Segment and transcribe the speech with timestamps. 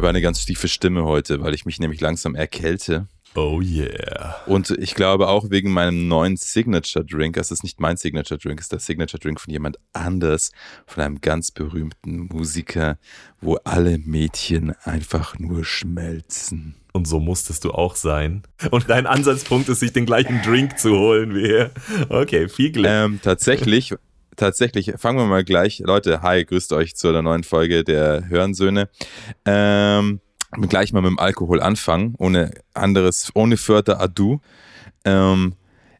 [0.00, 3.06] Ich habe eine ganz tiefe Stimme heute, weil ich mich nämlich langsam erkälte.
[3.34, 4.36] Oh yeah.
[4.46, 8.60] Und ich glaube auch wegen meinem neuen Signature Drink, es ist nicht mein Signature Drink,
[8.60, 10.52] es ist der Signature Drink von jemand anders,
[10.86, 12.96] von einem ganz berühmten Musiker,
[13.42, 16.76] wo alle Mädchen einfach nur schmelzen.
[16.94, 18.42] Und so musstest du auch sein.
[18.70, 21.72] Und dein Ansatzpunkt ist, sich den gleichen Drink zu holen wie er.
[22.08, 22.86] Okay, viel Glück.
[22.88, 23.94] Ähm, tatsächlich,
[24.40, 25.80] tatsächlich, fangen wir mal gleich.
[25.80, 28.88] Leute, hi, grüßt euch zu der neuen Folge der Hörensöhne.
[29.44, 30.20] Ähm,
[30.68, 34.40] gleich mal mit dem Alkohol anfangen, ohne anderes, ohne further ado.
[35.04, 35.54] Ähm,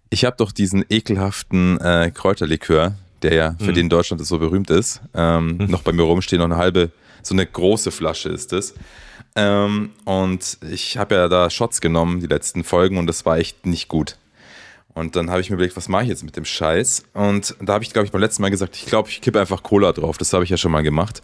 [0.09, 3.75] ich habe doch diesen ekelhaften äh, Kräuterlikör, der ja für mhm.
[3.75, 5.67] den Deutschland so berühmt ist, ähm, mhm.
[5.67, 6.91] noch bei mir rumstehen, noch eine halbe,
[7.23, 8.75] so eine große Flasche ist es.
[9.36, 13.67] Ähm, und ich habe ja da Shots genommen, die letzten Folgen, und das war echt
[13.67, 14.17] nicht gut.
[15.01, 17.05] Und dann habe ich mir überlegt, was mache ich jetzt mit dem Scheiß?
[17.15, 19.62] Und da habe ich, glaube ich, beim letzten Mal gesagt, ich glaube, ich kippe einfach
[19.62, 20.19] Cola drauf.
[20.19, 21.23] Das habe ich ja schon mal gemacht.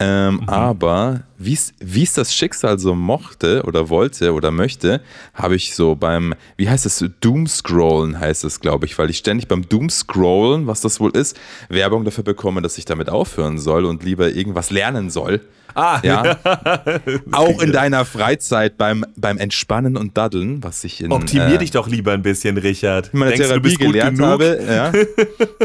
[0.00, 0.48] Ähm, mhm.
[0.48, 5.02] Aber wie es das Schicksal so mochte oder wollte oder möchte,
[5.34, 9.46] habe ich so beim, wie heißt es, Doomscrollen heißt es, glaube ich, weil ich ständig
[9.46, 11.38] beim Doomscrollen, was das wohl ist,
[11.68, 15.40] Werbung dafür bekomme, dass ich damit aufhören soll und lieber irgendwas lernen soll.
[15.74, 16.38] Ah, ja.
[17.32, 21.12] Auch in deiner Freizeit beim, beim Entspannen und Daddeln, was ich in.
[21.12, 23.10] Optimier äh, dich doch lieber ein bisschen, Richard.
[23.12, 24.60] In meiner Denkst Therapie gelernt habe,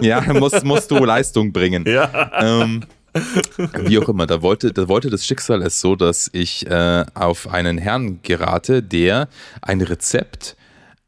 [0.01, 1.85] ja, ja musst, musst du Leistung bringen.
[1.87, 2.31] Ja.
[2.39, 2.83] Ähm,
[3.85, 7.47] wie auch immer, da wollte, da wollte das Schicksal es so, dass ich äh, auf
[7.47, 9.29] einen Herrn gerate, der
[9.61, 10.55] ein Rezept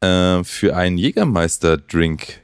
[0.01, 2.41] äh, für einen Jägermeister-Drink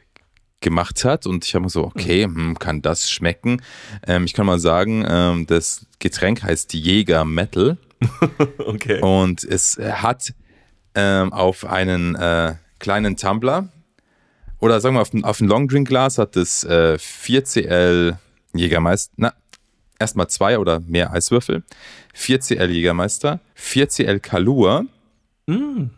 [0.63, 3.62] gemacht hat und ich habe mir so, okay, hm, kann das schmecken?
[4.07, 7.78] Ähm, ich kann mal sagen, ähm, das Getränk heißt Jäger Metal.
[8.57, 9.00] okay.
[9.02, 10.34] Und es hat
[10.96, 13.69] ähm, auf einen äh, kleinen Tumbler
[14.59, 18.18] oder sagen wir auf ein, auf ein Long Drink Glas hat es äh, 4cl
[18.53, 19.34] Jägermeister, na,
[20.00, 21.63] erstmal zwei oder mehr Eiswürfel,
[22.16, 24.84] 4cl Jägermeister, 4cl Kalua,
[25.47, 25.90] mm.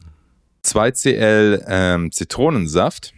[0.63, 3.14] 2cl ähm, Zitronensaft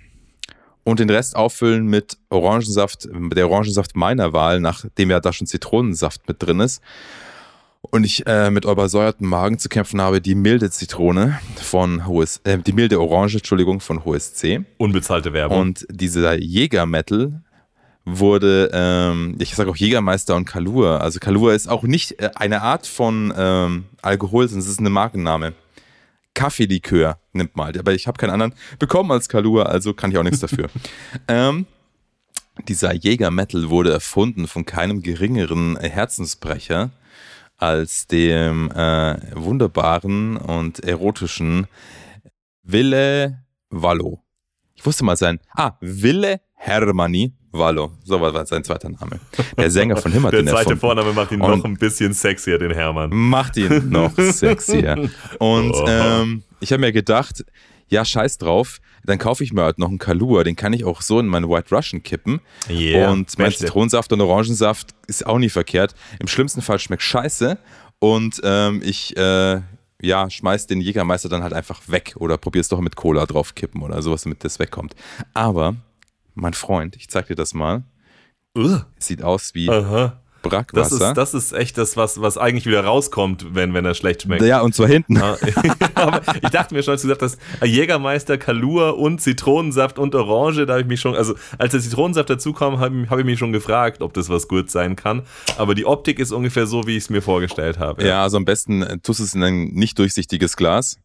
[0.87, 6.29] und den Rest auffüllen mit Orangensaft, der Orangensaft meiner Wahl, nachdem ja da schon Zitronensaft
[6.29, 6.81] mit drin ist.
[7.81, 12.59] Und ich äh, mit übersäuertem Magen zu kämpfen habe, die milde Zitrone von HS, äh,
[12.59, 14.63] die milde Orange, Entschuldigung, von HSC.
[14.77, 15.59] Unbezahlte Werbung.
[15.59, 17.41] Und dieser Jäger-Metal
[18.05, 20.99] wurde, ähm, ich sage auch Jägermeister und Kalua.
[20.99, 24.89] Also Kalua ist auch nicht äh, eine Art von ähm, Alkohol, sondern es ist eine
[24.89, 25.51] Markenname.
[26.37, 30.23] Kaffeelikör nimmt mal, aber ich habe keinen anderen bekommen als Kalua, also kann ich auch
[30.23, 30.69] nichts dafür.
[31.27, 31.65] ähm,
[32.67, 36.91] dieser Jäger-Metal wurde erfunden von keinem geringeren Herzensbrecher
[37.57, 41.65] als dem äh, wunderbaren und erotischen
[42.61, 44.21] Wille Wallo.
[44.75, 45.39] Ich wusste mal sein.
[45.55, 49.19] Ah, Wille Hermanni Wallo, so war sein zweiter Name.
[49.57, 50.75] Der Sänger von Him hat Der zweite.
[50.77, 53.09] Vorname macht ihn noch ein bisschen sexier, den Hermann.
[53.11, 55.09] Macht ihn noch sexier.
[55.39, 55.85] Und oh.
[55.87, 57.45] ähm, ich habe mir gedacht,
[57.87, 61.01] ja, scheiß drauf, dann kaufe ich mir halt noch einen Kalua, den kann ich auch
[61.01, 62.41] so in meinen White Russian kippen.
[62.69, 65.95] Yeah, und mein Zitronensaft und Orangensaft ist auch nie verkehrt.
[66.19, 67.57] Im schlimmsten Fall schmeckt scheiße
[67.99, 69.61] und ähm, ich äh,
[70.01, 73.55] ja, schmeiß den Jägermeister dann halt einfach weg oder probier es doch mit Cola drauf
[73.55, 74.95] kippen oder sowas, damit das wegkommt.
[75.33, 75.75] Aber
[76.37, 77.83] mein Freund, ich zeig dir das mal.
[78.57, 78.79] Uh.
[78.97, 80.21] Sieht aus wie Aha.
[80.41, 80.97] Brackwasser.
[80.97, 84.23] Das ist, das ist echt das, was, was eigentlich wieder rauskommt, wenn, wenn er schlecht
[84.23, 84.43] schmeckt.
[84.43, 85.21] Ja, und zwar hinten.
[86.41, 90.73] Ich dachte mir schon, als du gesagt hast, Jägermeister, Kalua und Zitronensaft und Orange, da
[90.73, 93.51] habe ich mich schon, also als der Zitronensaft dazu kam, habe hab ich mich schon
[93.51, 95.23] gefragt, ob das was gut sein kann.
[95.57, 98.03] Aber die Optik ist ungefähr so, wie ich es mir vorgestellt habe.
[98.03, 98.09] Ja.
[98.09, 100.99] ja, also am besten äh, tust es in ein nicht durchsichtiges Glas.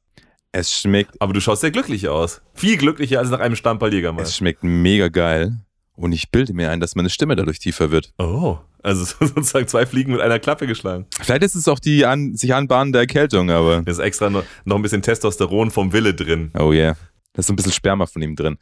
[0.53, 1.21] Es schmeckt.
[1.21, 2.43] Aber du schaust sehr glücklich aus.
[2.55, 4.29] Viel glücklicher als nach einem Stamperl Jägermeister.
[4.29, 5.57] Es schmeckt mega geil.
[5.95, 8.13] Und ich bilde mir ein, dass meine Stimme dadurch tiefer wird.
[8.19, 11.07] Oh, also sozusagen zwei Fliegen mit einer Klappe geschlagen.
[11.21, 13.83] Vielleicht ist es auch die an, sich anbahnende Erkältung, aber.
[13.83, 16.51] Da ist extra noch, noch ein bisschen Testosteron vom Wille drin.
[16.59, 16.97] Oh yeah.
[17.33, 18.59] Da ist so ein bisschen Sperma von ihm drin.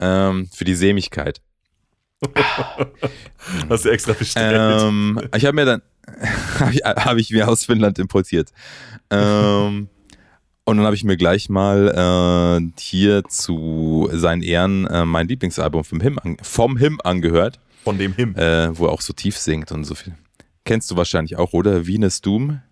[0.00, 1.42] Ähm, für die Sämigkeit.
[3.68, 4.82] Hast du extra bestellt?
[4.82, 5.82] Ähm, ich habe mir dann.
[6.60, 8.50] habe ich, hab ich mir aus Finnland importiert.
[9.10, 9.88] Ähm.
[10.68, 15.84] Und dann habe ich mir gleich mal äh, hier zu seinen Ehren äh, mein Lieblingsalbum
[15.84, 17.60] vom Him, an, vom Him angehört.
[17.84, 18.34] Von dem Him.
[18.34, 20.14] Äh, wo er auch so tief singt und so viel.
[20.64, 21.86] Kennst du wahrscheinlich auch, oder?
[21.86, 22.62] Venus Doom?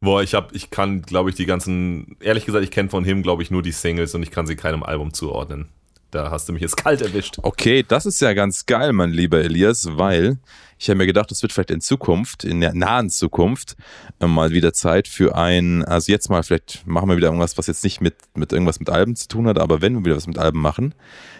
[0.00, 3.22] Boah, ich hab, ich kann, glaube ich, die ganzen, ehrlich gesagt, ich kenne von Him,
[3.22, 5.68] glaube ich, nur die Singles und ich kann sie keinem Album zuordnen.
[6.14, 7.38] Da hast du mich jetzt kalt erwischt.
[7.42, 10.38] Okay, das ist ja ganz geil, mein lieber Elias, weil
[10.78, 13.74] ich habe mir gedacht, es wird vielleicht in Zukunft, in der nahen Zukunft,
[14.20, 17.66] äh, mal wieder Zeit für ein, also jetzt mal, vielleicht machen wir wieder irgendwas, was
[17.66, 20.28] jetzt nicht mit, mit irgendwas mit Alben zu tun hat, aber wenn wir wieder was
[20.28, 20.94] mit Alben machen,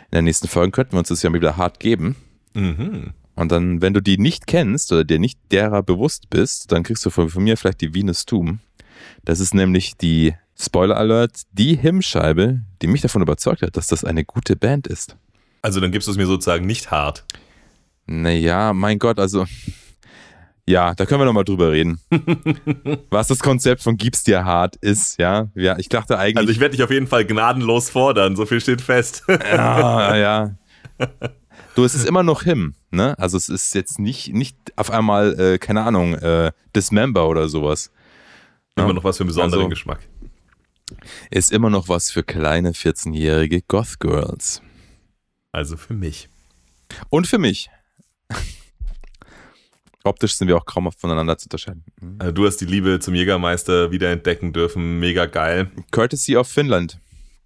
[0.06, 2.17] in der nächsten Folge könnten wir uns das ja mal wieder hart geben.
[2.55, 3.12] Mhm.
[3.37, 7.06] Und dann, wenn du die nicht kennst oder dir nicht derer bewusst bist, dann kriegst
[7.06, 8.59] du von, von mir vielleicht die Venus Tomb.
[9.25, 14.05] Das ist nämlich die, Spoiler Alert, die Hymnscheibe, die mich davon überzeugt hat, dass das
[14.05, 15.16] eine gute Band ist.
[15.62, 17.25] Also dann gibst du es mir sozusagen nicht hart.
[18.06, 19.46] Naja, mein Gott, also
[20.66, 22.00] ja, da können wir nochmal drüber reden.
[23.11, 25.49] was das Konzept von Gib's dir hart ist, ja.
[25.55, 26.38] Ja, ich dachte eigentlich.
[26.38, 29.25] Also ich werde dich auf jeden Fall gnadenlos fordern, so viel steht fest.
[29.28, 30.55] ja, ja.
[31.75, 33.19] Du, es ist immer noch Him, ne?
[33.19, 37.90] Also es ist jetzt nicht, nicht auf einmal, äh, keine Ahnung, äh, Dismember oder sowas.
[38.76, 38.93] Immer ja?
[38.94, 40.00] noch was für einen besonderen also, Geschmack.
[41.31, 44.63] Ist immer noch was für kleine 14-jährige Goth Girls.
[45.53, 46.29] Also für mich.
[47.11, 47.71] Und für mich.
[50.05, 51.85] Optisch sind wir auch kaum voneinander zu unterscheiden.
[52.19, 55.01] Also du hast die Liebe zum Jägermeister wiederentdecken dürfen.
[55.01, 55.71] Mega geil.
[55.91, 57.01] Courtesy of Finland.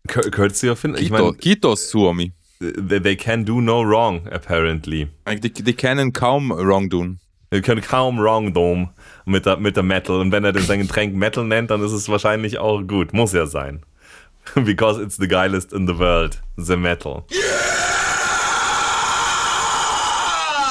[0.08, 1.02] Courtesy of Finland.
[1.02, 2.32] Ich meine, Kitos, Suomi.
[2.60, 5.08] They can do no wrong, apparently.
[5.40, 7.20] Die, die können kaum wrong tun.
[7.52, 8.90] Die können kaum wrong tun
[9.24, 10.20] mit der, mit der Metal.
[10.20, 13.12] Und wenn er sein Getränk Metal nennt, dann ist es wahrscheinlich auch gut.
[13.12, 13.82] Muss ja sein.
[14.54, 16.42] Because it's the geilest in the world.
[16.56, 17.24] The Metal.
[17.30, 17.88] Yeah!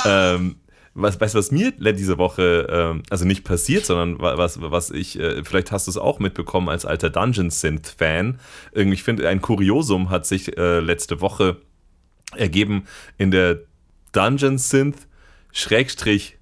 [0.08, 0.56] Ähm,
[0.94, 5.20] was, weißt du, was mir diese Woche, ähm, also nicht passiert, sondern was, was ich,
[5.20, 8.40] äh, vielleicht hast du es auch mitbekommen als alter Dungeon Synth-Fan.
[8.72, 11.58] Irgendwie, ich finde, ein Kuriosum hat sich äh, letzte Woche
[12.36, 12.86] ergeben
[13.18, 13.60] in der
[14.12, 15.08] Dungeon Synth
[15.52, 16.38] Schrägstrich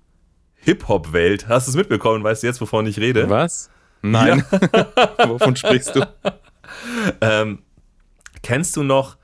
[0.65, 1.47] Hip-Hop-Welt.
[1.47, 2.23] Hast du es mitbekommen?
[2.23, 3.29] Weißt du jetzt, wovon ich rede?
[3.29, 3.69] Was?
[4.01, 4.44] Nein.
[4.51, 4.88] Ja.
[5.29, 6.01] Wovon sprichst du?
[7.21, 7.59] Ähm,
[8.41, 9.17] kennst du noch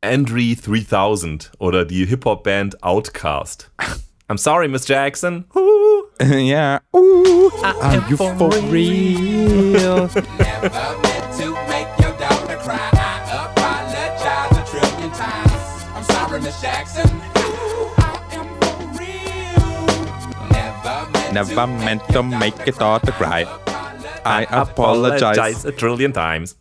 [0.00, 3.70] Andre 3000 oder die Hip-Hop-Band Outcast?
[4.28, 5.44] I'm sorry, Miss Jackson.
[5.56, 6.04] Ooh.
[6.22, 6.80] yeah.
[6.96, 7.50] Ooh.
[7.62, 10.08] Are you for, real?
[10.08, 10.70] Never
[11.02, 11.97] meant to make
[21.38, 23.44] Never meant, to make your daughter cry.
[24.24, 26.56] I apologize a trillion times.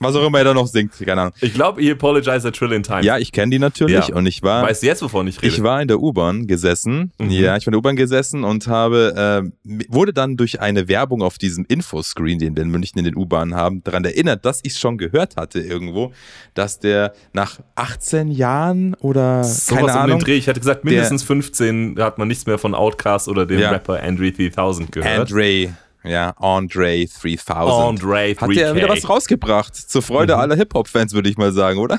[0.00, 1.34] Was auch immer er da noch singt, keine Ahnung.
[1.40, 3.04] Ich glaube, he apologized a trillion times.
[3.04, 4.14] Ja, ich kenne die natürlich ja.
[4.14, 4.62] und ich war.
[4.62, 5.52] Weißt du jetzt, wovon ich rede?
[5.52, 7.12] Ich war in der U-Bahn gesessen.
[7.18, 7.30] Mhm.
[7.30, 11.22] Ja, ich war in der U-Bahn gesessen und habe, äh, wurde dann durch eine Werbung
[11.22, 14.72] auf diesem Infoscreen, den wir in München in den U-Bahnen haben, daran erinnert, dass ich
[14.72, 16.12] es schon gehört hatte irgendwo,
[16.54, 20.14] dass der nach 18 Jahren oder so keine Ahnung.
[20.14, 20.36] Um den Dreh.
[20.36, 23.70] Ich hatte gesagt, mindestens der, 15 hat man nichts mehr von Outcast oder dem ja.
[23.70, 25.20] Rapper Andre 3000 gehört.
[25.20, 25.74] Andre
[26.04, 27.50] ja, Andre 3000.
[27.50, 28.40] Andre 3000.
[28.40, 29.76] Hat der wieder was rausgebracht?
[29.76, 30.40] Zur Freude mhm.
[30.40, 31.98] aller Hip-Hop-Fans, würde ich mal sagen, oder?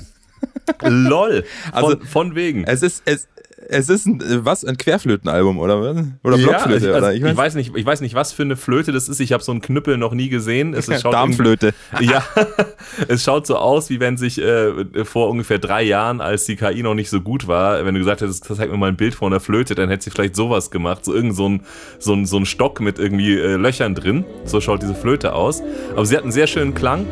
[0.81, 1.44] Lol.
[1.71, 2.63] Von, also, von wegen.
[2.63, 3.27] Es ist, es,
[3.69, 6.06] es ist ein, was, ein Querflötenalbum, oder was?
[6.24, 7.13] Oder Blockflöte, ja, also, oder?
[7.13, 9.19] Ich, ich, weiß nicht, ich weiß nicht, was für eine Flöte das ist.
[9.19, 10.74] Ich habe so einen Knüppel noch nie gesehen.
[10.74, 11.74] Es, es Darmflöte.
[12.00, 12.24] Ja,
[13.08, 16.81] es schaut so aus, wie wenn sich äh, vor ungefähr drei Jahren, als die KI
[16.81, 19.31] noch nicht so gut war, wenn du gesagt hättest, zeig mir mal ein Bild von
[19.31, 21.06] einer Flöte, dann hätte sie vielleicht sowas gemacht.
[21.06, 21.62] So irgend so ein,
[22.00, 24.25] so ein, so ein Stock mit irgendwie äh, Löchern drin.
[24.46, 25.62] So schaut diese Flöte aus.
[25.92, 27.06] Aber sie hat einen sehr schönen Klang.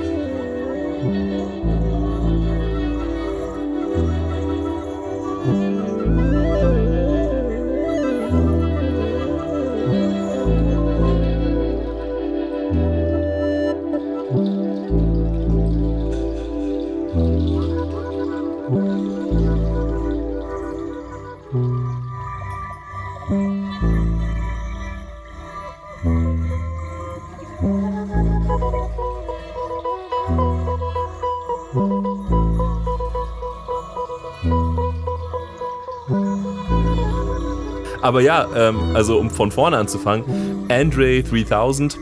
[38.02, 41.98] Aber ja, ähm, also um von vorne anzufangen, Andre 3000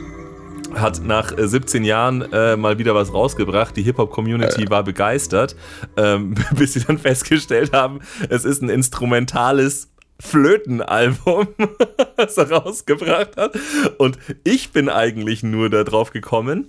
[0.75, 3.75] hat nach 17 äh, Jahren äh, mal wieder was rausgebracht.
[3.75, 4.69] Die Hip-Hop-Community äh.
[4.69, 5.55] war begeistert,
[5.95, 7.99] ähm, bis sie dann festgestellt haben,
[8.29, 9.89] es ist ein instrumentales
[10.19, 11.47] Flötenalbum,
[12.17, 13.57] das er rausgebracht hat.
[13.97, 16.67] Und ich bin eigentlich nur darauf gekommen,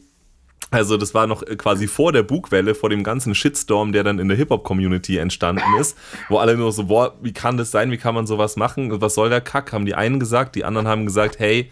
[0.70, 4.28] also das war noch quasi vor der Bugwelle, vor dem ganzen Shitstorm, der dann in
[4.28, 5.96] der Hip-Hop-Community entstanden ist,
[6.28, 9.14] wo alle nur so, boah, wie kann das sein, wie kann man sowas machen, was
[9.14, 11.70] soll der Kack, haben die einen gesagt, die anderen haben gesagt, hey,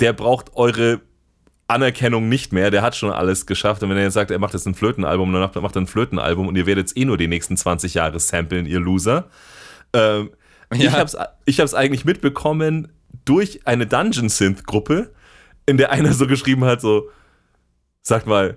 [0.00, 1.00] der braucht eure
[1.68, 4.54] Anerkennung nicht mehr, der hat schon alles geschafft und wenn er jetzt sagt, er macht
[4.54, 7.28] jetzt ein Flötenalbum, dann macht er ein Flötenalbum und ihr werdet jetzt eh nur die
[7.28, 9.28] nächsten 20 Jahre samplen, ihr Loser.
[9.92, 10.30] Ähm,
[10.74, 10.88] ja.
[10.88, 12.88] Ich hab's, ich hab's eigentlich mitbekommen
[13.24, 15.12] durch eine Dungeon-Synth-Gruppe,
[15.66, 17.08] in der einer so geschrieben hat, so,
[18.02, 18.56] Sagt mal,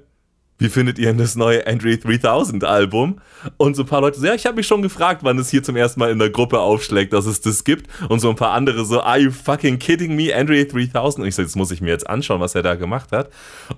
[0.57, 3.19] wie findet ihr denn das neue Andre 3000 Album?
[3.57, 5.63] Und so ein paar Leute so, ja, ich habe mich schon gefragt, wann es hier
[5.63, 7.89] zum ersten Mal in der Gruppe aufschlägt, dass es das gibt.
[8.09, 10.33] Und so ein paar andere so, are you fucking kidding me?
[10.33, 11.23] Andre 3000?
[11.23, 13.29] Und ich so, jetzt muss ich mir jetzt anschauen, was er da gemacht hat.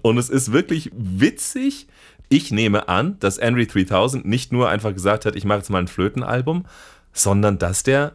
[0.04, 1.88] Und es ist wirklich witzig.
[2.30, 5.80] Ich nehme an, dass Andre 3000 nicht nur einfach gesagt hat, ich mache jetzt mal
[5.80, 6.66] ein Flötenalbum,
[7.12, 8.14] sondern dass der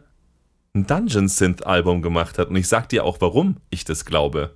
[0.73, 2.49] ein Dungeon Synth Album gemacht hat.
[2.49, 4.55] Und ich sag dir auch, warum ich das glaube.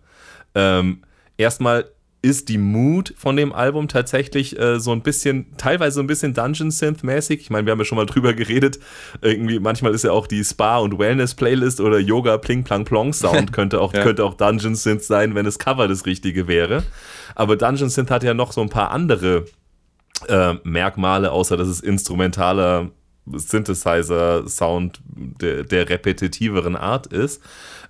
[0.56, 1.04] Ähm,
[1.38, 6.08] erstmal ist die Mood von dem Album tatsächlich äh, so ein bisschen, teilweise so ein
[6.08, 7.40] bisschen Dungeon Synth-mäßig.
[7.40, 8.80] Ich meine, wir haben ja schon mal drüber geredet.
[9.22, 13.54] Irgendwie, manchmal ist ja auch die Spa- und Wellness-Playlist oder Yoga Pling Plang Plong Sound
[13.54, 14.04] könnte auch, ja.
[14.04, 16.84] könnte auch Dungeon Synth sein, wenn das Cover das richtige wäre.
[17.36, 19.46] Aber Dungeon Synth hat ja noch so ein paar andere
[20.28, 22.90] äh, Merkmale, außer dass es instrumentaler
[23.32, 27.42] Synthesizer-Sound der, der repetitiveren Art ist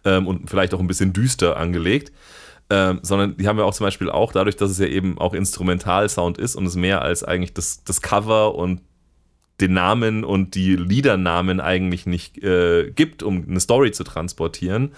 [0.03, 2.11] ähm, und vielleicht auch ein bisschen düster angelegt.
[2.69, 5.33] Ähm, sondern die haben wir auch zum Beispiel auch dadurch, dass es ja eben auch
[5.33, 8.81] Instrumentalsound ist und es mehr als eigentlich das, das Cover und
[9.61, 14.91] den Namen und die Liedernamen eigentlich nicht äh, gibt, um eine Story zu transportieren,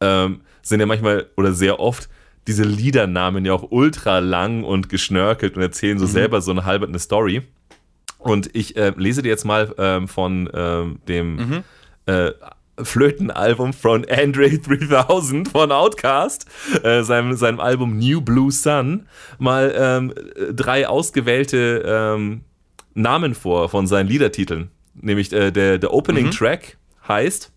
[0.00, 2.08] ähm, sind ja manchmal oder sehr oft
[2.46, 6.10] diese Liedernamen ja auch ultra lang und geschnörkelt und erzählen so mhm.
[6.10, 7.42] selber so eine halbe eine Story.
[8.18, 11.64] Und ich äh, lese dir jetzt mal ähm, von ähm, dem mhm.
[12.84, 16.46] Flötenalbum von Andre 3000 von Outcast,
[16.82, 19.06] äh, seinem, seinem Album New Blue Sun,
[19.38, 20.14] mal ähm,
[20.54, 22.42] drei ausgewählte ähm,
[22.94, 24.70] Namen vor von seinen Liedertiteln.
[24.94, 26.30] Nämlich äh, der, der Opening mhm.
[26.32, 27.52] Track heißt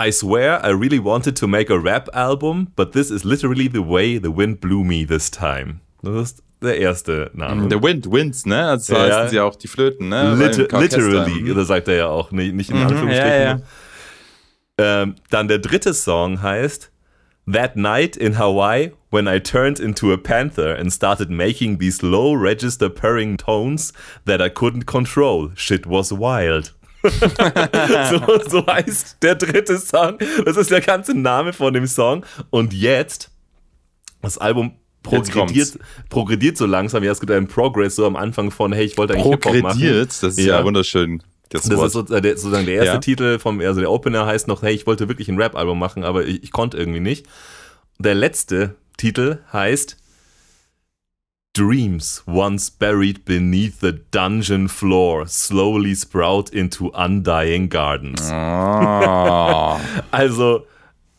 [0.00, 3.80] I swear I really wanted to make a rap album, but this is literally the
[3.80, 5.80] way the wind blew me this time.
[6.02, 7.68] Das ist der erste Name.
[7.70, 8.68] The Wind wins, ne?
[8.68, 10.34] Also ja, heißen sie auch die Flöten, ne?
[10.34, 11.54] Liter literally, mhm.
[11.54, 13.28] das sagt er ja auch, nicht, nicht in mhm, Anführungsstrichen.
[13.28, 13.60] Ja, ja.
[15.02, 16.90] Ähm, dann der dritte Song heißt
[17.50, 22.34] That night in Hawaii, when I turned into a panther and started making these low
[22.34, 23.92] register purring tones
[24.26, 25.50] that I couldn't control.
[25.54, 26.74] Shit was wild.
[27.02, 30.18] so, so heißt der dritte Song.
[30.44, 32.24] Das ist der ganze Name von dem Song.
[32.50, 33.30] Und jetzt,
[34.20, 35.78] das Album progrediert,
[36.08, 37.02] progrediert so langsam.
[37.04, 39.62] Ja, es gibt einen Progress so am Anfang von, hey, ich wollte eigentlich Hip-Hop machen.
[39.62, 41.22] Progrediert, das ist ja, ja wunderschön.
[41.50, 42.98] Das, das ist sozusagen der erste ja.
[42.98, 46.26] Titel vom, also der Opener heißt noch, hey, ich wollte wirklich ein Rap-Album machen, aber
[46.26, 47.26] ich, ich konnte irgendwie nicht.
[47.98, 49.96] Der letzte Titel heißt
[51.54, 58.20] Dreams once buried beneath the dungeon floor slowly sprout into undying gardens.
[58.30, 59.80] Oh.
[60.12, 60.66] also,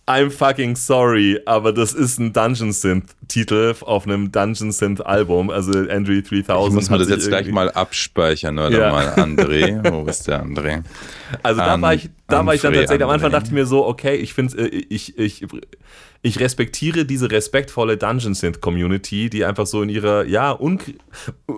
[0.10, 6.20] I'm fucking sorry, aber das ist ein Dungeon Synth-Titel auf einem Dungeon Synth-Album, also Andrew
[6.20, 6.48] 3000.
[6.48, 8.92] Ich muss mir das jetzt gleich mal abspeichern, oder ja.
[8.92, 9.88] mal André.
[9.92, 10.82] Wo ist der André?
[11.44, 13.86] Also da war ich, da war ich dann tatsächlich, am Anfang dachte ich mir so,
[13.86, 15.46] okay, ich finde, äh, ich, ich,
[16.22, 20.58] ich respektiere diese respektvolle Dungeon Synth Community, die einfach so in ihrer, ja,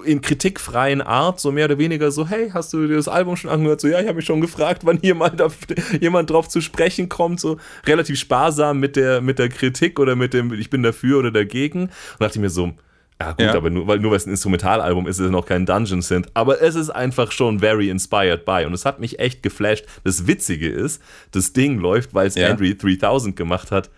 [0.05, 3.49] in kritikfreien Art so mehr oder weniger so, hey, hast du dir das Album schon
[3.49, 3.81] angehört?
[3.81, 5.47] So, ja, ich habe mich schon gefragt, wann hier mal da,
[5.99, 10.33] jemand drauf zu sprechen kommt, so relativ sparsam mit der, mit der Kritik oder mit
[10.33, 11.83] dem, ich bin dafür oder dagegen.
[11.83, 12.73] Und dachte ich mir so,
[13.19, 13.55] ja, gut, ja.
[13.55, 16.29] aber nur weil, nur weil es ein Instrumentalalbum ist, ist es noch kein Dungeon Synth.
[16.35, 18.65] Aber es ist einfach schon very inspired by.
[18.65, 19.85] Und es hat mich echt geflasht.
[20.03, 21.01] Das Witzige ist,
[21.31, 22.49] das Ding läuft, weil es ja.
[22.49, 23.89] Andrew 3000 gemacht hat,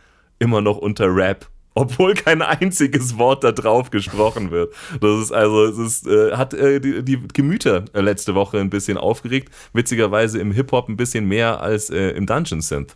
[0.43, 1.47] immer noch unter Rap.
[1.75, 4.75] Obwohl kein einziges Wort da drauf gesprochen wird.
[5.01, 8.69] Das ist also, es ist, äh, hat äh, die, die, Gemüter äh, letzte Woche ein
[8.69, 9.51] bisschen aufgeregt.
[9.73, 12.95] Witzigerweise im Hip-Hop ein bisschen mehr als äh, im Dungeon Synth.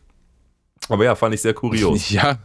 [0.89, 2.09] Aber ja, fand ich sehr kurios.
[2.11, 2.37] Ja,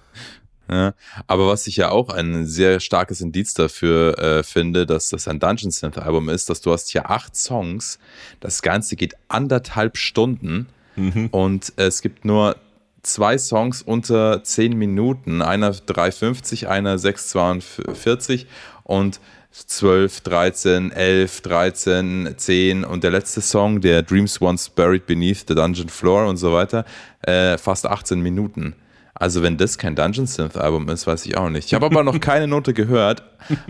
[0.70, 0.94] ja,
[1.26, 5.38] aber was ich ja auch ein sehr starkes Indiz dafür äh, finde, dass das ein
[5.38, 7.98] Dungeon Synth Album ist, dass du hast hier acht Songs,
[8.40, 11.28] das Ganze geht anderthalb Stunden mhm.
[11.30, 12.56] und es gibt nur
[13.02, 18.46] zwei Songs unter zehn Minuten, einer 3,50, einer 6,42
[18.84, 25.44] und 12, 13, 11, 13, 10 und der letzte Song, der Dreams Once Buried Beneath
[25.46, 26.86] the Dungeon Floor und so weiter,
[27.22, 28.74] äh, fast 18 Minuten.
[29.14, 31.66] Also wenn das kein Dungeon Synth Album ist, weiß ich auch nicht.
[31.66, 33.22] Ich habe aber noch keine Note gehört.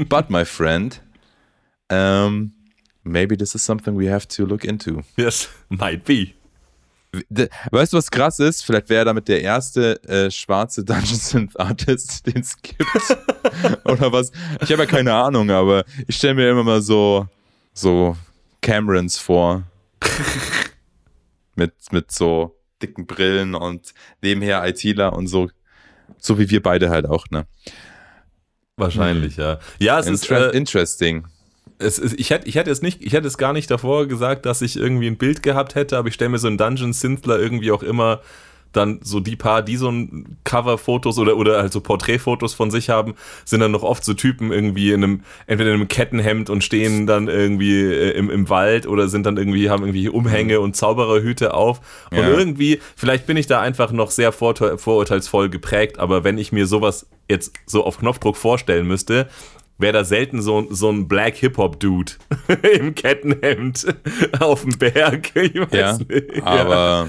[0.09, 1.03] But my friend,
[1.91, 2.53] um,
[3.03, 5.03] maybe this is something we have to look into.
[5.17, 6.35] Yes, might be.
[7.71, 8.65] Weißt du, was krass ist?
[8.65, 12.83] Vielleicht wäre er damit der erste äh, schwarze Dungeon Synth Artist, den es gibt.
[13.85, 14.33] Oder was?
[14.61, 17.27] Ich habe ja keine Ahnung, aber ich stelle mir immer mal so,
[17.75, 18.17] so
[18.63, 19.65] Camerons vor.
[21.55, 23.93] mit, mit so dicken Brillen und
[24.23, 25.51] nebenher ITler und so.
[26.19, 27.47] So wie wir beide halt auch, ne?
[28.77, 29.59] Wahrscheinlich, ja.
[29.79, 30.55] Ja, es Inter ist.
[30.55, 31.27] Äh, interesting.
[31.83, 34.47] Es ist, ich, hätte, ich, hätte es nicht, ich hätte es gar nicht davor gesagt,
[34.47, 37.39] dass ich irgendwie ein Bild gehabt hätte, aber ich stelle mir so einen Dungeon Synthler
[37.39, 38.21] irgendwie auch immer
[38.73, 42.89] dann so die paar, die so ein Cover-Fotos oder, oder halt so Porträtfotos von sich
[42.89, 46.65] haben, sind dann noch oft so Typen irgendwie in einem, entweder in einem Kettenhemd und
[46.65, 50.75] stehen dann irgendwie äh, im, im Wald oder sind dann irgendwie, haben irgendwie Umhänge und
[50.75, 51.81] Zaubererhüte auf.
[52.11, 52.29] Und ja.
[52.29, 57.07] irgendwie, vielleicht bin ich da einfach noch sehr vorurteilsvoll geprägt, aber wenn ich mir sowas
[57.29, 59.29] jetzt so auf Knopfdruck vorstellen müsste,
[59.79, 62.13] wäre da selten so, so ein Black Hip-Hop-Dude
[62.79, 63.87] im Kettenhemd
[64.41, 65.31] auf dem Berg.
[65.37, 66.43] Ich weiß Ja, nicht.
[66.43, 67.09] aber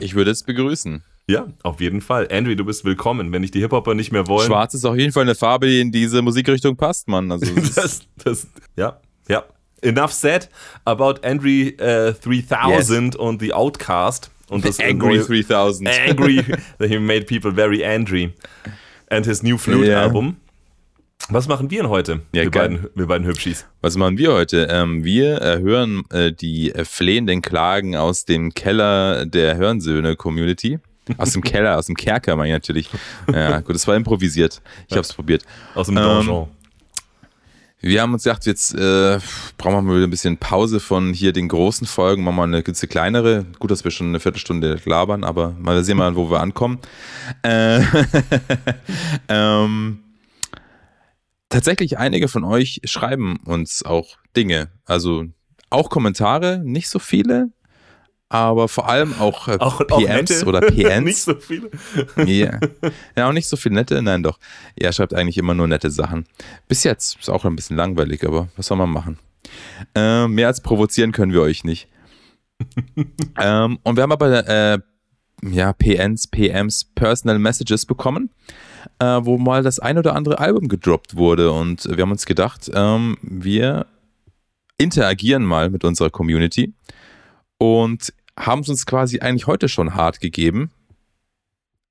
[0.00, 1.02] ich würde es begrüßen.
[1.28, 2.28] Ja, auf jeden Fall.
[2.32, 3.32] Andrew, du bist willkommen.
[3.32, 4.46] Wenn dich die Hip-Hopper nicht mehr wollen.
[4.46, 7.30] Schwarz ist auf jeden Fall eine Farbe, die in diese Musikrichtung passt, Mann.
[7.30, 9.44] Also Das, das, ja, ja.
[9.82, 10.48] Enough said
[10.84, 14.30] about Andrew äh, 3000 und The Outcast.
[14.48, 15.88] Und das Angry neue- 3000.
[16.08, 16.42] angry
[16.78, 18.32] that he made people very angry.
[19.08, 20.02] And his new flute Ja.
[20.02, 20.36] album.
[21.28, 22.20] Was machen wir denn heute?
[22.32, 22.68] Ja, wir, geil.
[22.68, 23.66] beiden, wir beiden Hübschis.
[23.80, 24.66] Was machen wir heute?
[24.70, 30.78] Ähm, wir äh, hören äh, die äh, flehenden Klagen aus dem Keller der Hörensöhne-Community.
[31.18, 32.90] Aus dem Keller, aus dem Kerker meine ich natürlich.
[33.32, 34.60] Ja, gut, das war improvisiert.
[34.88, 35.44] Ich habe es probiert.
[35.74, 36.48] Aus dem Ähm, Donjon.
[37.84, 39.18] Wir haben uns gedacht, jetzt äh,
[39.58, 42.54] brauchen wir mal wieder ein bisschen Pause von hier den großen Folgen, machen wir mal
[42.54, 43.44] eine ganze kleinere.
[43.58, 46.78] Gut, dass wir schon eine Viertelstunde labern, aber mal sehen mal, wo wir ankommen.
[47.42, 47.80] Äh,
[49.28, 49.98] ähm,
[51.52, 54.70] tatsächlich einige von euch schreiben uns auch Dinge.
[54.84, 55.24] Also
[55.70, 57.50] auch Kommentare, nicht so viele,
[58.28, 60.46] aber vor allem auch, äh, Auch, auch PMs nette.
[60.46, 61.24] oder Nicht PNs.
[61.24, 61.70] so viele.
[62.24, 62.58] Ja.
[63.14, 64.38] ja, auch nicht so viel nette, nein doch.
[64.74, 66.24] Er schreibt eigentlich immer nur nette Sachen.
[66.66, 69.18] Bis jetzt ist auch ein bisschen langweilig, aber was soll man machen?
[69.94, 71.88] Äh, mehr als provozieren können wir euch nicht.
[73.38, 74.78] ähm, und wir haben aber äh,
[75.50, 78.30] ja, PNs, PMs, Personal Messages bekommen,
[78.98, 81.52] äh, wo mal das ein oder andere Album gedroppt wurde.
[81.52, 83.86] Und wir haben uns gedacht, ähm, wir
[84.78, 86.74] interagieren mal mit unserer Community
[87.58, 90.70] und haben es uns quasi eigentlich heute schon hart gegeben.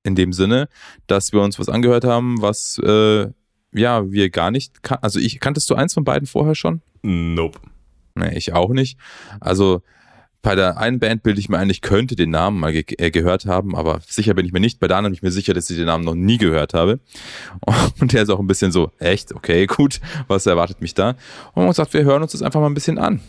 [0.03, 0.67] In dem Sinne,
[1.05, 3.27] dass wir uns was angehört haben, was äh,
[3.71, 6.81] ja wir gar nicht kan Also ich kanntest du eins von beiden vorher schon?
[7.03, 7.59] Nope.
[8.15, 8.97] Nee, ich auch nicht.
[9.39, 9.83] Also
[10.41, 13.11] bei der einen Band bilde ich mir ein, ich könnte den Namen mal ge äh,
[13.11, 14.79] gehört haben, aber sicher bin ich mir nicht.
[14.79, 16.99] Bei der anderen bin ich mir sicher, dass ich den Namen noch nie gehört habe.
[17.99, 21.15] Und der ist auch ein bisschen so, echt, okay, gut, was erwartet mich da?
[21.53, 23.21] Und uns gesagt, wir hören uns das einfach mal ein bisschen an.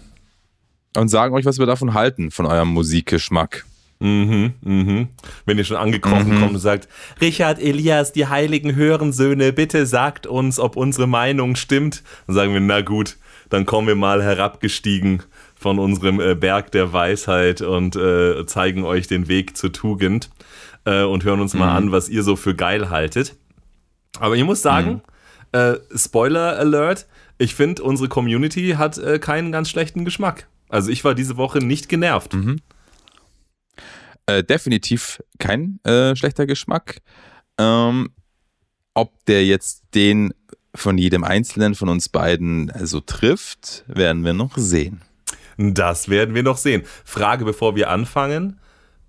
[0.97, 3.65] Und sagen euch, was wir davon halten, von eurem Musikgeschmack.
[4.01, 5.09] Mhm, mhm.
[5.45, 6.41] Wenn ihr schon angekrochen Mhm.
[6.41, 6.89] kommt und sagt,
[7.21, 12.03] Richard, Elias, die heiligen Hörensöhne, bitte sagt uns, ob unsere Meinung stimmt.
[12.27, 13.17] Dann sagen wir, na gut,
[13.49, 15.23] dann kommen wir mal herabgestiegen
[15.63, 20.31] von unserem äh, Berg der Weisheit und äh, zeigen euch den Weg zur Tugend
[20.85, 21.77] äh, und hören uns mal Mhm.
[21.77, 23.37] an, was ihr so für geil haltet.
[24.19, 25.01] Aber ich muss sagen,
[25.53, 27.07] äh, Spoiler Alert,
[27.39, 30.47] ich finde, unsere Community hat äh, keinen ganz schlechten Geschmack.
[30.69, 32.35] Also ich war diese Woche nicht genervt.
[32.35, 32.59] Mhm.
[34.27, 35.81] Äh, definitiv kein
[36.15, 36.99] schlechter Geschmack.
[37.59, 38.11] Ähm,
[38.95, 40.33] ob der jetzt den
[40.75, 45.03] von jedem Einzelnen von uns beiden so trifft, werden wir noch sehen.
[45.59, 46.83] Das werden wir noch sehen.
[47.05, 48.59] Frage, bevor wir anfangen.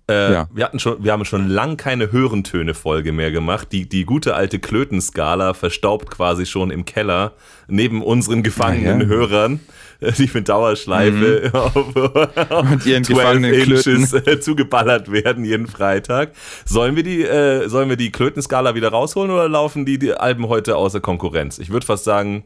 [0.06, 0.48] Äh, Ja.
[0.52, 3.68] wir, hatten schon, wir haben schon lang keine Hörentöne-Folge mehr gemacht.
[3.72, 7.32] Die, die gute alte Klötenskala verstaubt quasi schon im Keller
[7.68, 9.06] neben unseren gefangenen ja.
[9.06, 9.60] Hörern,
[10.18, 11.74] die mit Dauerschleife auf,
[12.50, 16.32] Und ihren 12 gefangenen Inches äh, zugeballert werden jeden Freitag.
[16.66, 20.48] Sollen wir die, äh, sollen wir die Klötenskala wieder rausholen oder laufen die, die Alben
[20.48, 21.58] heute außer Konkurrenz?
[21.58, 22.44] Ich würde fast sagen,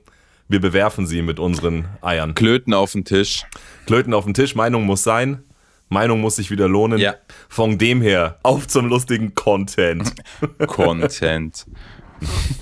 [0.48, 2.34] wir bewerfen sie mit unseren Eiern.
[2.34, 3.44] Klöten auf den Tisch.
[3.87, 5.42] Klöten auf den Tisch, Meinung muss sein.
[5.90, 6.98] Meinung muss sich wieder lohnen.
[6.98, 7.14] Ja.
[7.48, 10.14] Von dem her, auf zum lustigen Content.
[10.66, 11.66] Content.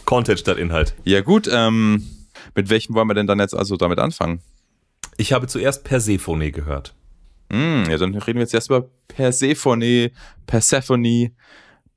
[0.04, 0.94] Content statt Inhalt.
[1.04, 2.06] ja gut, ähm,
[2.54, 4.40] mit welchem wollen wir denn dann jetzt also damit anfangen?
[5.16, 6.94] Ich habe zuerst Persephone gehört.
[7.50, 10.10] Hm, ja, dann reden wir jetzt erst über Persephone,
[10.46, 11.32] Persephone,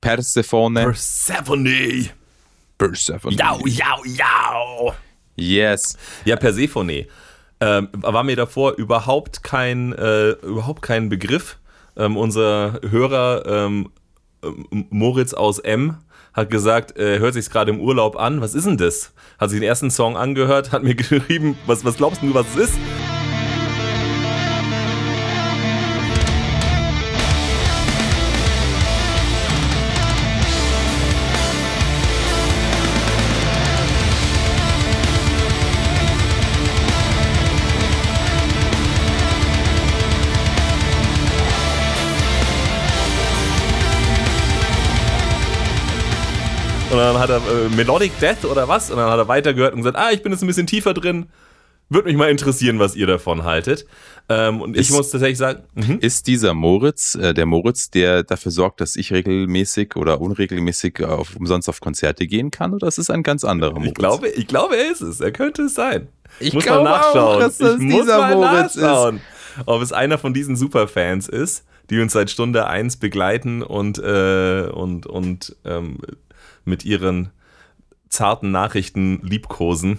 [0.00, 2.10] Persephone, Persephone.
[2.78, 3.36] Persephone.
[3.36, 4.94] Jau, jau, jau.
[5.40, 5.96] Yes.
[6.24, 7.06] Ja, Persephone.
[7.60, 11.58] Ähm, war mir davor überhaupt kein, äh, überhaupt kein Begriff.
[11.96, 13.90] Ähm, unser Hörer ähm,
[14.42, 15.98] ähm, Moritz aus M
[16.32, 18.40] hat gesagt, äh, hört sich gerade im Urlaub an.
[18.40, 19.12] Was ist denn das?
[19.38, 22.70] Hat sich den ersten Song angehört, hat mir geschrieben, was, was glaubst du, was es
[22.70, 22.78] ist?
[47.20, 48.90] Hat er äh, Melodic Death oder was?
[48.90, 51.26] Und dann hat er weitergehört und gesagt, ah, ich bin jetzt ein bisschen tiefer drin.
[51.92, 53.84] Würde mich mal interessieren, was ihr davon haltet.
[54.28, 55.98] Ähm, und ich Ist- muss tatsächlich sagen, mhm.
[56.00, 61.34] Ist dieser Moritz, äh, der Moritz, der dafür sorgt, dass ich regelmäßig oder unregelmäßig auf,
[61.36, 62.74] umsonst auf Konzerte gehen kann?
[62.74, 63.88] Oder ist es ein ganz anderer Moritz?
[63.88, 65.20] ich glaube, ich glaube, er ist es.
[65.20, 66.08] Er könnte es sein.
[66.38, 67.36] Ich muss glaube mal nachschauen.
[67.36, 68.82] auch, dass das ich muss dieser mal Moritz ist.
[68.82, 69.20] nachschauen,
[69.66, 74.68] ob es einer von diesen Superfans ist, die uns seit Stunde 1 begleiten und, äh,
[74.72, 75.98] und, und ähm,
[76.64, 77.30] mit ihren
[78.08, 79.98] zarten Nachrichten liebkosen.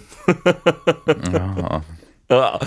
[1.32, 1.82] Ja.
[2.28, 2.58] Ah,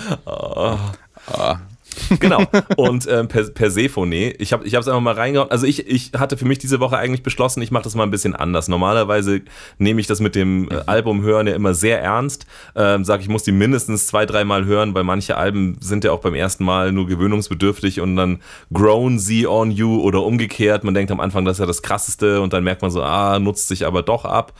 [1.26, 1.58] ah.
[2.20, 2.42] Genau.
[2.76, 5.50] Und ähm, per Persephone, ich habe ich es einfach mal reingehauen.
[5.50, 8.10] Also ich, ich hatte für mich diese Woche eigentlich beschlossen, ich mache das mal ein
[8.10, 8.68] bisschen anders.
[8.68, 9.42] Normalerweise
[9.78, 12.46] nehme ich das mit dem äh, Album hören ja immer sehr ernst.
[12.74, 16.20] Ähm, Sage ich muss die mindestens zwei, dreimal hören, weil manche Alben sind ja auch
[16.20, 18.40] beim ersten Mal nur gewöhnungsbedürftig und dann
[18.72, 20.84] grown sie on you oder umgekehrt.
[20.84, 23.38] Man denkt am Anfang, das ist ja das Krasseste und dann merkt man so, ah,
[23.38, 24.52] nutzt sich aber doch ab.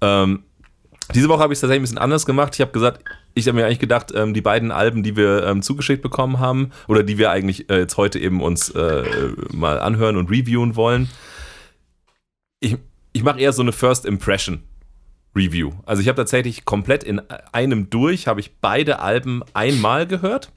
[0.00, 0.44] Ähm,
[1.14, 2.54] diese Woche habe ich es tatsächlich ein bisschen anders gemacht.
[2.54, 3.02] Ich habe gesagt,
[3.34, 6.70] ich habe mir eigentlich gedacht, ähm, die beiden Alben, die wir ähm, zugeschickt bekommen haben,
[6.88, 9.04] oder die wir eigentlich äh, jetzt heute eben uns äh,
[9.52, 11.08] mal anhören und reviewen wollen,
[12.60, 12.76] ich,
[13.12, 14.62] ich mache eher so eine First Impression
[15.34, 15.72] Review.
[15.86, 17.20] Also ich habe tatsächlich komplett in
[17.52, 20.50] einem durch, habe ich beide Alben einmal gehört.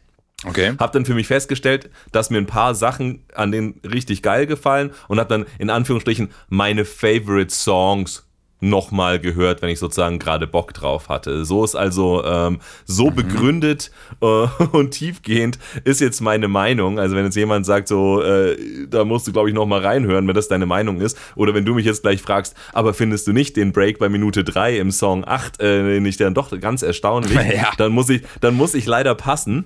[0.46, 0.74] Okay.
[0.78, 4.92] Hab dann für mich festgestellt, dass mir ein paar Sachen an denen richtig geil gefallen
[5.08, 8.28] und habe dann in Anführungsstrichen meine Favorite Songs
[8.64, 11.46] nochmal gehört, wenn ich sozusagen gerade Bock drauf hatte.
[11.46, 13.16] So ist also ähm, so mhm.
[13.16, 14.26] begründet äh,
[14.72, 17.00] und tiefgehend ist jetzt meine Meinung.
[17.00, 18.58] Also wenn jetzt jemand sagt, so, äh,
[18.90, 21.18] da musst du, glaube ich, nochmal reinhören, wenn das deine Meinung ist.
[21.36, 24.44] Oder wenn du mich jetzt gleich fragst, aber findest du nicht den Break bei Minute
[24.44, 27.72] 3 im Song 8 äh, nicht dann doch ganz erstaunlich, Ja.
[27.78, 29.66] dann, muss ich, dann muss ich leider passen.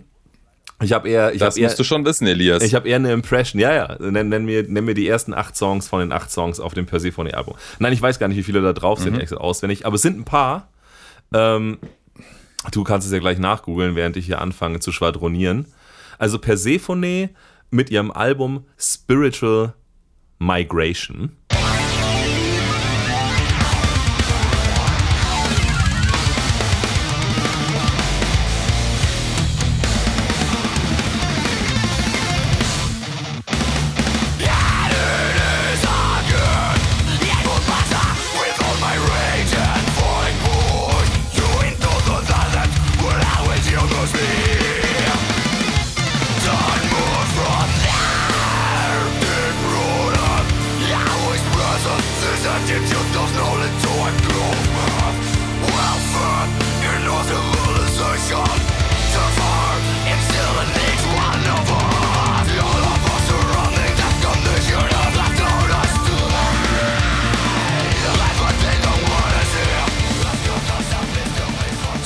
[0.82, 2.62] Ich habe eher, ich Das hab eher, musst du schon wissen, Elias.
[2.62, 3.60] ich habe eher eine Impression.
[3.60, 3.98] Ja, ja.
[4.00, 6.86] Nenn, nenn, mir, nenn mir die ersten acht Songs von den acht Songs auf dem
[6.86, 7.56] Persephone-Album.
[7.80, 9.86] Nein, ich weiß gar nicht, wie viele da drauf sind, extra auswendig.
[9.88, 10.70] Aber es sind ein paar.
[11.34, 11.80] Ähm,
[12.72, 15.66] du kannst es ja gleich nachgoogeln, während ich hier anfange zu schwadronieren.
[16.20, 17.30] Also Persephone
[17.72, 19.74] mit ihrem Album Spiritual
[20.40, 21.32] Migration.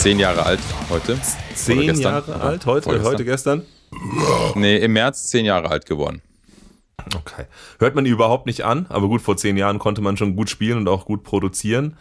[0.02, 0.60] Zehn Jahre alt
[0.90, 1.16] heute.
[1.54, 3.12] Zehn gestern, Jahre alt, heute, Vorgestern.
[3.12, 3.62] heute, gestern.
[4.56, 6.24] Nee, im März zehn Jahre alt geworden.
[7.16, 7.46] Okay.
[7.78, 10.50] Hört man die überhaupt nicht an, aber gut, vor zehn Jahren konnte man schon gut
[10.50, 11.98] spielen und auch gut produzieren.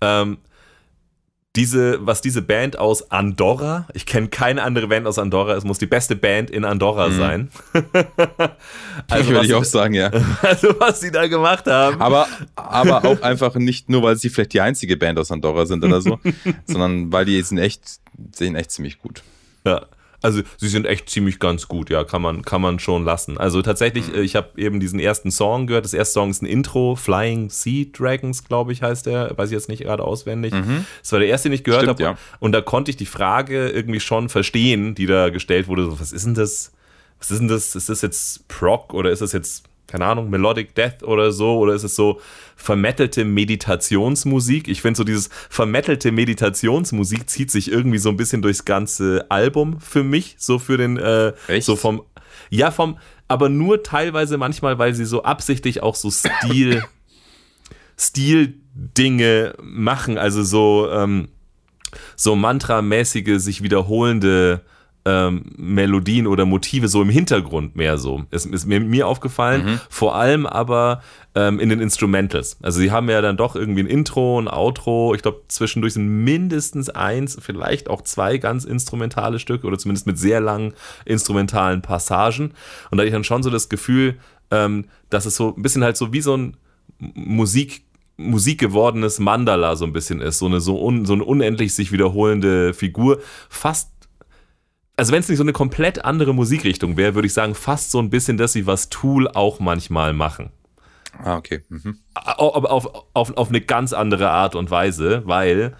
[0.00, 0.38] Ähm,
[1.54, 5.78] diese, was diese Band aus Andorra, ich kenne keine andere Band aus Andorra, es muss
[5.78, 7.50] die beste Band in Andorra sein.
[9.08, 10.10] Also würde was ich sie auch da- sagen, ja.
[10.42, 12.00] Also, was sie da gemacht haben.
[12.00, 15.84] Aber, aber auch einfach nicht nur, weil sie vielleicht die einzige Band aus Andorra sind
[15.84, 16.18] oder so,
[16.66, 17.82] sondern weil die sind echt,
[18.34, 19.22] sehen echt ziemlich gut.
[19.66, 19.86] Ja.
[20.22, 23.38] Also sie sind echt ziemlich ganz gut, ja, kann man, kann man schon lassen.
[23.38, 24.14] Also tatsächlich, Mhm.
[24.14, 25.84] äh, ich habe eben diesen ersten Song gehört.
[25.84, 29.36] Das erste Song ist ein Intro, Flying Sea Dragons, glaube ich, heißt der.
[29.36, 30.54] Weiß ich jetzt nicht gerade auswendig.
[31.02, 31.88] Das war der erste, den ich gehört Mhm.
[31.88, 32.02] Habe.
[32.02, 32.18] ja.
[32.40, 35.84] Und da konnte ich die Frage irgendwie schon verstehen, die da gestellt wurde.
[35.86, 36.72] So, was ist denn das?
[37.18, 37.74] Was ist denn das?
[37.74, 41.58] Ist das jetzt Proc oder ist das jetzt, keine Ahnung, Melodic Death oder so?
[41.58, 42.18] Oder ist es so
[42.56, 44.66] vermettelte Meditationsmusik?
[44.66, 49.80] Ich finde so dieses vermettelte Meditationsmusik zieht sich irgendwie so ein bisschen durchs ganze Album
[49.80, 51.66] für mich, so für den, äh, Echt?
[51.66, 52.02] so vom,
[52.48, 52.96] ja, vom,
[53.28, 56.82] aber nur teilweise manchmal, weil sie so absichtlich auch so Stil,
[57.98, 61.28] Stil-Dinge machen, also so, ähm,
[62.16, 64.62] so mantramäßige, sich wiederholende
[65.04, 68.24] ähm, Melodien oder Motive so im Hintergrund mehr so.
[68.30, 69.80] Ist, ist mir, mir aufgefallen.
[69.88, 71.02] Vor allem aber
[71.34, 72.56] ähm, in den Instrumentals.
[72.62, 75.14] Also sie haben ja dann doch irgendwie ein Intro, ein Outro.
[75.14, 80.18] Ich glaube, zwischendurch sind mindestens eins, vielleicht auch zwei ganz instrumentale Stücke oder zumindest mit
[80.18, 82.52] sehr langen instrumentalen Passagen.
[82.90, 84.16] Und da hatte ich dann schon so das Gefühl,
[84.50, 86.56] ähm, dass es so ein bisschen halt so wie so ein
[86.98, 87.84] Musik
[88.18, 91.92] Musik gewordenes Mandala so ein bisschen ist, so eine so, un, so eine unendlich sich
[91.92, 93.91] wiederholende Figur, fast
[94.96, 97.98] also wenn es nicht so eine komplett andere Musikrichtung wäre, würde ich sagen, fast so
[97.98, 100.50] ein bisschen das, wie was Tool auch manchmal machen.
[101.18, 101.62] Ah, okay.
[101.68, 101.98] Mhm.
[102.14, 105.76] Aber auf, auf, auf eine ganz andere Art und Weise, weil,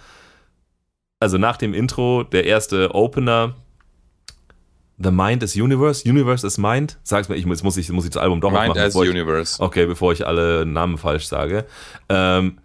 [1.20, 3.56] also nach dem Intro, der erste Opener,
[4.98, 8.10] The Mind is Universe, Universe is Mind, sag's mir, ich, jetzt muss ich, muss ich
[8.10, 9.60] das Album doch Mind as bevor ich, Universe.
[9.60, 11.66] Okay, bevor ich alle Namen falsch sage.
[12.08, 12.58] Ähm,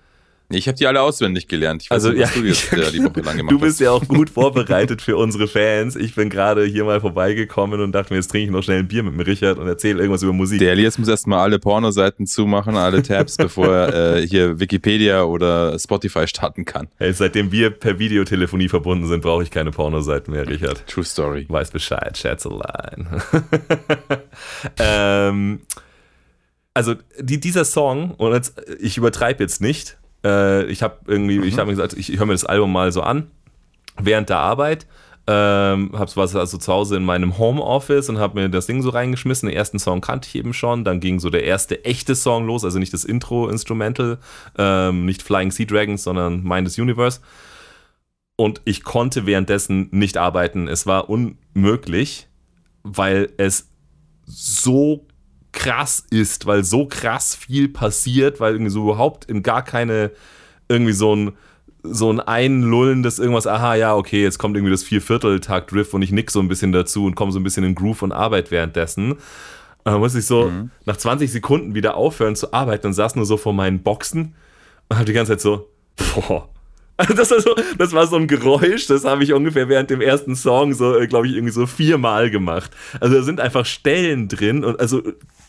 [0.49, 1.83] Ich habe die alle auswendig gelernt.
[1.83, 3.73] Ich weiß also, nicht, was ja, du jetzt äh, die Woche lang gemacht Du bist
[3.73, 3.79] hast.
[3.81, 5.97] ja auch gut vorbereitet für unsere Fans.
[5.97, 8.87] Ich bin gerade hier mal vorbeigekommen und dachte mir, jetzt trinke ich noch schnell ein
[8.87, 10.59] Bier mit dem Richard und erzähle irgendwas über Musik.
[10.59, 15.77] Der Elias muss erstmal alle Pornoseiten zumachen, alle Tabs, bevor er äh, hier Wikipedia oder
[15.77, 16.87] Spotify starten kann.
[16.97, 20.87] Hey, seitdem wir per Videotelefonie verbunden sind, brauche ich keine Pornoseiten mehr, Richard.
[20.87, 21.45] True Story.
[21.49, 23.21] Weiß Bescheid, Schätzelein.
[24.79, 25.59] ähm,
[26.73, 29.97] also die, dieser Song, und jetzt, ich übertreibe jetzt nicht,
[30.27, 31.45] äh, ich habe irgendwie, mhm.
[31.45, 33.27] ich habe mir gesagt, ich, ich höre mir das Album mal so an
[33.99, 34.85] während der Arbeit.
[35.29, 38.89] Ähm, hab's was also zu Hause in meinem Homeoffice und habe mir das Ding so
[38.89, 39.49] reingeschmissen.
[39.49, 40.85] Den ersten Song kannte ich eben schon.
[40.85, 44.19] Dann ging so der erste echte Song los, also nicht das Intro-Instrumental,
[44.57, 47.19] ähm, nicht Flying Sea Dragons, sondern Mind Universe.
[48.37, 50.69] Und ich konnte währenddessen nicht arbeiten.
[50.69, 52.27] Es war unmöglich,
[52.83, 53.69] weil es
[54.25, 55.07] so
[55.57, 60.11] krass ist, weil so krass viel passiert, weil irgendwie so überhaupt in gar keine
[60.69, 61.31] irgendwie so ein
[61.81, 66.11] so ein einlullendes irgendwas, aha, ja, okay, jetzt kommt irgendwie das Viervierteltakt Riff und ich
[66.11, 69.13] nick so ein bisschen dazu und komme so ein bisschen in Groove und Arbeit währenddessen.
[69.13, 69.19] Und
[69.83, 70.69] dann muss ich so mhm.
[70.85, 74.35] nach 20 Sekunden wieder aufhören zu arbeiten und saß nur so vor meinen Boxen
[74.89, 76.49] und hab die ganze Zeit so, boah,
[76.97, 80.01] also das, war so, das war so ein Geräusch, das habe ich ungefähr während dem
[80.01, 82.71] ersten Song so, äh, glaube ich, irgendwie so viermal gemacht.
[82.99, 85.03] Also da sind einfach Stellen drin und also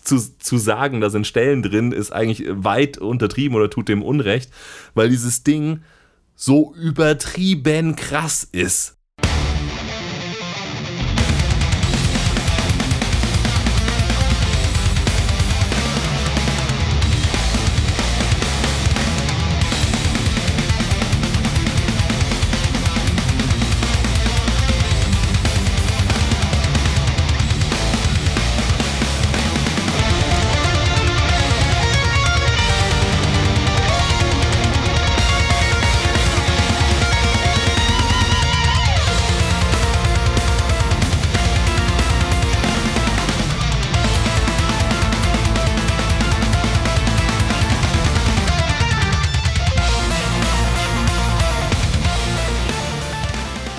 [0.09, 4.51] zu, zu sagen, da sind Stellen drin, ist eigentlich weit untertrieben oder tut dem Unrecht,
[4.95, 5.83] weil dieses Ding
[6.35, 8.98] so übertrieben krass ist.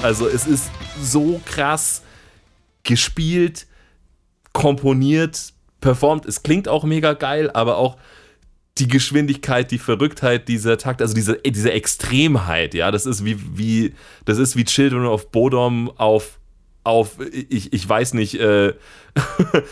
[0.10, 2.02] Also es ist so krass
[2.82, 3.68] gespielt,
[4.54, 6.26] komponiert, performt.
[6.26, 7.96] Es klingt auch mega geil, aber auch
[8.80, 13.94] die Geschwindigkeit, die Verrücktheit dieser Takt, also diese, diese Extremheit, ja, das ist wie, wie,
[14.26, 16.40] das ist wie Children of Bodom auf,
[16.84, 18.70] auf, ich, ich weiß nicht, äh,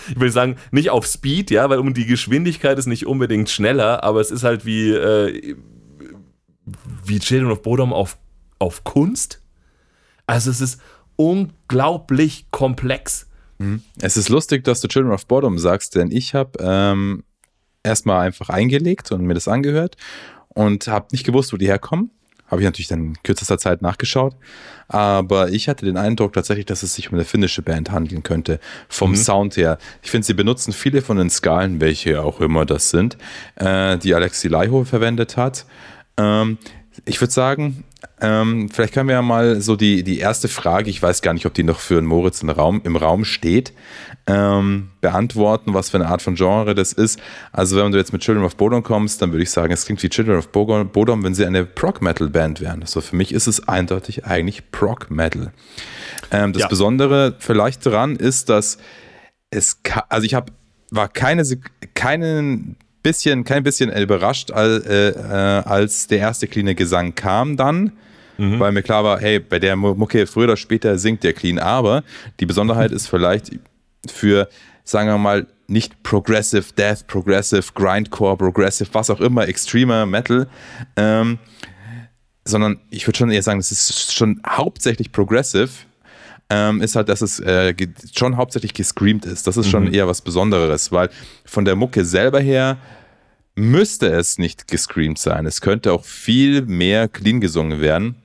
[0.08, 4.04] ich will sagen, nicht auf Speed, ja, weil um die Geschwindigkeit ist nicht unbedingt schneller,
[4.04, 5.56] aber es ist halt wie, äh,
[7.04, 8.20] wie Children of Bodom auf,
[8.60, 9.42] auf Kunst,
[10.28, 10.80] also es ist
[11.16, 13.28] unglaublich komplex.
[13.58, 13.82] Mhm.
[14.00, 17.24] Es ist lustig, dass du Children of Bottom sagst, denn ich habe ähm,
[17.84, 19.98] erstmal einfach eingelegt und mir das angehört
[20.50, 22.12] und habe nicht gewusst, wo die herkommen.
[22.48, 24.34] Habe ich natürlich dann in kürzester Zeit nachgeschaut.
[24.88, 28.62] Aber ich hatte den Eindruck tatsächlich, dass es sich um eine finnische Band handeln könnte.
[28.88, 29.16] Vom mhm.
[29.18, 29.78] Sound her.
[30.02, 33.18] Ich finde, sie benutzen viele von den Skalen, welche auch immer das sind,
[33.56, 35.66] äh, die Alexi Laiho verwendet hat.
[36.16, 36.58] Ähm,
[37.04, 37.84] ich würde sagen,
[38.20, 41.46] ähm, vielleicht können wir ja mal so die, die erste Frage, ich weiß gar nicht,
[41.46, 43.74] ob die noch für einen Moritz im Raum, im Raum steht,
[44.28, 47.20] ähm, beantworten, was für eine Art von Genre das ist.
[47.52, 50.02] Also wenn du jetzt mit Children of Bodom kommst, dann würde ich sagen, es klingt
[50.04, 52.82] wie Children of Bodom, wenn sie eine Prog-Metal-Band wären.
[52.82, 55.52] Also für mich ist es eindeutig eigentlich Prog-Metal.
[56.32, 56.68] Ähm, das ja.
[56.68, 58.78] Besondere vielleicht daran ist, dass
[59.50, 59.80] es,
[60.10, 60.52] also ich habe,
[60.92, 61.44] war keine,
[61.94, 62.78] keinen
[63.08, 65.14] bisschen, kein bisschen überrascht, als, äh,
[65.64, 67.94] als der erste cleane Gesang kam dann.
[68.38, 68.60] Mhm.
[68.60, 71.58] Weil mir klar war, hey, bei der Mucke früher oder später singt der clean.
[71.58, 72.04] Aber
[72.42, 73.52] die Besonderheit ist vielleicht
[74.08, 74.50] für,
[74.84, 80.48] sagen wir mal, nicht Progressive Death, Progressive Grindcore, Progressive, was auch immer, Extremer Metal,
[80.98, 81.40] ähm,
[82.44, 85.70] sondern ich würde schon eher sagen, es ist schon hauptsächlich Progressive,
[86.50, 87.74] ähm, ist halt, dass es äh,
[88.16, 89.48] schon hauptsächlich gescreamt ist.
[89.48, 89.94] Das ist schon mhm.
[89.94, 91.10] eher was Besonderes, weil
[91.46, 92.78] von der Mucke selber her
[93.56, 95.46] müsste es nicht gescreamt sein.
[95.46, 98.16] Es könnte auch viel mehr clean gesungen werden.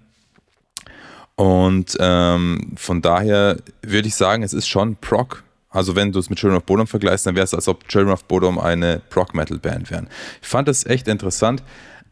[1.36, 5.42] Und ähm, von daher würde ich sagen, es ist schon Proc.
[5.70, 8.12] Also wenn du es mit Children of Bodom vergleichst, dann wäre es, als ob Children
[8.12, 10.08] of Bodom eine Proc-Metal-Band wären.
[10.42, 11.62] Ich fand es echt interessant,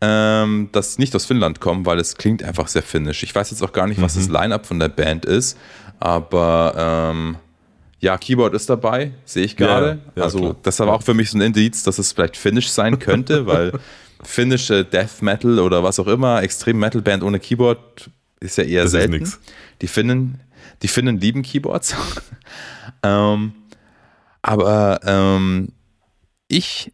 [0.00, 3.22] ähm, dass sie nicht aus Finnland kommen, weil es klingt einfach sehr finnisch.
[3.22, 4.20] Ich weiß jetzt auch gar nicht, was mhm.
[4.20, 5.58] das Line-Up von der Band ist,
[6.00, 7.36] aber ähm,
[8.00, 9.86] ja, Keyboard ist dabei, sehe ich gerade.
[9.86, 10.56] Ja, ja, also klar.
[10.62, 13.72] das war auch für mich so ein Indiz, dass es vielleicht Finnish sein könnte, weil
[14.22, 18.10] finnische Death Metal oder was auch immer, Extrem Metal Band ohne Keyboard
[18.40, 19.30] ist ja eher das selten.
[19.82, 20.40] Die Finnen,
[20.82, 21.94] die Finnen lieben Keyboards.
[23.02, 23.52] ähm,
[24.42, 25.68] aber ähm,
[26.48, 26.92] ich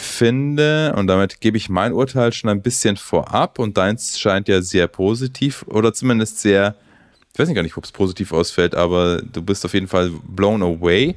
[0.00, 4.62] finde, und damit gebe ich mein Urteil schon ein bisschen vorab, und deins scheint ja
[4.62, 6.76] sehr positiv oder zumindest sehr,
[7.38, 10.10] ich weiß nicht gar nicht, ob es positiv ausfällt, aber du bist auf jeden Fall
[10.26, 11.14] blown away,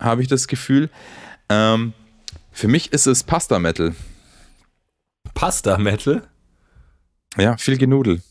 [0.00, 0.90] habe ich das Gefühl.
[1.48, 1.92] Ähm,
[2.50, 3.94] für mich ist es Pasta Metal.
[5.34, 6.26] Pasta Metal?
[7.38, 8.22] Ja, viel Genudel.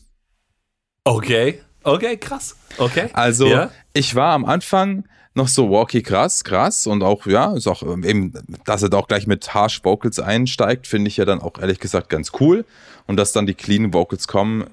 [1.04, 2.54] Okay, okay, krass.
[2.76, 3.08] Okay.
[3.14, 3.70] Also, ja?
[3.94, 8.04] ich war am Anfang noch so walkie krass, krass und auch, ja, ist auch ähm,
[8.04, 8.34] eben,
[8.66, 11.80] dass er da auch gleich mit Harsh Vocals einsteigt, finde ich ja dann auch ehrlich
[11.80, 12.66] gesagt ganz cool.
[13.06, 14.66] Und dass dann die clean Vocals kommen,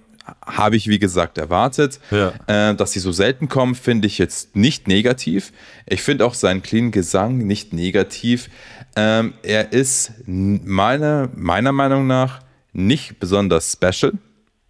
[0.46, 2.00] habe ich wie gesagt erwartet.
[2.12, 2.34] Ja.
[2.48, 5.52] Äh, dass sie so selten kommen, finde ich jetzt nicht negativ.
[5.86, 8.50] Ich finde auch seinen clean Gesang nicht negativ.
[8.96, 12.42] Ähm, er ist meiner, meiner Meinung nach
[12.74, 14.14] nicht besonders special.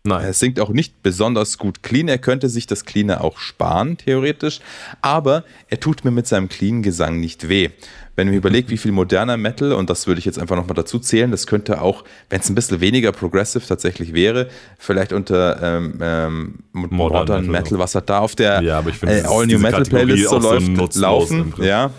[0.10, 0.26] Nein.
[0.26, 2.08] Er singt auch nicht besonders gut clean.
[2.08, 4.60] Er könnte sich das Cleaner auch sparen, theoretisch.
[5.02, 7.70] Aber er tut mir mit seinem clean Gesang nicht weh.
[8.16, 11.00] Wenn man überlegt, wie viel moderner Metal, und das würde ich jetzt einfach nochmal dazu
[11.00, 16.00] zählen, das könnte auch, wenn es ein bisschen weniger progressive tatsächlich wäre, vielleicht unter ähm,
[16.02, 19.48] ähm, Modern, Modern Metal, Metal, was hat da auf der ja, ich find, äh, All
[19.48, 21.54] New Metal Playlist so läuft, so laufen.
[21.60, 21.92] Ja.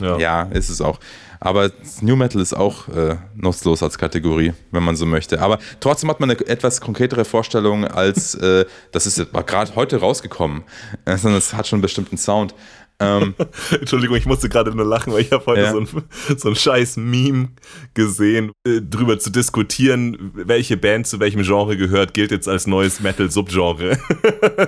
[0.00, 0.18] ja.
[0.18, 1.00] ja, ist es auch.
[1.44, 5.42] Aber New Metal ist auch äh, nutzlos als Kategorie, wenn man so möchte.
[5.42, 10.64] Aber trotzdem hat man eine etwas konkretere Vorstellung als, äh, das ist gerade heute rausgekommen,
[11.06, 12.54] sondern es hat schon einen bestimmten Sound.
[13.00, 13.34] Ähm,
[13.70, 15.72] Entschuldigung, ich musste gerade nur lachen, weil ich habe heute ja.
[15.72, 15.88] so, ein,
[16.36, 17.48] so ein scheiß Meme
[17.94, 23.00] gesehen, äh, drüber zu diskutieren, welche Band zu welchem Genre gehört, gilt jetzt als neues
[23.00, 23.98] Metal-Subgenre.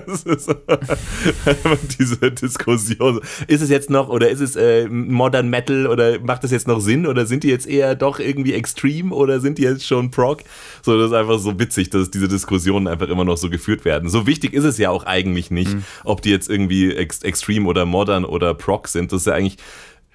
[1.99, 3.21] diese Diskussion.
[3.47, 6.81] Ist es jetzt noch, oder ist es äh, Modern Metal, oder macht das jetzt noch
[6.81, 10.43] Sinn, oder sind die jetzt eher doch irgendwie Extreme, oder sind die jetzt schon Prog?
[10.83, 14.09] So, das ist einfach so witzig, dass diese Diskussionen einfach immer noch so geführt werden.
[14.09, 15.85] So wichtig ist es ja auch eigentlich nicht, mhm.
[16.05, 19.13] ob die jetzt irgendwie ex Extreme oder Modern oder Proc sind.
[19.13, 19.59] Das ist ja eigentlich,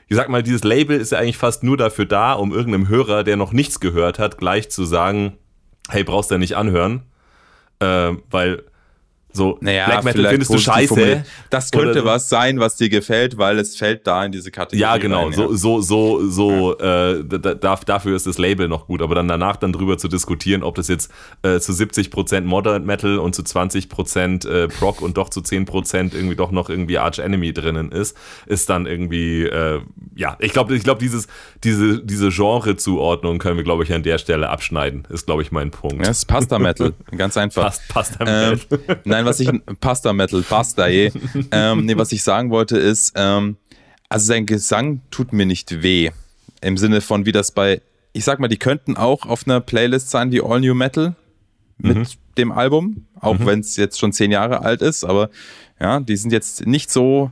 [0.07, 3.23] ich sag mal, dieses Label ist ja eigentlich fast nur dafür da, um irgendeinem Hörer,
[3.23, 5.37] der noch nichts gehört hat, gleich zu sagen,
[5.89, 7.03] hey, brauchst du ja nicht anhören.
[7.79, 8.63] Äh, weil
[9.33, 11.23] so, naja, Black Metal findest du scheiße.
[11.49, 14.81] Das könnte was sein, was dir gefällt, weil es fällt da in diese Kategorie.
[14.81, 15.25] Ja, genau.
[15.25, 15.37] Rein, ja.
[15.37, 17.11] So, so, so, so ja.
[17.11, 19.01] äh, da, dafür ist das Label noch gut.
[19.01, 21.11] Aber dann danach dann drüber zu diskutieren, ob das jetzt
[21.43, 26.35] äh, zu 70% Modern Metal und zu 20% äh, Proc und doch zu 10% irgendwie
[26.35, 29.81] doch noch irgendwie Arch Enemy drinnen ist, ist dann irgendwie, äh,
[30.15, 31.27] ja, ich glaube, ich glaube, dieses,
[31.63, 35.07] diese, diese Genre-Zuordnung können wir, glaube ich, an der Stelle abschneiden.
[35.09, 36.03] Ist, glaube ich, mein Punkt.
[36.03, 36.93] Ja, es ist Pasta Metal.
[37.17, 37.63] Ganz einfach.
[37.63, 38.59] Past, Pasta Metal.
[38.71, 41.11] Ähm, nein, Nein, was ich, Pasta Metal, Pasta, je.
[41.51, 43.57] ähm, nee, was ich sagen wollte ist, ähm,
[44.09, 46.11] also sein Gesang tut mir nicht weh.
[46.61, 47.81] Im Sinne von, wie das bei,
[48.13, 51.15] ich sag mal, die könnten auch auf einer Playlist sein, wie All New Metal
[51.77, 52.05] mit mhm.
[52.37, 53.45] dem Album, auch mhm.
[53.45, 55.29] wenn es jetzt schon zehn Jahre alt ist, aber
[55.79, 57.31] ja, die sind jetzt nicht so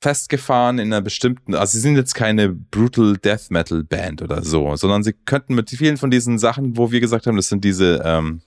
[0.00, 4.76] festgefahren in einer bestimmten, also sie sind jetzt keine Brutal Death Metal Band oder so,
[4.76, 8.00] sondern sie könnten mit vielen von diesen Sachen, wo wir gesagt haben, das sind diese,
[8.04, 8.40] ähm,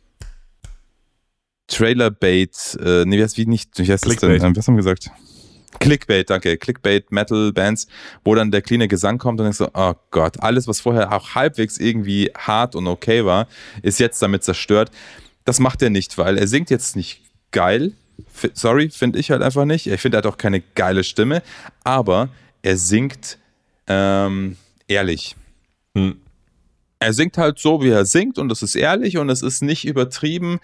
[1.72, 4.34] Trailer-Bait, äh, nee, wie heißt wie nicht, wie heißt Clickbait.
[4.34, 4.56] das denn?
[4.56, 5.10] Was haben wir gesagt?
[5.80, 6.58] Clickbait, danke.
[6.58, 7.88] Clickbait, Metal, Bands,
[8.24, 11.34] wo dann der cleane Gesang kommt und denkst so, oh Gott, alles, was vorher auch
[11.34, 13.48] halbwegs irgendwie hart und okay war,
[13.82, 14.92] ist jetzt damit zerstört.
[15.46, 17.94] Das macht er nicht, weil er singt jetzt nicht geil.
[18.34, 19.88] F sorry, finde ich halt einfach nicht.
[19.88, 21.42] Ich finde, er hat auch keine geile Stimme,
[21.84, 22.30] aber
[22.62, 23.38] er singt
[23.88, 24.58] ähm,
[24.88, 25.36] ehrlich.
[25.96, 26.18] Hm.
[27.00, 29.86] Er singt halt so, wie er singt und das ist ehrlich und es ist nicht
[29.86, 30.60] übertrieben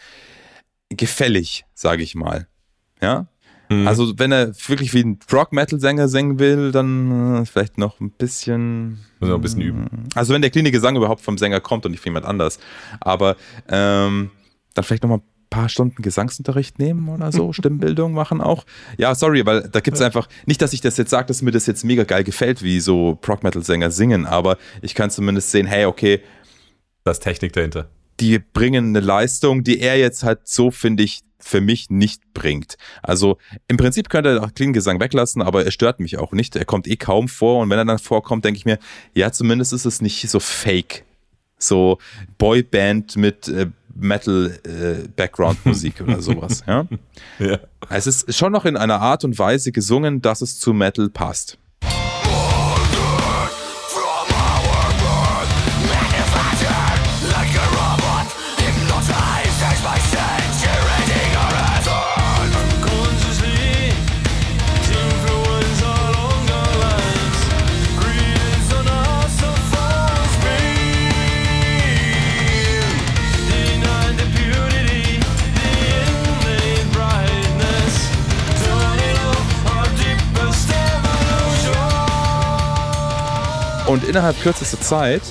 [0.90, 2.48] gefällig, sage ich mal.
[3.02, 3.28] Ja.
[3.70, 3.88] Mhm.
[3.88, 9.00] Also, wenn er wirklich wie ein Rock-Metal-Sänger singen will, dann äh, vielleicht noch ein bisschen.
[9.20, 10.08] Muss ein bisschen üben.
[10.16, 12.60] Also, wenn der cleane Gesang überhaupt vom Sänger kommt und nicht von jemand anders.
[13.02, 13.36] Aber
[13.68, 14.32] ähm,
[14.74, 18.66] dann vielleicht noch mal ein paar Stunden Gesangsunterricht nehmen oder so, Stimmbildung machen auch.
[18.98, 21.52] Ja, sorry, weil da gibt es einfach, nicht, dass ich das jetzt sage, dass mir
[21.52, 25.86] das jetzt mega geil gefällt, wie so Prog-Metal-Sänger singen, aber ich kann zumindest sehen, hey,
[25.86, 26.22] okay.
[27.04, 31.22] Da ist Technik dahinter die bringen eine Leistung, die er jetzt halt so, finde ich,
[31.40, 32.76] für mich nicht bringt.
[33.02, 36.56] Also im Prinzip könnte er auch Klingengesang weglassen, aber er stört mich auch nicht.
[36.56, 38.80] Er kommt eh kaum vor und wenn er dann vorkommt, denke ich mir,
[39.14, 41.06] ja, zumindest ist es nicht so fake.
[41.60, 42.00] So
[42.38, 46.64] Boyband mit äh, Metal-Background-Musik äh, oder sowas.
[46.68, 46.88] Ja?
[47.40, 47.60] ja.
[47.90, 51.58] Es ist schon noch in einer Art und Weise gesungen, dass es zu Metal passt.
[83.88, 85.22] Und innerhalb kürzester Zeit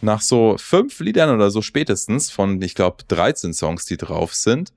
[0.00, 4.72] nach so fünf Liedern oder so spätestens von, ich glaube, 13 Songs, die drauf sind,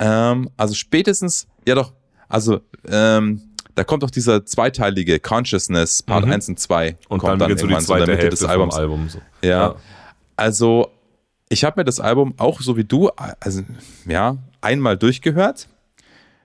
[0.00, 1.92] ähm, also spätestens, ja doch,
[2.28, 3.42] also ähm,
[3.74, 6.32] da kommt doch dieser zweiteilige Consciousness, Part Mhm.
[6.32, 6.96] 1 und 2.
[7.08, 8.74] Und kommt dann so die irgendwann in zweite der Mitte Hälfte des Albums.
[8.74, 9.08] Album.
[9.08, 9.18] So.
[9.42, 9.76] Ja.
[10.36, 10.90] Also,
[11.48, 13.62] ich habe mir das Album auch so wie du, also
[14.06, 15.68] ja, einmal durchgehört.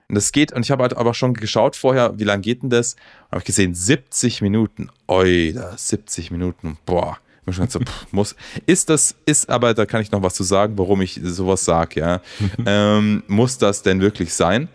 [0.08, 2.70] Und das geht, und ich habe halt aber schon geschaut vorher, wie lange geht denn
[2.70, 2.94] das?
[2.94, 4.88] Und habe ich gesehen, 70 Minuten.
[5.06, 6.78] Oi, da 70 Minuten.
[6.86, 7.18] Boah.
[7.50, 8.36] So, pff, muss.
[8.66, 12.00] Ist das, ist aber, da kann ich noch was zu sagen, warum ich sowas sage,
[12.00, 12.20] ja.
[12.66, 14.68] ähm, muss das denn wirklich sein?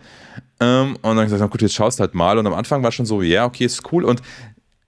[0.60, 2.38] Ähm, und dann habe ich gesagt, na gut, jetzt schaust halt mal.
[2.38, 4.04] Und am Anfang war schon so, ja, okay, ist cool.
[4.04, 4.22] Und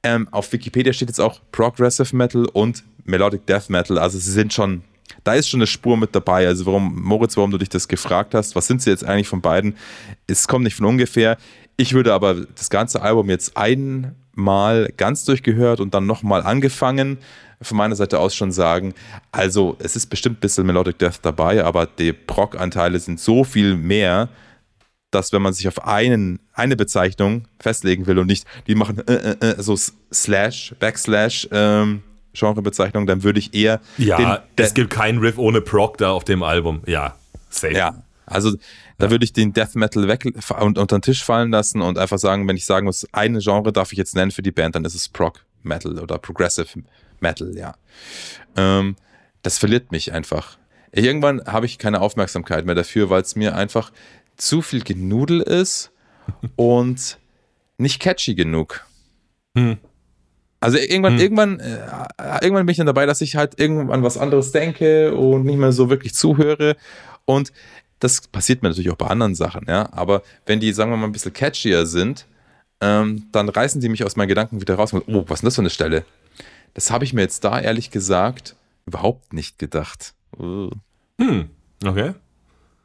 [0.02, 3.98] ähm, auf Wikipedia steht jetzt auch Progressive Metal und Melodic Death Metal.
[3.98, 4.82] Also sie sind schon,
[5.26, 6.46] da ist schon eine Spur mit dabei.
[6.46, 9.40] Also warum, Moritz, warum du dich das gefragt hast, was sind sie jetzt eigentlich von
[9.40, 9.76] beiden?
[10.26, 11.36] Es kommt nicht von ungefähr.
[11.76, 17.18] Ich würde aber das ganze Album jetzt einmal ganz durchgehört und dann nochmal angefangen
[17.60, 18.94] von meiner Seite aus schon sagen,
[19.32, 23.76] also es ist bestimmt ein bisschen Melodic Death dabei, aber die Prog-Anteile sind so viel
[23.76, 24.28] mehr,
[25.10, 29.14] dass wenn man sich auf einen, eine Bezeichnung festlegen will und nicht, die machen äh,
[29.14, 29.74] äh, äh, so
[30.12, 32.02] Slash, Backslash ähm,
[32.38, 36.24] Genrebezeichnung, dann würde ich eher Ja, den, es gibt keinen Riff ohne Proc da auf
[36.24, 36.82] dem Album.
[36.86, 37.16] Ja,
[37.50, 37.74] safe.
[37.74, 38.56] ja, also
[38.98, 40.24] da würde ich den Death Metal weg
[40.60, 43.72] und unter den Tisch fallen lassen und einfach sagen, wenn ich sagen muss, eine Genre
[43.72, 46.68] darf ich jetzt nennen für die Band, dann ist es Prog Metal oder Progressive
[47.20, 47.74] Metal, ja.
[48.56, 48.96] Ähm,
[49.42, 50.58] das verliert mich einfach.
[50.92, 53.92] Irgendwann habe ich keine Aufmerksamkeit mehr dafür, weil es mir einfach
[54.36, 55.92] zu viel Genudel ist
[56.56, 57.18] und
[57.78, 58.84] nicht catchy genug.
[59.56, 59.78] Hm.
[60.60, 61.20] Also irgendwann, Hm.
[61.20, 61.78] irgendwann, äh,
[62.42, 65.72] irgendwann bin ich dann dabei, dass ich halt irgendwann was anderes denke und nicht mehr
[65.72, 66.76] so wirklich zuhöre.
[67.24, 67.52] Und
[68.00, 69.88] das passiert mir natürlich auch bei anderen Sachen, ja.
[69.92, 72.26] Aber wenn die, sagen wir mal, ein bisschen catchier sind,
[72.80, 75.46] ähm, dann reißen die mich aus meinen Gedanken wieder raus und oh, was ist denn
[75.46, 76.04] das für eine Stelle?
[76.74, 78.54] Das habe ich mir jetzt da ehrlich gesagt
[78.86, 80.12] überhaupt nicht gedacht.
[80.38, 81.48] Hm,
[81.84, 82.12] okay.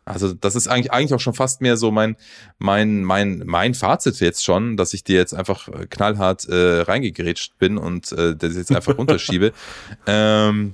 [0.03, 2.15] Also das ist eigentlich, eigentlich auch schon fast mehr so mein,
[2.57, 7.57] mein, mein, mein Fazit jetzt schon, dass ich dir jetzt einfach äh, knallhart äh, reingegrätscht
[7.59, 9.53] bin und äh, das jetzt einfach runterschiebe.
[10.07, 10.73] ähm,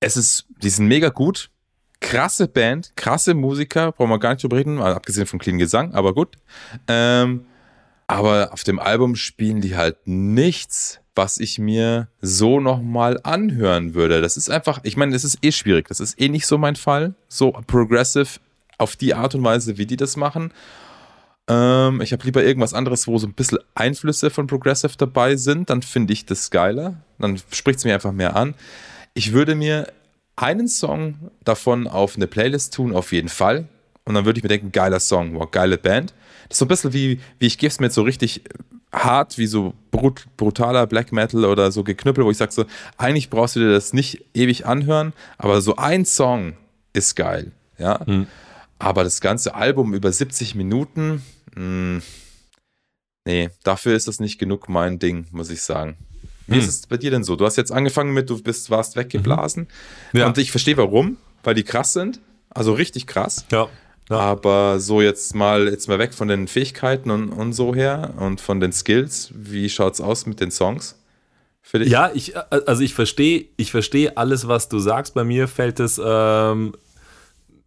[0.00, 1.50] es ist, die sind mega gut.
[2.00, 6.14] Krasse Band, krasse Musiker, brauchen wir gar nicht drüber reden, abgesehen vom cleanen Gesang, aber
[6.14, 6.36] gut.
[6.88, 7.44] Ähm,
[8.10, 14.20] aber auf dem Album spielen die halt nichts, was ich mir so nochmal anhören würde.
[14.20, 15.86] Das ist einfach, ich meine, das ist eh schwierig.
[15.86, 17.14] Das ist eh nicht so mein Fall.
[17.28, 18.40] So progressive
[18.78, 20.52] auf die Art und Weise, wie die das machen.
[21.46, 25.70] Ähm, ich habe lieber irgendwas anderes, wo so ein bisschen Einflüsse von Progressive dabei sind.
[25.70, 26.96] Dann finde ich das geiler.
[27.20, 28.56] Dann spricht es mir einfach mehr an.
[29.14, 29.86] Ich würde mir
[30.34, 33.68] einen Song davon auf eine Playlist tun, auf jeden Fall.
[34.04, 36.12] Und dann würde ich mir denken, geiler Song, wow, geile Band.
[36.48, 38.42] Das ist so ein bisschen wie, wie ich gebe es mir jetzt so richtig
[38.92, 42.64] hart, wie so brut, brutaler Black Metal oder so geknüppelt, wo ich sage so,
[42.96, 46.54] eigentlich brauchst du dir das nicht ewig anhören, aber so ein Song
[46.92, 48.04] ist geil, ja.
[48.04, 48.26] Hm.
[48.80, 51.22] Aber das ganze Album über 70 Minuten,
[51.54, 52.00] mh,
[53.26, 55.96] nee, dafür ist das nicht genug mein Ding, muss ich sagen.
[56.46, 56.60] Wie Hm.
[56.60, 57.36] ist es bei dir denn so?
[57.36, 59.68] Du hast jetzt angefangen mit, du bist, warst weggeblasen.
[60.12, 60.26] Ja.
[60.26, 62.20] Und ich verstehe warum, weil die krass sind.
[62.48, 63.44] Also richtig krass.
[63.52, 63.68] Ja.
[64.10, 64.18] Ja.
[64.18, 68.40] Aber so jetzt mal, jetzt mal weg von den Fähigkeiten und, und so her und
[68.40, 69.30] von den Skills.
[69.34, 70.96] Wie schaut's aus mit den Songs?
[71.62, 71.88] Für dich?
[71.90, 75.14] Ja, ich, also ich verstehe, ich verstehe alles, was du sagst.
[75.14, 76.72] Bei mir fällt es, ähm,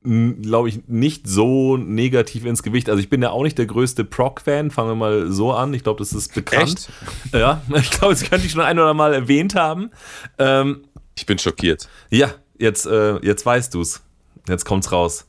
[0.04, 2.90] glaube ich, nicht so negativ ins Gewicht.
[2.90, 5.74] Also ich bin ja auch nicht der größte Proc-Fan, fangen wir mal so an.
[5.74, 6.90] Ich glaube, das ist bekannt.
[7.32, 9.92] Ja, ich glaube, das könnte ich schon ein oder mal erwähnt haben.
[10.38, 10.84] Ähm,
[11.16, 11.88] Ich bin schockiert.
[12.10, 14.02] ja, jetzt, äh, jetzt weißt du's.
[14.50, 15.26] Jetzt kommt's raus.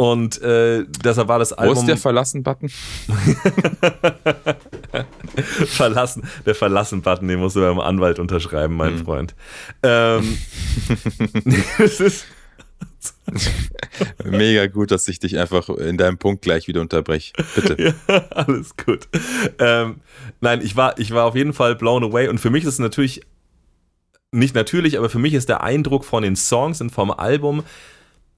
[0.00, 2.70] Und äh, deshalb war das Wo Album ist der Verlassen-Button?
[5.66, 6.22] verlassen.
[6.46, 9.04] Der Verlassen-Button, den musst du beim Anwalt unterschreiben, mein Mhm.
[9.04, 9.34] Freund.
[9.82, 10.38] Ähm,
[11.78, 12.24] das ist,
[14.24, 17.34] Mega gut, dass ich dich einfach in deinem Punkt gleich wieder unterbreche.
[17.54, 17.94] Bitte.
[18.08, 19.06] ja, alles gut.
[19.58, 20.00] Ähm,
[20.40, 22.78] nein, ich war, ich war auf jeden Fall blown away und für mich ist es
[22.78, 23.20] natürlich
[24.32, 27.64] nicht natürlich, aber für mich ist der Eindruck von den Songs und vom Album,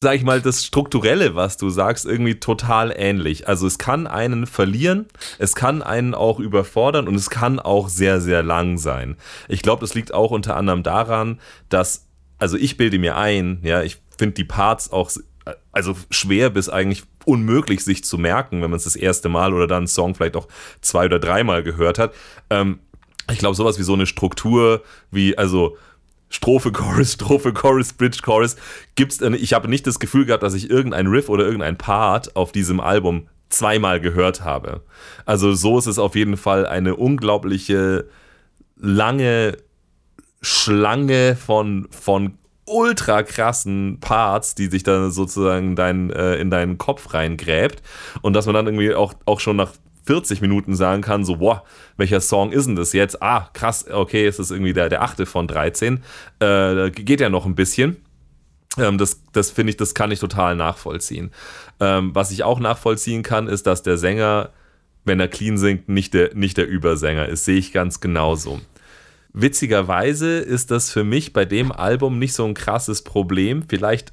[0.03, 3.47] sag ich mal, das Strukturelle, was du sagst, irgendwie total ähnlich.
[3.47, 5.07] Also es kann einen verlieren,
[5.39, 9.17] es kann einen auch überfordern und es kann auch sehr, sehr lang sein.
[9.49, 13.83] Ich glaube, das liegt auch unter anderem daran, dass, also ich bilde mir ein, ja,
[13.83, 15.09] ich finde die Parts auch
[15.71, 19.69] also schwer bis eigentlich unmöglich sich zu merken, wenn man es das erste Mal oder
[19.69, 20.49] dann einen Song vielleicht auch
[20.81, 22.13] zwei oder dreimal gehört hat.
[22.51, 22.81] Ähm,
[23.31, 24.83] ich glaube, sowas wie so eine Struktur,
[25.13, 25.77] wie also
[26.33, 28.57] Strophe, Chorus, Strophe, Chorus, Bridge, Chorus,
[28.95, 29.21] gibt's.
[29.21, 32.81] Ich habe nicht das Gefühl gehabt, dass ich irgendein Riff oder irgendein Part auf diesem
[32.81, 34.83] Album zweimal gehört habe.
[35.27, 38.09] Also so ist es auf jeden Fall eine unglaubliche
[38.77, 39.59] lange
[40.41, 47.13] Schlange von, von ultra krassen Parts, die sich dann sozusagen dein, äh, in deinen Kopf
[47.13, 47.83] reingräbt
[48.23, 49.73] und dass man dann irgendwie auch, auch schon nach
[50.05, 51.65] 40 Minuten sagen kann, so, boah,
[51.97, 53.23] welcher Song ist denn das jetzt?
[53.23, 56.03] Ah, krass, okay, es ist irgendwie der, der achte von 13.
[56.41, 57.97] Äh, geht ja noch ein bisschen.
[58.79, 61.31] Ähm, das das finde ich, das kann ich total nachvollziehen.
[61.79, 64.51] Ähm, was ich auch nachvollziehen kann, ist, dass der Sänger,
[65.05, 67.45] wenn er clean singt, nicht der, nicht der Übersänger ist.
[67.45, 68.61] Sehe ich ganz genauso.
[69.35, 73.63] Witzigerweise ist das für mich bei dem Album nicht so ein krasses Problem.
[73.69, 74.13] Vielleicht,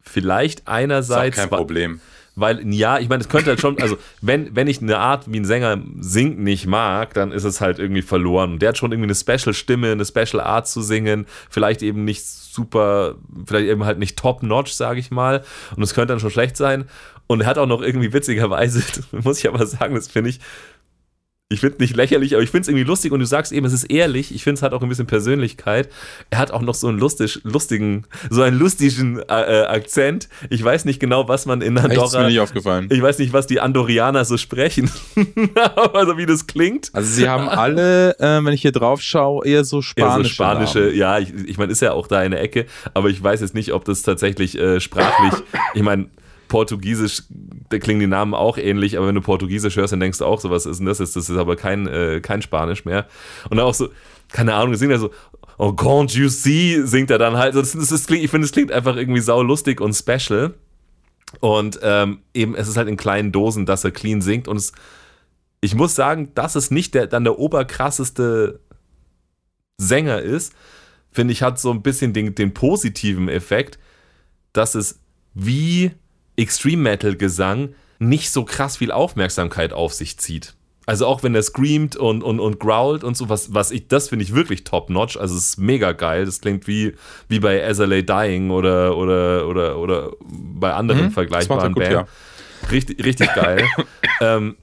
[0.00, 1.36] vielleicht einerseits.
[1.36, 2.00] Ist auch kein Problem
[2.36, 5.38] weil ja, ich meine, es könnte halt schon, also wenn, wenn ich eine Art, wie
[5.38, 8.52] ein Sänger singt, nicht mag, dann ist es halt irgendwie verloren.
[8.52, 13.16] Und der hat schon irgendwie eine Special-Stimme, eine Special-Art zu singen, vielleicht eben nicht super,
[13.46, 15.44] vielleicht eben halt nicht top-notch, sage ich mal.
[15.76, 16.84] Und es könnte dann schon schlecht sein.
[17.26, 20.40] Und er hat auch noch irgendwie witzigerweise, muss ich aber sagen, das finde ich,
[21.52, 23.72] ich finde nicht lächerlich, aber ich finde es irgendwie lustig und du sagst eben, es
[23.72, 24.32] ist ehrlich.
[24.32, 25.88] Ich finde es hat auch ein bisschen Persönlichkeit.
[26.30, 30.28] Er hat auch noch so einen lustig, lustigen, so einen lustigen äh, äh Akzent.
[30.48, 32.04] Ich weiß nicht genau, was man in Andorra.
[32.04, 32.86] Echt, ist mir nicht aufgefallen.
[32.92, 34.88] Ich weiß nicht, was die Andorianer so sprechen.
[35.92, 36.90] also wie das klingt.
[36.92, 40.18] Also sie haben alle, äh, wenn ich hier drauf schaue, eher so spanische.
[40.18, 40.94] Eher so spanische, Namen.
[40.94, 41.18] ja.
[41.18, 43.72] Ich, ich meine, ist ja auch da in der Ecke, aber ich weiß jetzt nicht,
[43.72, 45.34] ob das tatsächlich äh, sprachlich.
[45.74, 46.06] ich meine,
[46.50, 47.22] Portugiesisch,
[47.70, 50.40] da klingen die Namen auch ähnlich, aber wenn du Portugiesisch hörst, dann denkst du auch
[50.40, 50.98] so, was ist denn das?
[50.98, 53.06] Das ist aber kein, äh, kein Spanisch mehr.
[53.48, 53.88] Und dann auch so,
[54.28, 55.10] keine Ahnung, singt er so,
[55.56, 57.54] oh, can't you see, singt er dann halt.
[57.54, 60.54] Das, das, das klingt, ich finde, es klingt einfach irgendwie sau lustig und special.
[61.38, 64.48] Und ähm, eben, es ist halt in kleinen Dosen, dass er clean singt.
[64.48, 64.72] Und es,
[65.60, 68.60] ich muss sagen, dass es nicht der, dann der oberkrasseste
[69.78, 70.52] Sänger ist,
[71.12, 73.78] finde ich, hat so ein bisschen den, den positiven Effekt,
[74.52, 75.00] dass es
[75.32, 75.92] wie
[76.40, 80.54] Extreme Metal Gesang nicht so krass viel Aufmerksamkeit auf sich zieht.
[80.86, 84.08] Also auch wenn er screamt und, und, und growlt und so, was, was ich, das
[84.08, 85.16] finde ich wirklich top-notch.
[85.18, 86.24] Also es ist mega geil.
[86.24, 86.94] Das klingt wie,
[87.28, 91.92] wie bei As Dying oder, oder, oder, oder bei anderen mhm, vergleichbaren Bands.
[91.92, 92.06] Ja.
[92.72, 93.64] Richtig, richtig geil.
[94.20, 94.56] ähm,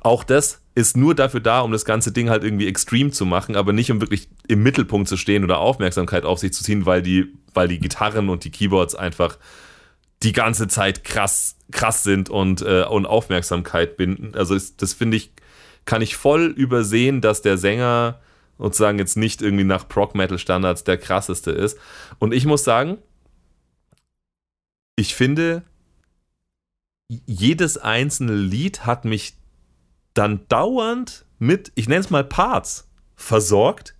[0.00, 3.56] auch das ist nur dafür da, um das ganze Ding halt irgendwie extrem zu machen,
[3.56, 7.02] aber nicht um wirklich im Mittelpunkt zu stehen oder Aufmerksamkeit auf sich zu ziehen, weil
[7.02, 9.36] die, weil die Gitarren und die Keyboards einfach
[10.22, 14.34] die ganze Zeit krass, krass sind und, äh, und Aufmerksamkeit binden.
[14.34, 15.32] Also das, das finde ich,
[15.84, 18.20] kann ich voll übersehen, dass der Sänger
[18.58, 21.78] sozusagen jetzt nicht irgendwie nach Prog-Metal-Standards der krasseste ist.
[22.18, 22.98] Und ich muss sagen,
[24.94, 25.62] ich finde,
[27.08, 29.34] jedes einzelne Lied hat mich
[30.14, 33.96] dann dauernd mit, ich nenne es mal Parts, versorgt,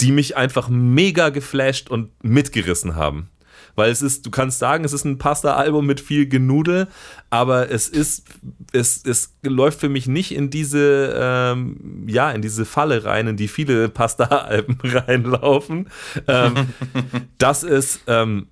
[0.00, 3.30] die mich einfach mega geflasht und mitgerissen haben.
[3.74, 6.88] Weil es ist, du kannst sagen, es ist ein Pasta-Album mit viel Genudel,
[7.30, 8.24] aber es ist,
[8.72, 13.36] es, es läuft für mich nicht in diese, ähm, ja, in diese Falle rein, in
[13.36, 15.88] die viele Pasta-Alben reinlaufen.
[16.28, 16.54] Ähm,
[17.38, 18.46] das ist, ähm,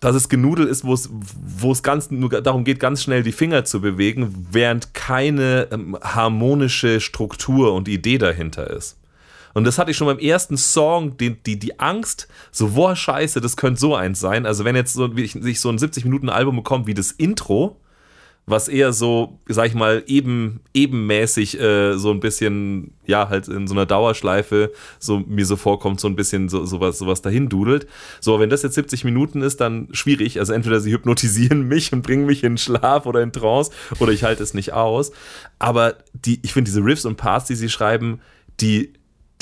[0.00, 3.32] dass es Genudel ist, wo es, wo es ganz nur darum geht, ganz schnell die
[3.32, 8.98] Finger zu bewegen, während keine ähm, harmonische Struktur und Idee dahinter ist.
[9.56, 13.40] Und das hatte ich schon beim ersten Song, die, die, die Angst, so, boah, scheiße,
[13.40, 14.44] das könnte so eins sein.
[14.44, 17.80] Also wenn jetzt so, ich, sich so ein 70-Minuten-Album bekommt wie das Intro,
[18.44, 23.66] was eher so, sag ich mal, eben, ebenmäßig äh, so ein bisschen, ja, halt in
[23.66, 27.86] so einer Dauerschleife so mir so vorkommt, so ein bisschen so, sowas, sowas dahin dudelt.
[28.20, 30.38] So, wenn das jetzt 70 Minuten ist, dann schwierig.
[30.38, 34.22] Also entweder sie hypnotisieren mich und bringen mich in Schlaf oder in Trance oder ich
[34.22, 35.12] halte es nicht aus.
[35.58, 38.20] Aber die, ich finde diese Riffs und Parts, die sie schreiben,
[38.60, 38.92] die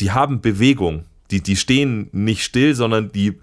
[0.00, 1.06] die haben Bewegung.
[1.30, 3.40] Die, die stehen nicht still, sondern die,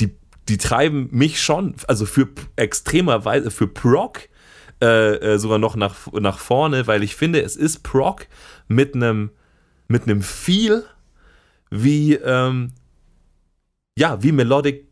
[0.00, 0.14] die,
[0.48, 4.28] die treiben mich schon, also für extremerweise, für Proc
[4.82, 8.26] äh, äh, sogar noch nach, nach vorne, weil ich finde, es ist Proc
[8.68, 9.30] mit einem
[9.86, 10.84] mit einem Feel
[11.70, 12.72] wie ähm,
[13.96, 14.88] ja, wie Melodic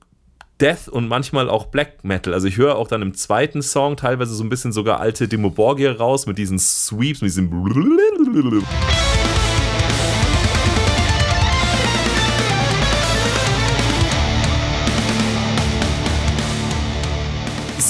[0.61, 2.33] Death und manchmal auch Black Metal.
[2.33, 5.51] Also ich höre auch dann im zweiten Song teilweise so ein bisschen sogar alte Demo
[5.51, 7.51] Borgia raus mit diesen Sweeps, mit diesem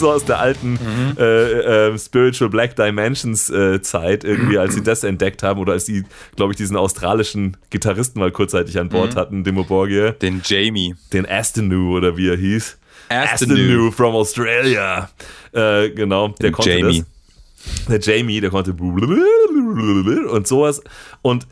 [0.02, 1.16] so aus der alten mhm.
[1.16, 5.86] äh, äh, Spiritual Black Dimensions äh, Zeit, irgendwie, als sie das entdeckt haben oder als
[5.86, 6.04] sie,
[6.36, 9.18] glaube ich, diesen australischen Gitarristen mal kurzzeitig an Bord mhm.
[9.18, 10.10] hatten, Dimo Borgia.
[10.10, 10.94] Den Jamie.
[11.12, 12.78] Den Astonu oder wie er hieß.
[13.08, 15.08] Astonu from Australia.
[15.52, 17.04] Äh, genau, der Den konnte Jamie.
[17.86, 18.02] Das.
[18.04, 20.82] Der Jamie, der konnte und sowas.
[21.22, 21.46] Und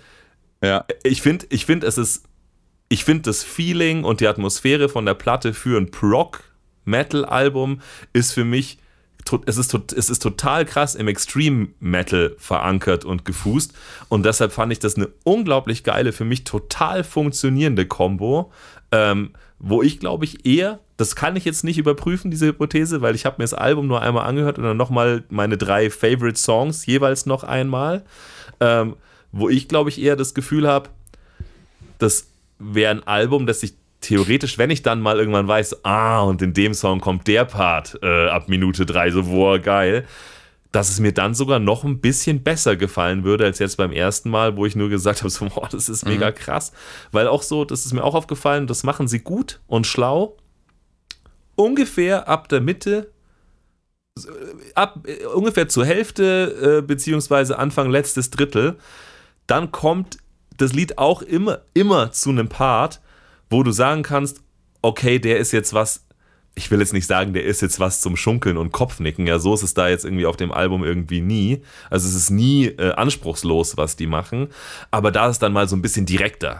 [0.60, 0.84] ja.
[1.04, 2.24] ich finde, ich finde, es ist,
[2.88, 6.49] ich finde das Feeling und die Atmosphäre von der Platte für ein Prog
[6.90, 7.80] Metal-Album
[8.12, 8.78] ist für mich
[9.46, 13.72] es, ist, es ist total krass im Extreme Metal verankert und gefußt.
[14.08, 18.50] Und deshalb fand ich das eine unglaublich geile, für mich total funktionierende Combo.
[18.90, 19.30] Ähm,
[19.60, 23.26] wo ich glaube ich eher, das kann ich jetzt nicht überprüfen, diese Hypothese, weil ich
[23.26, 27.26] habe mir das Album nur einmal angehört und dann nochmal meine drei Favorite Songs jeweils
[27.26, 28.02] noch einmal,
[28.58, 28.96] ähm,
[29.32, 30.88] wo ich glaube ich eher das Gefühl habe,
[31.98, 32.28] das
[32.58, 36.54] wäre ein Album, das ich theoretisch, wenn ich dann mal irgendwann weiß, ah, und in
[36.54, 40.06] dem Song kommt der Part äh, ab Minute drei, so, boah, geil,
[40.72, 44.30] dass es mir dann sogar noch ein bisschen besser gefallen würde als jetzt beim ersten
[44.30, 46.34] Mal, wo ich nur gesagt habe, so, boah, das ist mega mhm.
[46.34, 46.72] krass.
[47.12, 50.36] Weil auch so, das ist mir auch aufgefallen, das machen sie gut und schlau.
[51.56, 53.10] Ungefähr ab der Mitte,
[54.74, 58.78] ab äh, ungefähr zur Hälfte, äh, beziehungsweise Anfang letztes Drittel,
[59.46, 60.18] dann kommt
[60.56, 63.00] das Lied auch immer, immer zu einem Part,
[63.50, 64.40] wo du sagen kannst,
[64.80, 66.06] okay, der ist jetzt was
[66.56, 69.26] ich will jetzt nicht sagen, der ist jetzt was zum Schunkeln und Kopfnicken.
[69.26, 71.62] Ja, so ist es da jetzt irgendwie auf dem Album irgendwie nie.
[71.88, 74.48] Also es ist nie äh, anspruchslos, was die machen.
[74.90, 76.58] Aber da ist dann mal so ein bisschen direkter.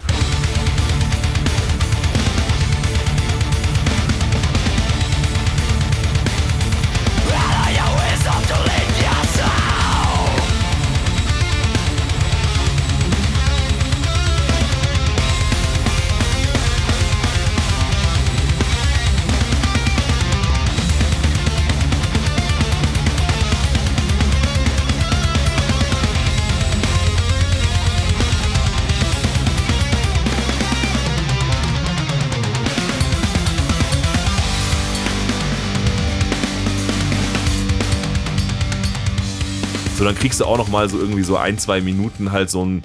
[40.11, 42.83] Dann kriegst du auch noch mal so irgendwie so ein, zwei Minuten halt so ein,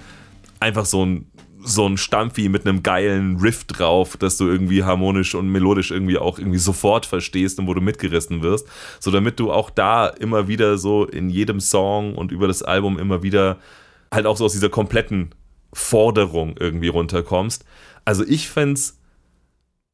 [0.60, 1.26] einfach so ein,
[1.58, 6.20] so ein Stampfi mit einem geilen Riff drauf, dass du irgendwie harmonisch und melodisch irgendwie
[6.20, 8.68] auch irgendwie sofort verstehst und wo du mitgerissen wirst.
[9.00, 13.00] So, damit du auch da immer wieder so in jedem Song und über das Album
[13.00, 13.58] immer wieder
[14.14, 15.34] halt auch so aus dieser kompletten
[15.74, 17.66] Forderung irgendwie runterkommst.
[18.06, 19.00] Also ich find's,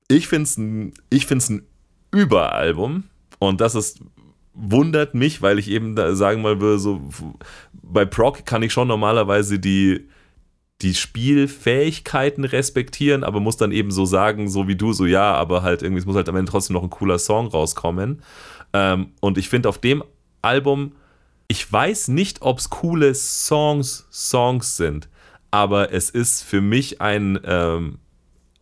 [0.09, 1.65] ich find's ein, ich find's ein
[2.11, 3.05] Überalbum
[3.39, 4.01] und das ist
[4.53, 7.01] wundert mich, weil ich eben sagen mal würde, so
[7.73, 10.07] bei Proc kann ich schon normalerweise die,
[10.81, 15.61] die Spielfähigkeiten respektieren, aber muss dann eben so sagen, so wie du, so ja, aber
[15.61, 18.21] halt irgendwie, es muss halt am Ende trotzdem noch ein cooler Song rauskommen.
[18.73, 20.03] Ähm, und ich finde auf dem
[20.41, 20.93] Album,
[21.47, 25.09] ich weiß nicht, ob es coole Songs, Songs sind,
[25.51, 27.99] aber es ist für mich ein, ähm,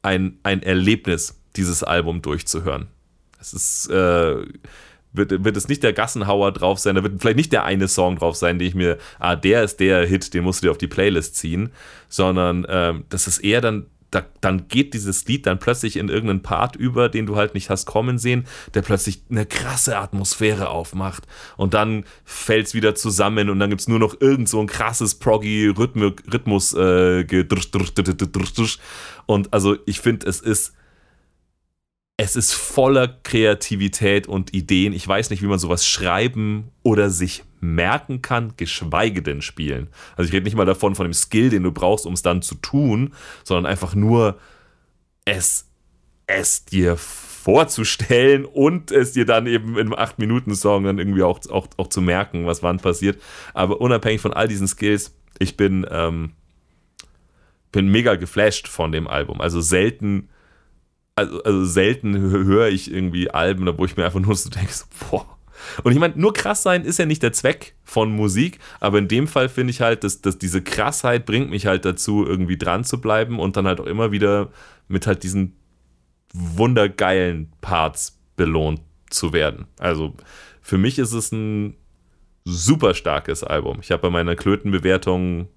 [0.02, 2.88] ein, ein Erlebnis, dieses Album durchzuhören.
[3.40, 4.44] Es ist, äh,
[5.14, 8.18] wird, wird es nicht der Gassenhauer drauf sein, da wird vielleicht nicht der eine Song
[8.18, 10.78] drauf sein, den ich mir, ah, der ist der Hit, den musst du dir auf
[10.78, 11.72] die Playlist ziehen,
[12.08, 16.42] sondern ähm, das ist eher dann, da, dann geht dieses Lied dann plötzlich in irgendeinen
[16.42, 21.28] Part über, den du halt nicht hast kommen sehen, der plötzlich eine krasse Atmosphäre aufmacht.
[21.58, 24.68] Und dann fällt es wieder zusammen und dann gibt es nur noch irgend so ein
[24.68, 27.26] krasses proggy Rhythmus äh,
[29.28, 30.74] und also ich finde, es ist
[32.22, 34.92] es ist voller Kreativität und Ideen.
[34.92, 39.88] Ich weiß nicht, wie man sowas schreiben oder sich merken kann, geschweige denn spielen.
[40.18, 42.42] Also ich rede nicht mal davon, von dem Skill, den du brauchst, um es dann
[42.42, 43.14] zu tun,
[43.46, 44.38] sondern einfach nur
[45.24, 45.70] es,
[46.28, 51.68] es dir vorzustellen und es dir dann eben in einem 8-Minuten-Song dann irgendwie auch, auch,
[51.78, 53.22] auch zu merken, was wann passiert.
[53.54, 56.34] Aber unabhängig von all diesen Skills, ich bin, ähm,
[57.72, 59.40] bin mega geflasht von dem Album.
[59.40, 60.28] Also selten
[61.20, 64.86] also, also selten höre ich irgendwie Alben, wo ich mir einfach nur so denke, so,
[65.10, 65.38] boah.
[65.84, 69.08] Und ich meine, nur krass sein ist ja nicht der Zweck von Musik, aber in
[69.08, 72.84] dem Fall finde ich halt, dass, dass diese Krassheit bringt mich halt dazu, irgendwie dran
[72.86, 74.50] zu bleiben und dann halt auch immer wieder
[74.88, 75.56] mit halt diesen
[76.34, 79.66] wundergeilen Parts belohnt zu werden.
[79.78, 80.16] Also
[80.62, 81.76] für mich ist es ein
[82.46, 83.80] super starkes Album.
[83.82, 85.50] Ich habe bei meiner Klötenbewertung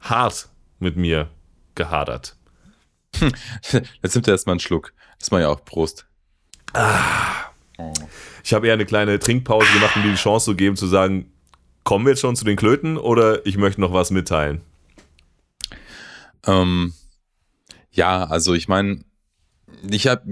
[0.00, 0.48] hart
[0.78, 1.28] mit mir
[1.74, 2.36] gehadert.
[4.02, 4.92] Jetzt nimmt er erstmal einen Schluck.
[5.22, 6.04] Das war ja auch Prost.
[6.72, 7.52] Ah.
[8.42, 11.30] Ich habe eher eine kleine Trinkpause gemacht, um dir die Chance zu geben, zu sagen,
[11.84, 14.62] kommen wir jetzt schon zu den Klöten oder ich möchte noch was mitteilen?
[16.44, 16.92] Ähm,
[17.92, 19.04] ja, also ich meine,
[19.88, 20.24] ich habe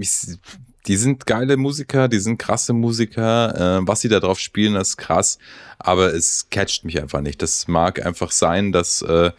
[0.87, 3.77] die sind geile Musiker, die sind krasse Musiker.
[3.77, 5.37] Äh, was sie da drauf spielen, ist krass,
[5.79, 7.41] aber es catcht mich einfach nicht.
[7.41, 9.31] Das mag einfach sein, dass äh,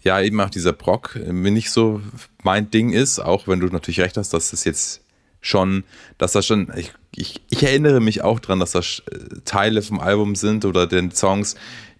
[0.00, 2.00] ja eben auch dieser Brock äh, nicht so
[2.48, 5.02] mein Ding ist, auch wenn du natürlich recht hast, dass das jetzt
[5.42, 5.84] schon,
[6.16, 10.00] dass das schon, ich, ich, ich erinnere mich auch dran, dass das äh, Teile vom
[10.00, 11.56] Album sind oder den Songs,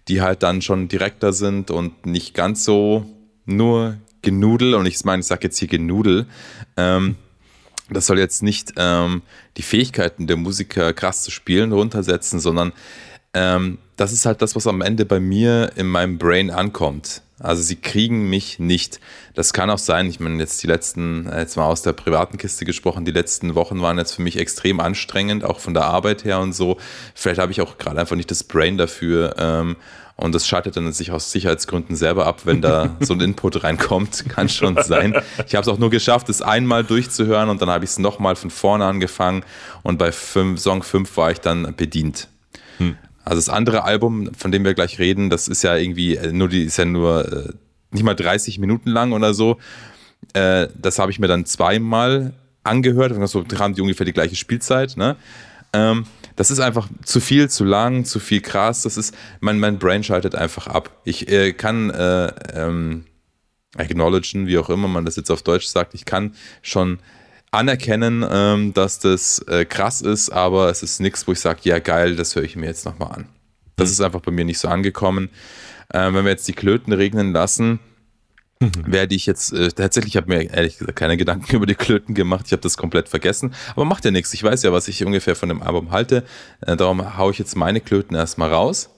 [0.07, 3.05] die halt dann schon direkter sind und nicht ganz so
[3.45, 6.25] nur Genudel, und ich meine, ich sage jetzt hier Genudel,
[6.77, 7.15] ähm,
[7.91, 9.21] das soll jetzt nicht ähm,
[9.55, 12.73] die Fähigkeiten der Musiker krass zu spielen runtersetzen, sondern
[13.35, 17.21] ähm, das ist halt das, was am Ende bei mir in meinem Brain ankommt.
[17.39, 18.99] Also sie kriegen mich nicht.
[19.33, 22.65] Das kann auch sein, ich meine, jetzt die letzten, jetzt mal aus der privaten Kiste
[22.65, 26.39] gesprochen, die letzten Wochen waren jetzt für mich extrem anstrengend, auch von der Arbeit her
[26.39, 26.77] und so.
[27.15, 29.35] Vielleicht habe ich auch gerade einfach nicht das Brain dafür.
[29.37, 29.77] Ähm,
[30.19, 34.27] und das schaltet dann sich aus Sicherheitsgründen selber ab, wenn da so ein Input reinkommt.
[34.27, 35.15] Kann schon sein.
[35.47, 38.35] Ich habe es auch nur geschafft, es einmal durchzuhören und dann habe ich es nochmal
[38.35, 39.43] von vorne angefangen
[39.81, 42.27] und bei fünf, Song 5 war ich dann bedient.
[42.79, 42.97] Hm.
[43.29, 46.49] Also das andere Album, von dem wir gleich reden, das ist ja irgendwie äh, nur
[46.49, 47.53] die ist ja nur äh,
[47.91, 49.59] nicht mal 30 Minuten lang oder so.
[50.33, 53.13] Äh, das habe ich mir dann zweimal angehört.
[53.29, 54.97] So haben die ungefähr die gleiche Spielzeit.
[54.97, 55.15] Ne?
[55.73, 56.07] Ähm,
[56.37, 58.81] das ist einfach zu viel, zu lang, zu viel krass.
[58.81, 60.89] Das ist, mein, mein Brain schaltet einfach ab.
[61.03, 61.27] Ich
[61.57, 63.05] kann äh, ähm,
[63.77, 66.97] acknowledgen, wie auch immer man das jetzt auf Deutsch sagt, ich kann schon
[67.51, 71.79] anerkennen, ähm, dass das äh, krass ist, aber es ist nichts, wo ich sage, ja
[71.79, 73.29] geil, das höre ich mir jetzt nochmal an.
[73.75, 73.93] Das mhm.
[73.93, 75.29] ist einfach bei mir nicht so angekommen.
[75.93, 77.79] Ähm, wenn wir jetzt die Klöten regnen lassen,
[78.59, 78.71] mhm.
[78.85, 82.13] werde ich jetzt äh, tatsächlich, ich habe mir ehrlich gesagt keine Gedanken über die Klöten
[82.13, 84.33] gemacht, ich habe das komplett vergessen, aber macht ja nichts.
[84.33, 86.23] Ich weiß ja, was ich ungefähr von dem Album halte,
[86.61, 88.91] äh, darum haue ich jetzt meine Klöten erstmal raus.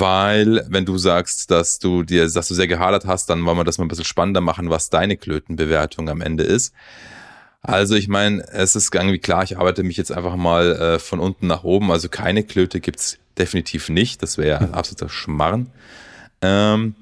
[0.00, 3.64] Weil wenn du sagst, dass du dir, dass du sehr gehadert hast, dann wollen wir
[3.64, 6.74] das mal ein bisschen spannender machen, was deine Klötenbewertung am Ende ist.
[7.62, 11.20] Also ich meine, es ist irgendwie klar, ich arbeite mich jetzt einfach mal äh, von
[11.20, 11.92] unten nach oben.
[11.92, 14.22] Also keine Klöte gibt's definitiv nicht.
[14.22, 15.70] Das wäre ja ein absoluter Schmarrn.
[16.40, 16.94] Ähm,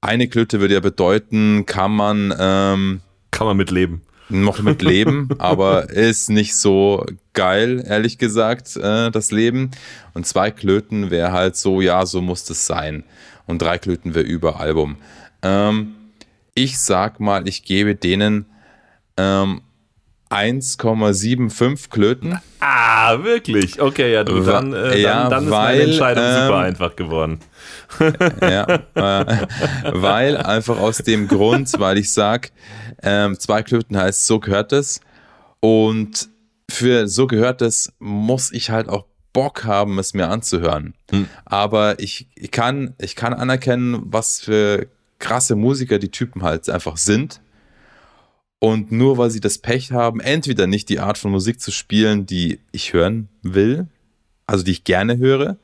[0.00, 3.00] eine Klöte würde ja bedeuten, kann man ähm,
[3.32, 9.30] kann man mitleben noch mit leben, aber ist nicht so geil, ehrlich gesagt, äh, das
[9.30, 9.70] Leben.
[10.14, 13.04] Und zwei Klöten wäre halt so, ja, so muss es sein.
[13.46, 14.96] Und drei Klöten wäre über Album.
[15.42, 15.94] Ähm,
[16.54, 18.46] ich sag mal, ich gebe denen
[19.16, 19.62] ähm,
[20.30, 22.38] 1,75 Klöten.
[22.60, 23.80] Ah, wirklich?
[23.80, 26.96] Okay, ja, du, dann, äh, ja, dann, dann ist weil, meine Entscheidung ähm, super einfach
[26.96, 27.40] geworden.
[28.42, 29.46] ja, äh,
[29.92, 32.50] weil einfach aus dem Grund, weil ich sag,
[33.02, 35.00] ähm, zwei Klöten heißt, so gehört es.
[35.60, 36.28] Und
[36.70, 40.94] für so gehört es muss ich halt auch Bock haben, es mir anzuhören.
[41.10, 41.28] Hm.
[41.44, 44.88] Aber ich, ich, kann, ich kann anerkennen, was für
[45.18, 47.40] krasse Musiker die Typen halt einfach sind
[48.58, 52.26] und nur weil sie das Pech haben, entweder nicht die Art von Musik zu spielen,
[52.26, 53.86] die ich hören will,
[54.46, 55.56] also die ich gerne höre,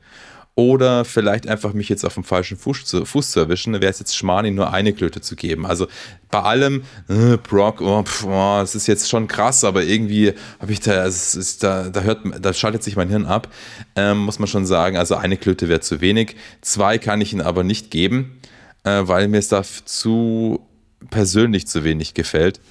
[0.55, 3.99] oder vielleicht einfach mich jetzt auf dem falschen Fuß zu, Fuß zu erwischen, wäre es
[3.99, 5.65] jetzt Schmani nur eine Klöte zu geben.
[5.65, 5.87] Also
[6.31, 10.71] bei allem, äh, Brock, oh, pf, oh, das ist jetzt schon krass, aber irgendwie habe
[10.71, 13.49] ich da, es ist, da, da hört, da schaltet sich mein Hirn ab,
[13.97, 14.95] ähm, muss man schon sagen.
[14.95, 16.37] Also eine Klöte wäre zu wenig.
[16.61, 18.39] Zwei kann ich ihn aber nicht geben,
[18.85, 20.65] äh, weil mir es da zu
[21.09, 22.61] persönlich zu wenig gefällt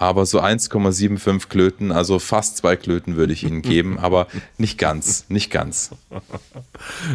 [0.00, 5.26] aber so 1,75 Klöten, also fast zwei Klöten würde ich Ihnen geben, aber nicht ganz,
[5.28, 5.90] nicht ganz.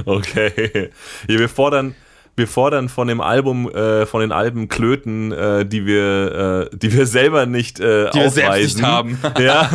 [0.06, 0.92] Okay.
[1.28, 1.96] Ja, wir fordern
[2.38, 6.92] wir fordern von dem Album, äh, von den Alben Klöten, äh, die wir, äh, die
[6.92, 8.42] wir selber nicht äh, die aufweisen.
[8.42, 9.18] Wir nicht haben.
[9.40, 9.70] ja,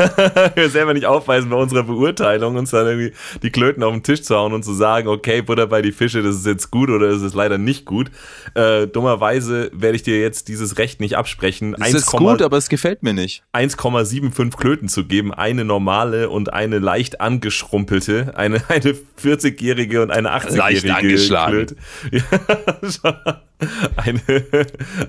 [0.55, 4.23] wir selber nicht aufweisen bei unserer Beurteilung, uns dann irgendwie die Klöten auf den Tisch
[4.23, 7.09] zu hauen und zu sagen, okay, Butter bei die Fische, das ist jetzt gut oder
[7.09, 8.11] das ist leider nicht gut.
[8.55, 11.75] Äh, dummerweise werde ich dir jetzt dieses Recht nicht absprechen.
[11.81, 13.43] Es ist gut, aber es gefällt mir nicht.
[13.55, 20.31] 1,75 Klöten zu geben, eine normale und eine leicht angeschrumpelte, eine, eine 40-jährige und eine
[20.31, 21.53] 80-jährige Leicht angeschlagen.
[21.53, 21.77] Klöte.
[22.11, 22.50] Ja.
[23.97, 24.21] eine,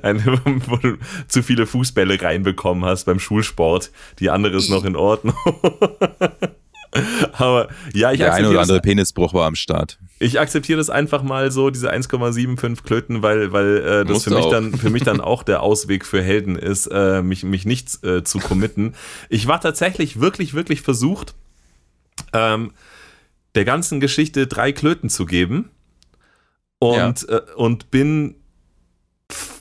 [0.02, 3.92] eine, wo du zu viele Fußbälle reinbekommen hast beim Schulsport.
[4.20, 5.36] Die andere ist noch in Ordnung.
[7.34, 9.98] Aber ja, ich Der eine oder andere Penisbruch war am Start.
[10.20, 14.46] Ich akzeptiere das einfach mal so, diese 1,75 Klöten, weil, weil äh, das für mich,
[14.48, 18.24] dann, für mich dann auch der Ausweg für Helden ist, äh, mich, mich nicht äh,
[18.24, 18.94] zu committen.
[19.30, 21.34] Ich war tatsächlich wirklich, wirklich versucht,
[22.34, 22.72] ähm,
[23.56, 25.70] der ganzen Geschichte drei Klöten zu geben
[26.82, 27.38] und, ja.
[27.38, 28.36] äh, und bin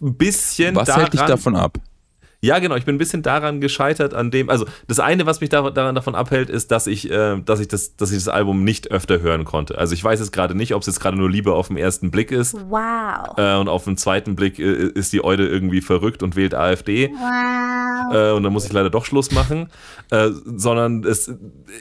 [0.01, 0.75] ein bisschen.
[0.75, 1.79] Was daran, hält dich davon ab?
[2.43, 2.77] Ja, genau.
[2.77, 4.49] Ich bin ein bisschen daran gescheitert, an dem.
[4.49, 7.97] Also das eine, was mich daran davon abhält, ist, dass ich, äh, dass ich das,
[7.97, 9.77] dass ich das Album nicht öfter hören konnte.
[9.77, 12.11] Also ich weiß jetzt gerade nicht, ob es jetzt gerade nur Liebe auf den ersten
[12.11, 12.55] Blick ist.
[12.55, 13.37] Wow.
[13.37, 17.11] Äh, und auf den zweiten Blick äh, ist die Eude irgendwie verrückt und wählt AfD.
[17.11, 18.15] Wow.
[18.15, 19.69] Äh, und dann muss ich leider doch Schluss machen.
[20.11, 21.33] Äh, sondern es,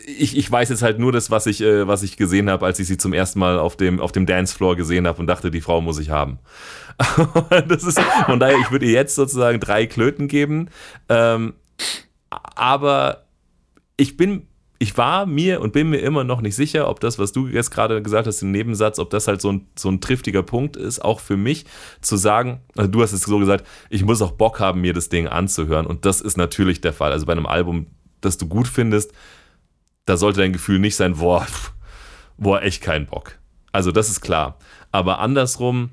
[0.05, 2.79] ich, ich weiß jetzt halt nur das, was ich, äh, was ich gesehen habe, als
[2.79, 5.61] ich sie zum ersten Mal auf dem, auf dem Dancefloor gesehen habe und dachte, die
[5.61, 6.39] Frau muss ich haben.
[7.67, 10.69] das ist, von daher, ich würde ihr jetzt sozusagen drei Klöten geben.
[11.07, 11.53] Ähm,
[12.29, 13.25] aber
[13.95, 14.47] ich bin,
[14.79, 17.71] ich war mir und bin mir immer noch nicht sicher, ob das, was du jetzt
[17.71, 20.99] gerade gesagt hast, im Nebensatz, ob das halt so ein, so ein triftiger Punkt ist,
[21.03, 21.65] auch für mich
[22.01, 25.09] zu sagen, also du hast es so gesagt, ich muss auch Bock haben, mir das
[25.09, 25.85] Ding anzuhören.
[25.85, 27.11] Und das ist natürlich der Fall.
[27.11, 27.87] Also bei einem Album,
[28.19, 29.13] das du gut findest,
[30.05, 31.47] da sollte dein Gefühl nicht sein, boah,
[32.37, 33.37] boah, echt keinen Bock.
[33.71, 34.57] Also das ist klar.
[34.91, 35.91] Aber andersrum,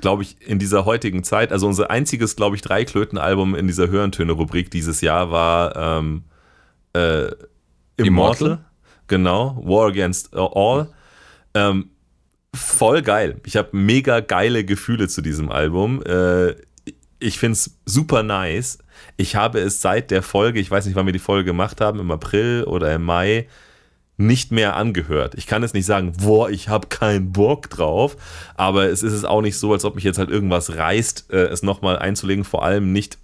[0.00, 4.70] glaube ich, in dieser heutigen Zeit, also unser einziges, glaube ich, Dreiklöten-Album in dieser Hörentöne-Rubrik
[4.70, 6.24] dieses Jahr war ähm,
[6.92, 7.26] äh,
[7.96, 8.06] Immortal.
[8.06, 8.64] Immortal.
[9.06, 10.88] Genau, War Against All.
[11.54, 11.90] Ähm,
[12.54, 13.40] voll geil.
[13.44, 16.02] Ich habe mega geile Gefühle zu diesem Album.
[16.04, 16.54] Äh,
[17.18, 18.78] ich finde es super nice.
[19.16, 22.00] Ich habe es seit der Folge, ich weiß nicht, wann wir die Folge gemacht haben,
[22.00, 23.46] im April oder im Mai,
[24.20, 25.34] nicht mehr angehört.
[25.34, 28.16] Ich kann es nicht sagen, boah, ich habe keinen Bock drauf,
[28.54, 31.46] aber es ist es auch nicht so, als ob mich jetzt halt irgendwas reißt, äh,
[31.46, 33.18] es nochmal einzulegen, vor allem nicht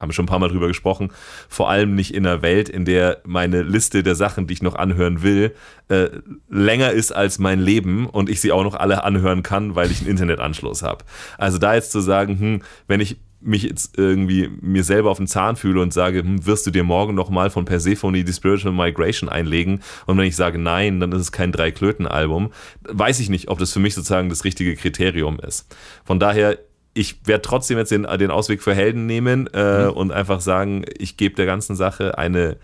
[0.00, 1.10] haben wir schon ein paar Mal drüber gesprochen,
[1.48, 4.74] vor allem nicht in einer Welt, in der meine Liste der Sachen, die ich noch
[4.74, 5.54] anhören will,
[5.88, 6.08] äh,
[6.50, 10.00] länger ist als mein Leben und ich sie auch noch alle anhören kann, weil ich
[10.00, 11.04] einen Internetanschluss habe.
[11.38, 13.16] Also da jetzt zu sagen, hm, wenn ich
[13.46, 16.84] mich jetzt irgendwie mir selber auf den Zahn fühle und sage, hm, wirst du dir
[16.84, 19.80] morgen nochmal von Persephone die Spiritual Migration einlegen?
[20.06, 22.52] Und wenn ich sage nein, dann ist es kein Drei-Klöten-Album.
[22.82, 25.66] Weiß ich nicht, ob das für mich sozusagen das richtige Kriterium ist.
[26.04, 26.58] Von daher,
[26.94, 29.90] ich werde trotzdem jetzt den, den Ausweg für Helden nehmen äh, mhm.
[29.90, 32.56] und einfach sagen, ich gebe der ganzen Sache eine,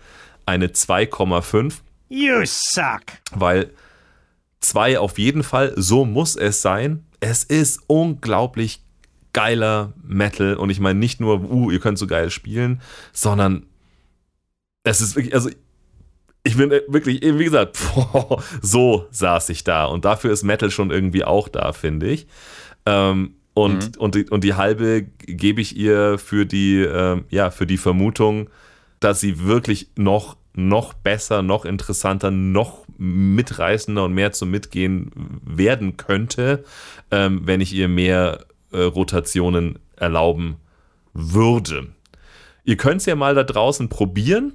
[0.45, 1.75] eine 2,5.
[2.09, 3.03] You suck.
[3.33, 3.71] Weil
[4.59, 7.05] 2 auf jeden Fall, so muss es sein.
[7.19, 8.83] Es ist unglaublich
[9.33, 12.81] geiler Metal und ich meine nicht nur, uh, ihr könnt so geil spielen,
[13.11, 13.65] sondern
[14.83, 15.49] es ist wirklich, also
[16.43, 20.91] ich bin wirklich, wie gesagt, boah, so saß ich da und dafür ist Metal schon
[20.91, 22.27] irgendwie auch da, finde ich.
[22.85, 24.01] Ähm, und, mhm.
[24.01, 28.49] und, die, und die halbe gebe ich ihr für die, äh, ja, für die Vermutung,
[28.99, 35.11] dass sie wirklich noch, noch besser, noch interessanter, noch mitreißender und mehr zum Mitgehen
[35.45, 36.63] werden könnte,
[37.11, 38.45] ähm, wenn ich ihr mehr
[38.81, 40.57] Rotationen erlauben
[41.13, 41.87] würde.
[42.63, 44.53] Ihr könnt es ja mal da draußen probieren.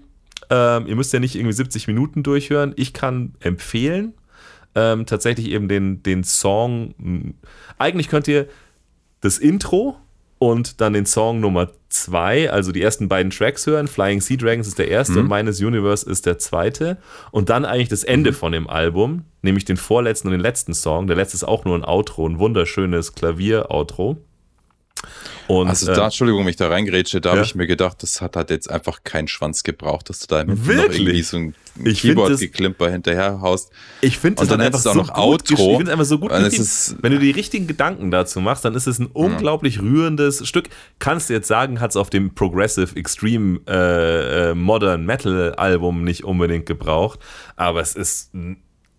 [0.50, 2.72] Ähm, ihr müsst ja nicht irgendwie 70 Minuten durchhören.
[2.76, 4.14] Ich kann empfehlen,
[4.74, 7.34] ähm, tatsächlich eben den, den Song.
[7.78, 8.48] Eigentlich könnt ihr
[9.20, 9.96] das Intro
[10.38, 13.88] und dann den Song Nummer 2, also die ersten beiden Tracks hören.
[13.88, 15.20] Flying Sea Dragons ist der erste mhm.
[15.20, 16.98] und Meines Universe ist der zweite.
[17.30, 18.34] Und dann eigentlich das Ende mhm.
[18.34, 21.06] von dem Album, nämlich den vorletzten und den letzten Song.
[21.06, 24.18] Der letzte ist auch nur ein Outro, ein wunderschönes Klavier-Outro.
[25.46, 27.36] Und, also da, äh, Entschuldigung, mich da reingrätsche, da ja.
[27.36, 30.44] habe ich mir gedacht, das hat halt jetzt einfach keinen Schwanz gebraucht, dass du da
[30.44, 33.70] noch irgendwie so ein Keyboard-Geklimper hinterher haust.
[34.00, 35.54] Ich finde das dann einfach so noch Outro.
[35.54, 38.86] Ich finde es einfach so gut Wenn du die richtigen Gedanken dazu machst, dann ist
[38.86, 39.82] es ein unglaublich ja.
[39.82, 40.68] rührendes Stück.
[40.98, 46.04] Kannst du jetzt sagen, hat es auf dem Progressive Extreme äh, äh, Modern Metal Album
[46.04, 47.20] nicht unbedingt gebraucht,
[47.56, 48.32] aber es ist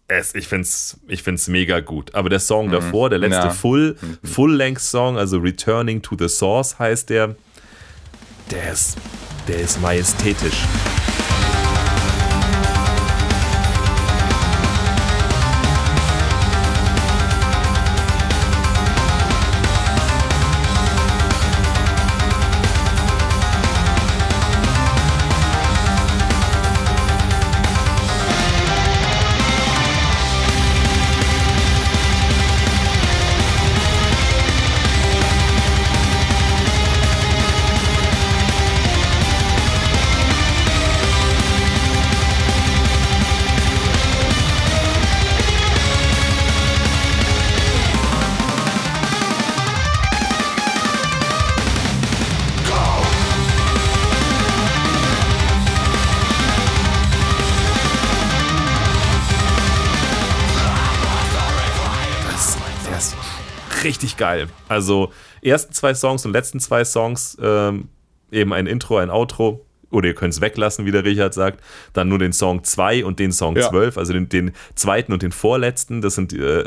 [0.09, 2.13] es, ich finde es ich find's mega gut.
[2.15, 2.71] Aber der Song mhm.
[2.71, 3.49] davor, der letzte ja.
[3.51, 4.27] Full, mhm.
[4.27, 7.35] Full-Length-Song, also Returning to the Source heißt der,
[8.51, 8.97] der ist,
[9.47, 10.65] der ist majestätisch.
[64.19, 64.47] Geil.
[64.67, 65.11] Also
[65.41, 67.89] ersten zwei Songs und letzten zwei Songs ähm,
[68.31, 69.65] eben ein Intro, ein Outro.
[69.91, 71.63] Oder ihr könnt es weglassen, wie der Richard sagt.
[71.93, 73.99] Dann nur den Song 2 und den Song 12, ja.
[73.99, 76.01] also den, den, zweiten und den vorletzten.
[76.01, 76.63] Das sind äh,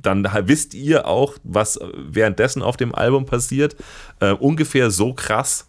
[0.00, 3.74] dann wisst ihr auch, was währenddessen auf dem Album passiert.
[4.20, 5.68] Äh, ungefähr so krass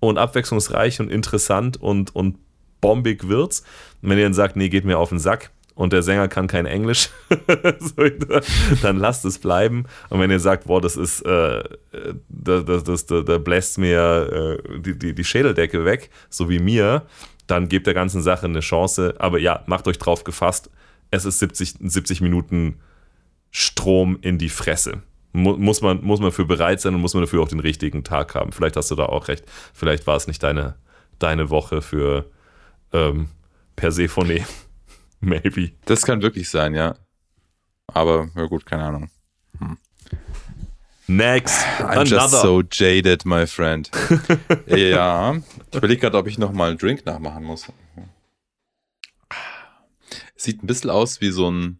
[0.00, 2.38] und abwechslungsreich und interessant und, und
[2.80, 3.62] bombig wird's.
[4.00, 6.46] Und wenn ihr dann sagt, nee, geht mir auf den Sack, und der Sänger kann
[6.46, 7.10] kein Englisch,
[8.82, 9.86] dann lasst es bleiben.
[10.08, 11.64] Und wenn ihr sagt, boah, das ist, äh,
[12.28, 16.60] da, das, das, da, da bläst mir äh, die, die, die Schädeldecke weg, so wie
[16.60, 17.02] mir,
[17.46, 19.14] dann gebt der ganzen Sache eine Chance.
[19.18, 20.70] Aber ja, macht euch drauf gefasst,
[21.10, 22.80] es ist 70, 70 Minuten
[23.50, 25.02] Strom in die Fresse.
[25.32, 28.36] Muss man, muss man für bereit sein und muss man dafür auch den richtigen Tag
[28.36, 28.52] haben.
[28.52, 29.44] Vielleicht hast du da auch recht.
[29.72, 30.76] Vielleicht war es nicht deine,
[31.18, 32.26] deine Woche für
[32.92, 33.28] ähm,
[33.74, 34.44] Persephone.
[35.42, 35.72] Maybe.
[35.86, 36.96] Das kann wirklich sein, ja.
[37.86, 39.10] Aber, ja gut, keine Ahnung.
[41.06, 41.64] Next.
[41.80, 42.40] I'm just Another.
[42.40, 43.90] so jaded, my friend.
[44.66, 45.34] ja,
[45.70, 47.66] ich überlege gerade, ob ich nochmal einen Drink nachmachen muss.
[50.36, 51.78] Sieht ein bisschen aus wie so ein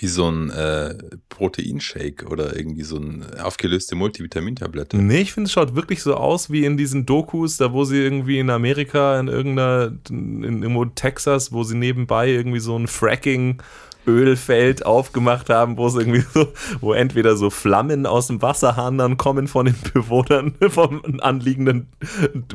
[0.00, 0.94] wie so ein äh,
[1.28, 4.96] Proteinshake oder irgendwie so eine aufgelöste Multivitamintablette.
[4.96, 7.98] Nee, ich finde, es schaut wirklich so aus wie in diesen Dokus, da wo sie
[7.98, 12.86] irgendwie in Amerika, in irgendeiner, in, irgendwo in Texas, wo sie nebenbei irgendwie so ein
[12.86, 13.62] Fracking
[14.10, 19.16] Ölfeld aufgemacht haben, wo es irgendwie so, wo entweder so Flammen aus dem Wasserhahn dann
[19.16, 21.88] kommen von den Bewohnern vom anliegenden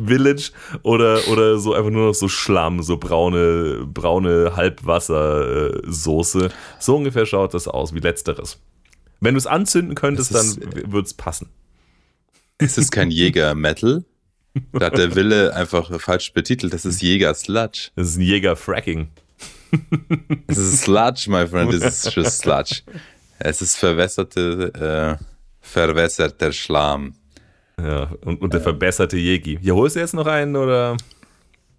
[0.05, 0.51] Village
[0.83, 6.49] oder, oder so einfach nur noch so Schlamm, so braune, braune Halbwassersoße.
[6.79, 8.59] So ungefähr schaut das aus, wie letzteres.
[9.19, 10.57] Wenn du es anzünden könntest, dann
[10.91, 11.49] würde es passen.
[12.57, 14.05] Es ist kein Jäger-Metal.
[14.71, 16.73] Da hat der Wille einfach falsch betitelt.
[16.73, 17.91] Das ist Jäger-Sludge.
[17.95, 19.09] Das ist ein Jäger-Fracking.
[20.47, 21.74] Es ist Sludge, my friend.
[21.74, 22.82] Es ist just Sludge.
[23.39, 25.26] Es ist verwässerte, äh,
[25.61, 27.16] verwässerter Schlamm.
[27.78, 29.59] Ja, und, und der verbesserte Jegi.
[29.61, 30.95] Hier holst du jetzt noch einen oder?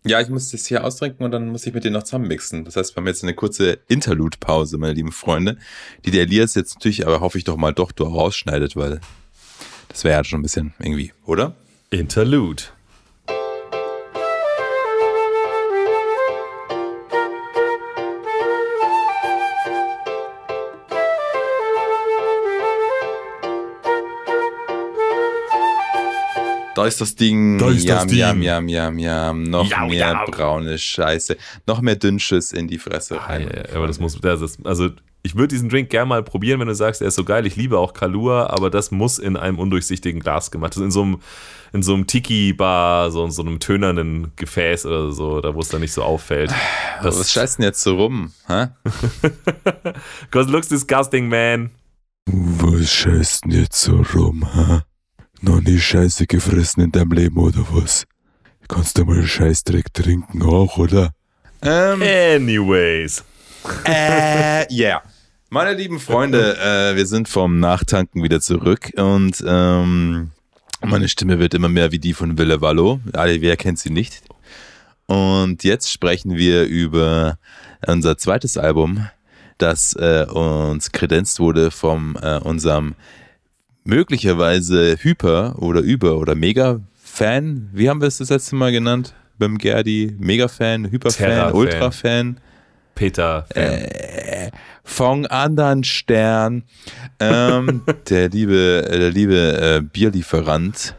[0.04, 2.64] Ja, ich muss das hier austrinken und dann muss ich mit denen noch zusammenmixen.
[2.64, 5.56] Das heißt, wir haben jetzt eine kurze Interlude-Pause, meine lieben Freunde,
[6.04, 9.00] die der Elias jetzt natürlich, aber hoffe ich doch mal doch du rausschneidet, weil
[9.88, 11.56] das wäre ja schon ein bisschen irgendwie, oder?
[11.90, 12.64] Interlude.
[26.76, 27.56] Da ist das Ding.
[27.56, 28.18] Da ist das jam, Ding.
[28.18, 29.42] jam, jam, jam, jam.
[29.44, 30.30] Noch Jau, mehr jau.
[30.30, 31.38] braune Scheiße.
[31.66, 33.48] Noch mehr Dünnschiss in die Fresse rein.
[33.50, 34.90] Ja, ja, aber das muss, das ist, also
[35.22, 37.46] ich würde diesen Drink gerne mal probieren, wenn du sagst, er ist so geil.
[37.46, 40.72] Ich liebe auch Kalua, aber das muss in einem undurchsichtigen Glas gemacht.
[40.72, 41.20] Das ist in so einem,
[41.72, 45.68] in so einem Tiki-Bar, so in so einem tönernen Gefäß oder so, da wo es
[45.68, 46.52] dann nicht so auffällt.
[47.00, 48.32] Aber was scheißt denn jetzt so rum?
[48.48, 48.66] Hä?
[50.30, 51.70] Cause it looks disgusting, man.
[52.26, 54.82] Was scheißt denn jetzt so rum, hä?
[55.40, 58.04] Noch nie Scheiße gefressen in deinem Leben, oder was?
[58.68, 61.12] Kannst du mal Scheißdreck trinken auch, oder?
[61.62, 63.24] Ähm, Anyways.
[63.84, 65.02] äh, yeah.
[65.48, 70.30] Meine lieben Freunde, äh, wir sind vom Nachtanken wieder zurück und ähm,
[70.82, 73.00] meine Stimme wird immer mehr wie die von Wille Wallo.
[73.12, 74.22] Alle, wer kennt sie nicht?
[75.06, 77.38] Und jetzt sprechen wir über
[77.86, 79.06] unser zweites Album,
[79.58, 82.94] das äh, uns kredenzt wurde von äh, unserem
[83.86, 87.70] möglicherweise Hyper oder Über oder Mega-Fan.
[87.72, 89.14] Wie haben wir es das letzte Mal genannt?
[89.38, 90.14] Beim Gerdi?
[90.18, 91.52] Mega-Fan, Hyper-Fan.
[91.52, 92.40] Ultra-Fan?
[92.94, 93.46] Peter.
[93.54, 94.50] Äh,
[94.82, 96.64] von anderen Stern.
[97.20, 100.94] Ähm, der liebe, der liebe äh, Bierlieferant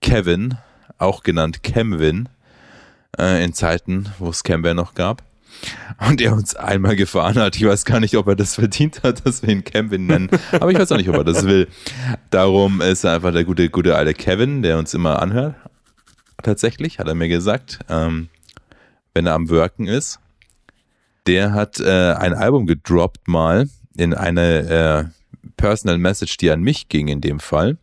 [0.00, 0.56] Kevin,
[0.96, 2.28] auch genannt Kemwin,
[3.18, 5.22] äh, in Zeiten, wo es Camware noch gab.
[6.08, 7.56] Und er uns einmal gefahren hat.
[7.56, 10.30] Ich weiß gar nicht, ob er das verdient hat, dass wir ihn Kevin nennen.
[10.52, 11.66] Aber ich weiß auch nicht, ob er das will.
[12.30, 15.56] Darum ist er einfach der gute, gute alte Kevin, der uns immer anhört.
[16.42, 18.28] Tatsächlich, hat er mir gesagt, ähm,
[19.12, 20.20] wenn er am Worken ist.
[21.26, 26.88] Der hat äh, ein Album gedroppt mal in eine äh, Personal Message, die an mich
[26.88, 27.76] ging in dem Fall.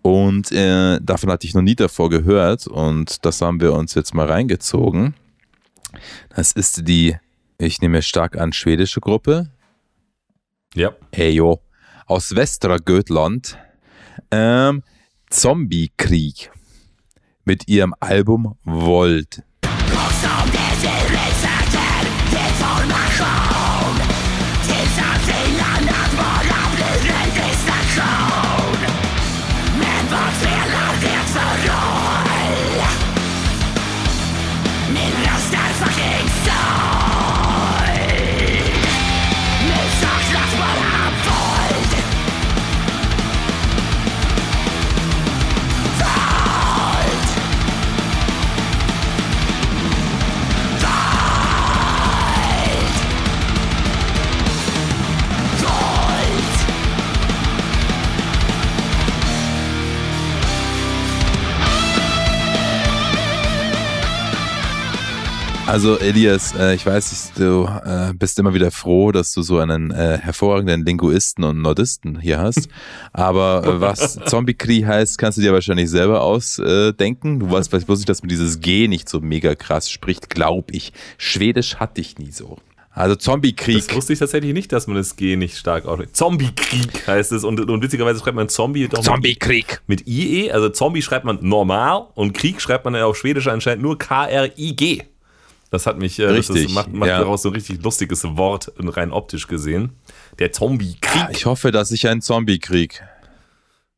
[0.00, 4.14] Und äh, davon hatte ich noch nie davor gehört und das haben wir uns jetzt
[4.14, 5.14] mal reingezogen.
[6.30, 7.16] Das ist die,
[7.58, 9.50] ich nehme stark an, schwedische Gruppe.
[10.74, 10.94] Ja.
[11.10, 11.60] Ejo.
[12.06, 13.58] Aus Västra Götland.
[14.30, 14.82] Ähm,
[15.30, 16.50] Zombiekrieg.
[17.44, 19.42] Mit ihrem Album Volt.
[65.72, 69.90] Also Elias, äh, ich weiß, du äh, bist immer wieder froh, dass du so einen
[69.90, 72.68] äh, hervorragenden Linguisten und Nordisten hier hast.
[73.14, 77.40] Aber was Zombie-Krieg heißt, kannst du dir wahrscheinlich selber ausdenken.
[77.40, 80.70] du weißt vielleicht bloß nicht, dass man dieses G nicht so mega krass spricht, glaub
[80.74, 80.92] ich.
[81.16, 82.58] Schwedisch hatte ich nie so.
[82.90, 83.86] Also Zombie-Krieg.
[83.86, 86.14] Das wusste ich tatsächlich nicht, dass man das G nicht stark ausspricht.
[86.14, 89.80] Zombie-Krieg heißt es und, und witzigerweise schreibt man Zombie doch Zombie-Krieg.
[89.86, 93.82] mit IE, also Zombie schreibt man normal und Krieg schreibt man ja auf Schwedisch anscheinend
[93.82, 95.04] nur K-R-I-G.
[95.72, 97.18] Das hat mich, äh, Richtig, das macht, macht ja.
[97.18, 99.92] daraus so ein richtig lustiges Wort, rein optisch gesehen.
[100.38, 101.28] Der Zombie-Krieg.
[101.30, 103.02] Ich hoffe, dass ich einen Zombie krieg.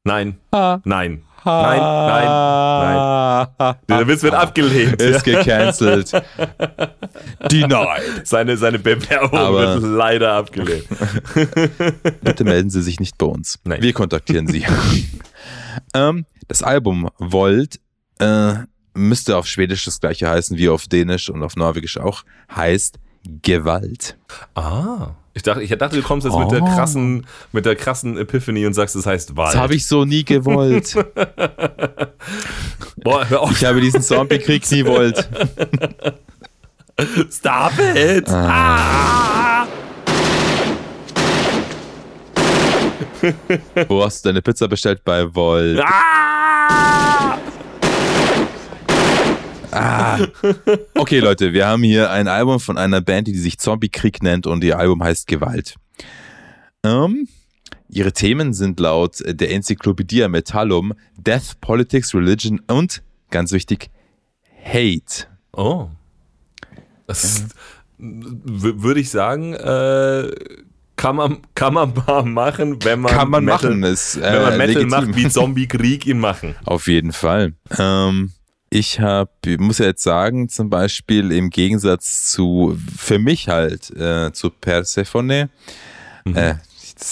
[0.05, 0.81] Nein, Ha.
[0.85, 3.75] nein, nein, nein, nein.
[3.89, 5.03] Der Witz wird abgelehnt.
[5.03, 6.13] Ist gecancelt.
[7.51, 8.23] Denied.
[8.23, 10.87] Seine, seine Bewerbung Aber- wird leider abgelehnt.
[12.23, 13.59] Bitte melden Sie sich nicht bei uns.
[13.65, 13.83] Nein.
[13.83, 14.65] Wir kontaktieren Sie.
[15.95, 17.81] ähm, das Album Volt
[18.21, 18.55] äh,
[18.95, 22.23] müsste auf Schwedisch das gleiche heißen wie auf Dänisch und auf Norwegisch auch.
[22.55, 22.99] Heißt
[23.43, 24.17] Gewalt.
[24.55, 25.11] Ah.
[25.37, 26.67] Ich dachte, ich dachte, du kommst jetzt mit der Oh.
[26.67, 29.55] krassen, mit der krassen Epiphany und sagst, es heißt Wald.
[29.55, 30.95] Das habe ich so nie gewollt.
[33.03, 33.51] Boah, hör auf.
[33.51, 35.19] Ich habe diesen Zombie-Krieg nie wollt.
[37.33, 38.29] Stop it!
[38.31, 39.67] Ah.
[43.89, 45.03] Wo hast du deine Pizza bestellt?
[45.05, 45.81] Bei Volt.
[45.85, 47.37] Ah.
[50.95, 54.47] Okay, Leute, wir haben hier ein Album von einer Band, die sich Zombie Krieg nennt
[54.47, 55.75] und ihr Album heißt Gewalt.
[56.85, 57.29] Ähm,
[57.89, 63.91] ihre Themen sind laut der Enzyklopädie Metallum Death, Politics, Religion und, ganz wichtig,
[64.65, 65.27] Hate.
[65.53, 65.89] Oh.
[67.07, 67.45] Das
[67.99, 70.31] w- würde ich sagen, äh,
[70.97, 74.43] kann man, kann man mal machen, wenn man Kann man Metal, machen, ist äh, wenn
[74.43, 74.89] man Metal legitim.
[74.89, 76.55] macht, wie Zombie-Krieg ihn machen.
[76.65, 77.53] Auf jeden Fall.
[77.79, 78.33] Ähm,
[78.75, 84.33] ich habe, muss ja jetzt sagen, zum Beispiel im Gegensatz zu, für mich halt, äh,
[84.33, 85.49] zu Persephone,
[86.25, 86.55] äh,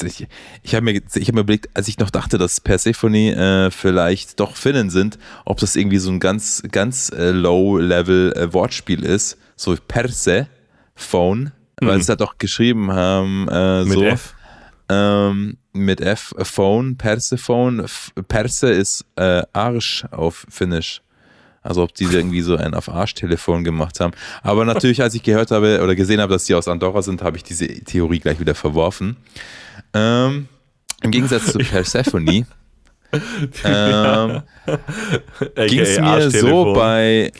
[0.04, 0.26] ich,
[0.64, 4.40] ich habe mir, ich hab mir überlegt, als ich noch dachte, dass Persephone äh, vielleicht
[4.40, 9.38] doch Finnen sind, ob das irgendwie so ein ganz, ganz äh, low-level äh, Wortspiel ist,
[9.54, 10.48] so Perse,
[10.96, 14.34] Phone, weil sie es halt auch geschrieben haben, äh, Mit so F.
[14.88, 17.86] ähm, mit F, Phone, Persephone.
[18.26, 21.02] Perse ist äh, Arsch auf Finnisch.
[21.62, 24.12] Also ob die irgendwie so ein auf Arsch-Telefon gemacht haben.
[24.42, 27.36] Aber natürlich, als ich gehört habe oder gesehen habe, dass die aus Andorra sind, habe
[27.36, 29.16] ich diese Theorie gleich wieder verworfen.
[29.94, 30.48] Ähm,
[31.02, 32.24] Im Gegensatz zu Persephone
[33.64, 34.42] ähm,
[35.68, 37.30] ging es mir so bei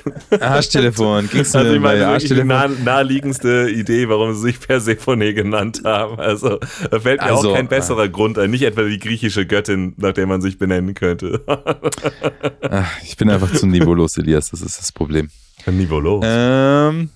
[0.40, 2.46] Arschtelefon, ging es Also mir ich bei meine, die Arschtelefon.
[2.48, 6.18] nah, naheliegendste Idee, warum sie sich Persephone genannt haben.
[6.20, 6.58] Also
[6.90, 8.50] da fällt mir Also, auch kein besserer Grund ein.
[8.50, 11.42] Nicht etwa die griechische Göttin, nach der man sich benennen könnte.
[11.46, 15.30] Ach, ich bin einfach zu niveaulos, Elias, das ist das Problem.
[15.66, 16.24] Niveaulos.
[16.26, 17.10] Ähm,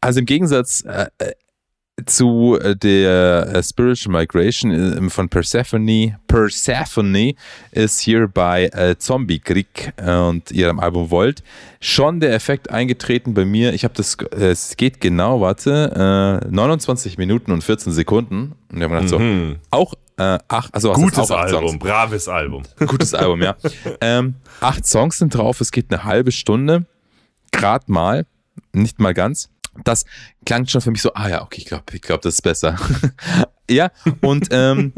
[0.00, 1.32] also im Gegensatz äh, äh,
[2.04, 7.34] zu äh, der äh, Spiritual Migration äh, von Persephone, Persephone
[7.72, 8.68] ist hier bei
[8.98, 11.42] Zombie Krieg und ihrem Album Volt
[11.80, 13.72] schon der Effekt eingetreten bei mir.
[13.72, 18.52] Ich habe das, es geht genau, warte, äh, 29 Minuten und 14 Sekunden.
[18.70, 19.56] Und ich habe gedacht, so, Mhm.
[19.70, 21.30] auch äh, ach, also Gutes?
[21.30, 22.62] Album, braves Album.
[22.86, 23.54] Gutes Album, ja.
[24.00, 26.86] ähm, acht Songs sind drauf, es geht eine halbe Stunde.
[27.52, 28.26] Grad mal,
[28.72, 29.50] nicht mal ganz.
[29.84, 30.04] Das
[30.44, 32.76] klang schon für mich so, ah ja, okay, ich glaube, ich glaub, das ist besser.
[33.70, 34.92] ja, und ähm,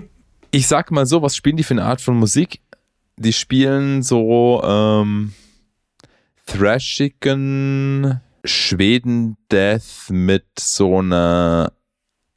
[0.50, 2.60] ich sag mal so, was spielen die für eine Art von Musik?
[3.16, 5.34] Die spielen so ähm,
[6.46, 11.72] thrashigen Schweden-Death mit so einer,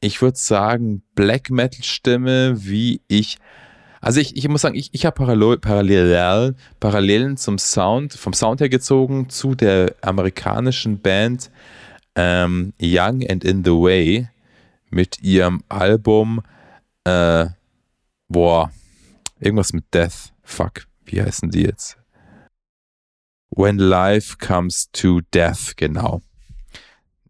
[0.00, 3.38] ich würde sagen, Black Metal-Stimme, wie ich
[4.04, 8.60] also ich, ich muss sagen, ich, ich habe parallel, parallel, Parallelen zum Sound, vom Sound
[8.60, 11.50] her gezogen zu der amerikanischen Band
[12.14, 14.28] ähm, Young and in the Way
[14.90, 16.40] mit ihrem Album,
[17.04, 17.46] äh,
[18.28, 18.70] boah,
[19.40, 20.32] irgendwas mit Death.
[20.42, 21.98] Fuck, wie heißen die jetzt?
[23.50, 26.22] When Life Comes to Death, genau.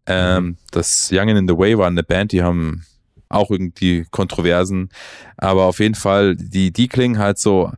[0.05, 2.85] Ähm, das Young and in the Way war eine Band, die haben
[3.29, 4.89] auch irgendwie Kontroversen,
[5.37, 7.71] aber auf jeden Fall, die, die klingen halt so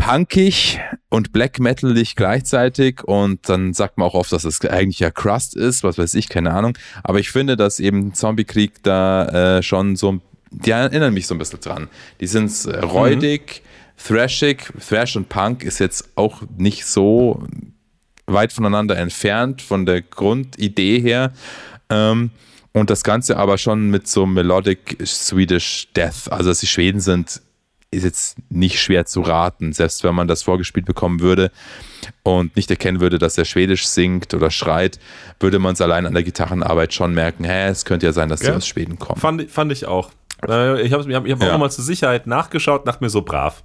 [0.00, 5.10] punkig und black metalig gleichzeitig und dann sagt man auch oft, dass es eigentlich ja
[5.10, 9.62] Crust ist, was weiß ich, keine Ahnung, aber ich finde, dass eben Zombie-Krieg da äh,
[9.62, 10.20] schon so,
[10.50, 11.88] die erinnern mich so ein bisschen dran.
[12.20, 13.62] Die sind äh, räudig,
[13.96, 17.46] thrashig, Thrash und Punk ist jetzt auch nicht so
[18.26, 21.32] weit voneinander entfernt von der Grundidee her.
[21.90, 22.30] Ähm,
[22.72, 26.30] und das Ganze aber schon mit so Melodic Swedish Death.
[26.30, 27.42] Also, dass sie Schweden sind,
[27.92, 29.72] ist jetzt nicht schwer zu raten.
[29.72, 31.50] Selbst wenn man das vorgespielt bekommen würde
[32.22, 35.00] und nicht erkennen würde, dass er Schwedisch singt oder schreit,
[35.40, 38.42] würde man es allein an der Gitarrenarbeit schon merken, hä, es könnte ja sein, dass
[38.42, 38.50] Ja.
[38.52, 39.20] sie aus Schweden kommen.
[39.20, 40.10] Fand, fand ich auch.
[40.48, 41.48] Äh, Ich habe ich hab, ich hab Ja.
[41.48, 43.64] auch nochmal zur Sicherheit nachgeschaut, dachte mir so brav.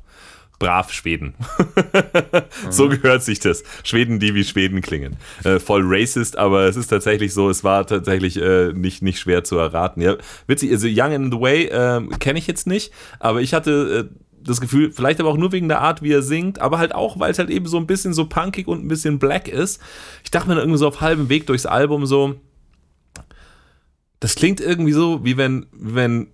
[0.60, 1.36] Brav Schweden.
[2.70, 3.64] so gehört sich das.
[3.84, 5.18] Schweden, die wie Schweden klingen.
[5.44, 9.44] Äh, voll racist, aber es ist tatsächlich so, es war tatsächlich äh, nicht, nicht schwer
[9.44, 10.02] zu erraten.
[10.02, 10.16] Ja,
[10.48, 14.20] witzig, also Young in the Way ähm, kenne ich jetzt nicht, aber ich hatte äh,
[14.46, 17.20] das Gefühl, vielleicht aber auch nur wegen der Art, wie er singt, aber halt auch,
[17.20, 19.82] weil es halt eben so ein bisschen so punkig und ein bisschen black ist.
[20.24, 22.36] Ich dachte mir dann irgendwie so auf halbem Weg durchs Album so,
[24.20, 26.28] das klingt irgendwie so, wie wenn, wenn,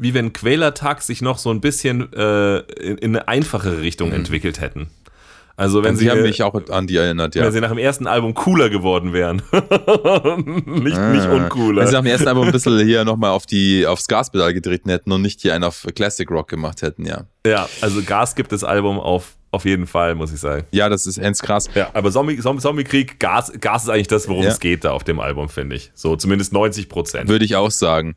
[0.00, 4.16] wie wenn Quälertag sich noch so ein bisschen äh, in, in eine einfachere Richtung mhm.
[4.16, 4.88] entwickelt hätten.
[5.60, 7.44] Also wenn sie, sie haben mich auch an die erinnert, ja.
[7.44, 9.42] Wenn sie nach dem ersten Album cooler geworden wären.
[9.52, 11.12] nicht, ah.
[11.12, 11.82] nicht uncooler.
[11.82, 14.88] Wenn sie nach dem ersten Album ein bisschen hier nochmal auf die, aufs Gaspedal getreten
[14.88, 17.26] hätten und nicht hier einen auf Classic Rock gemacht hätten, ja.
[17.44, 20.64] Ja, also Gas gibt das Album auf, auf jeden Fall, muss ich sagen.
[20.70, 21.68] Ja, das ist ends krass.
[21.74, 24.48] Ja, aber Zombie, Zombie, Zombie-Krieg, Gas, Gas ist eigentlich das, worum ja.
[24.48, 25.90] es geht da auf dem Album, finde ich.
[25.94, 27.28] So zumindest 90 Prozent.
[27.28, 28.16] Würde ich auch sagen.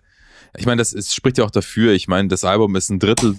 [0.57, 1.93] Ich meine, das ist, spricht ja auch dafür.
[1.93, 3.37] Ich meine, das Album ist ein Drittel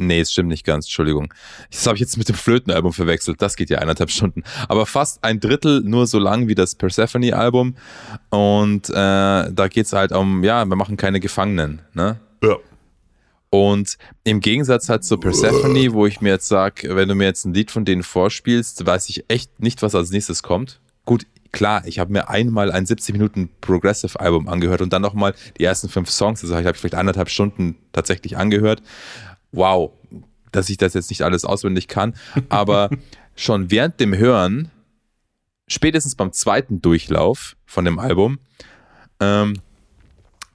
[0.00, 1.32] Nee, es stimmt nicht ganz, Entschuldigung.
[1.70, 3.42] Das habe ich jetzt mit dem Flötenalbum verwechselt.
[3.42, 4.44] Das geht ja eineinhalb Stunden.
[4.66, 7.76] Aber fast ein Drittel nur so lang wie das Persephone-Album.
[8.30, 11.82] Und äh, da geht es halt um, ja, wir machen keine Gefangenen.
[11.92, 12.18] Ne?
[12.42, 12.56] Ja.
[13.50, 17.44] Und im Gegensatz halt zu Persephone, wo ich mir jetzt sage, wenn du mir jetzt
[17.44, 20.80] ein Lied von denen vorspielst, weiß ich echt nicht, was als nächstes kommt.
[21.04, 25.34] Gut, klar, ich habe mir einmal ein 70 Minuten Progressive Album angehört und dann nochmal
[25.58, 26.40] die ersten fünf Songs.
[26.40, 28.82] Das habe ich vielleicht eineinhalb Stunden tatsächlich angehört
[29.52, 29.92] wow,
[30.52, 32.14] dass ich das jetzt nicht alles auswendig kann,
[32.48, 32.90] aber
[33.36, 34.70] schon während dem Hören,
[35.68, 38.38] spätestens beim zweiten Durchlauf von dem Album,
[39.20, 39.54] ähm,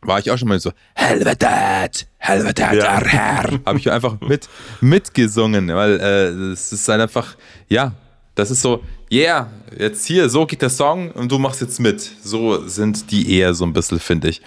[0.01, 3.01] war ich auch schon mal so, Helvetet, Helvetet, ja.
[3.01, 4.49] Herr, habe ich einfach mit,
[4.81, 7.35] mitgesungen, weil äh, es ist halt einfach,
[7.69, 7.93] ja,
[8.35, 12.01] das ist so, yeah, jetzt hier, so geht der Song und du machst jetzt mit.
[12.23, 14.41] So sind die eher so ein bisschen, finde ich.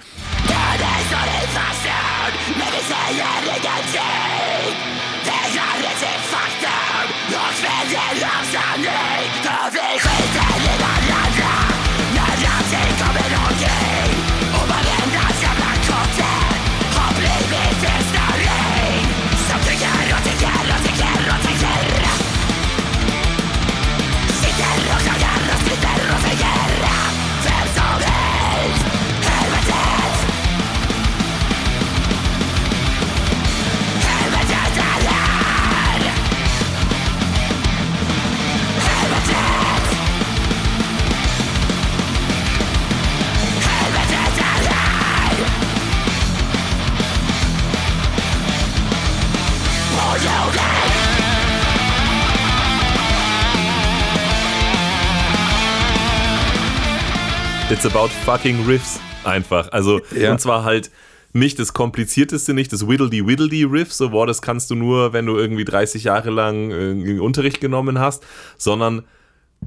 [57.71, 59.71] It's about fucking Riffs einfach.
[59.73, 60.33] Also, ja.
[60.33, 60.91] und zwar halt
[61.35, 65.67] nicht das komplizierteste, nicht das Whittledy-Whittledy-Riff, so, boah, das kannst du nur, wenn du irgendwie
[65.67, 68.25] 30 Jahre lang äh, Unterricht genommen hast,
[68.57, 69.05] sondern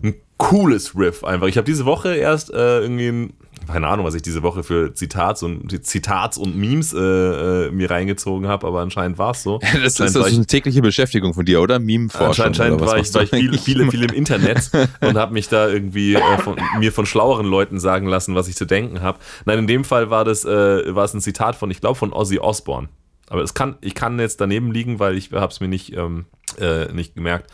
[0.02, 1.46] ein cooles Riff einfach.
[1.46, 3.34] Ich habe diese Woche erst äh, irgendwie ein
[3.68, 7.90] keine Ahnung, was ich diese Woche für Zitats und Zitats und Memes äh, äh, mir
[7.90, 9.60] reingezogen habe, aber anscheinend war es so.
[9.84, 11.80] das ist das eine tägliche Beschäftigung von dir, oder?
[11.80, 12.46] Meme-Forschung.
[12.46, 14.72] Anscheinend war ich, war ich viel, viele, viel im Internet
[15.02, 18.56] und habe mich da irgendwie äh, von, mir von schlaueren Leuten sagen lassen, was ich
[18.56, 19.20] zu denken habe.
[19.46, 22.14] Nein, in dem Fall war das äh, war es ein Zitat von, ich glaube, von
[22.14, 22.90] Ozzy Osbourne.
[23.30, 26.26] Aber es kann, ich kann jetzt daneben liegen, weil ich habe es mir nicht, ähm,
[26.60, 27.50] äh, nicht gemerkt.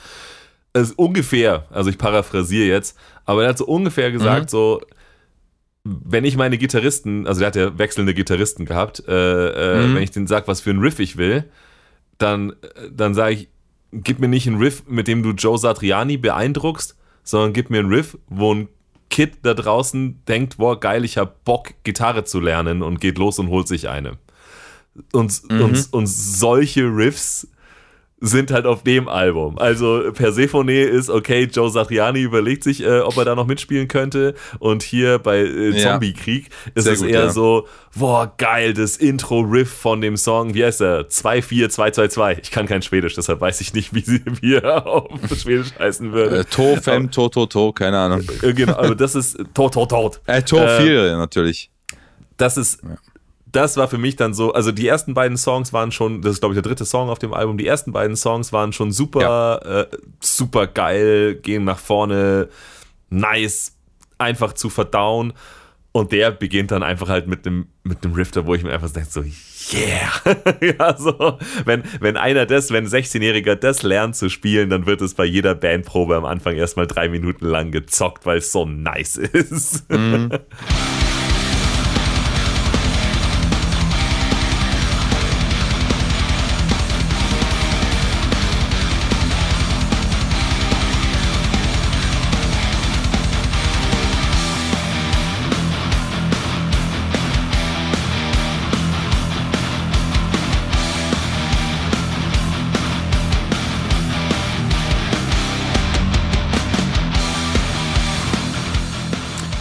[0.73, 4.49] Es ist ungefähr, also ich paraphrasiere jetzt, aber er hat so ungefähr gesagt, mhm.
[4.49, 4.81] so
[6.03, 9.95] wenn ich meine Gitarristen, also der hat ja wechselnde Gitarristen gehabt, äh, äh, mhm.
[9.95, 11.45] wenn ich denen sage, was für ein Riff ich will,
[12.17, 12.53] dann,
[12.91, 13.49] dann sage ich,
[13.91, 17.89] gib mir nicht einen Riff, mit dem du Joe Satriani beeindruckst, sondern gib mir einen
[17.93, 18.67] Riff, wo ein
[19.09, 23.39] Kid da draußen denkt, boah, geil, ich hab Bock, Gitarre zu lernen und geht los
[23.39, 24.17] und holt sich eine.
[25.13, 25.61] Und, mhm.
[25.61, 27.47] und, und solche Riffs
[28.19, 29.59] sind halt auf dem Album.
[29.59, 34.33] Also Persephone ist, okay, Joe Satriani überlegt sich, äh, ob er da noch mitspielen könnte.
[34.59, 37.29] Und hier bei äh, Zombie-Krieg ist Sehr es gut, eher ja.
[37.29, 41.09] so, boah, geil, das Intro-Riff von dem Song, wie heißt er?
[41.09, 42.43] 24222.
[42.43, 46.11] Ich kann kein Schwedisch, deshalb weiß ich nicht, wie, sie, wie er auf Schwedisch heißen
[46.11, 46.39] würde.
[46.39, 48.23] Äh, to, Fem, To, To, To, keine Ahnung.
[48.41, 50.11] Äh, genau, aber das ist To, To, To.
[50.25, 51.69] Äh, To, viel äh, natürlich.
[52.37, 52.81] Das ist
[53.51, 56.39] das war für mich dann so, also die ersten beiden Songs waren schon, das ist
[56.39, 59.21] glaube ich der dritte Song auf dem Album, die ersten beiden Songs waren schon super,
[59.21, 59.81] ja.
[59.81, 59.87] äh,
[60.19, 62.49] super geil, gehen nach vorne,
[63.09, 63.75] nice,
[64.17, 65.33] einfach zu verdauen.
[65.93, 68.91] Und der beginnt dann einfach halt mit einem mit einem Rifter, wo ich mir einfach
[68.91, 69.23] denke, so,
[69.73, 70.11] yeah.
[70.61, 75.01] ja, so, wenn, wenn einer das, wenn ein 16-Jähriger das lernt zu spielen, dann wird
[75.01, 79.17] es bei jeder Bandprobe am Anfang erstmal drei Minuten lang gezockt, weil es so nice
[79.33, 79.89] ist.
[79.89, 80.29] Mhm.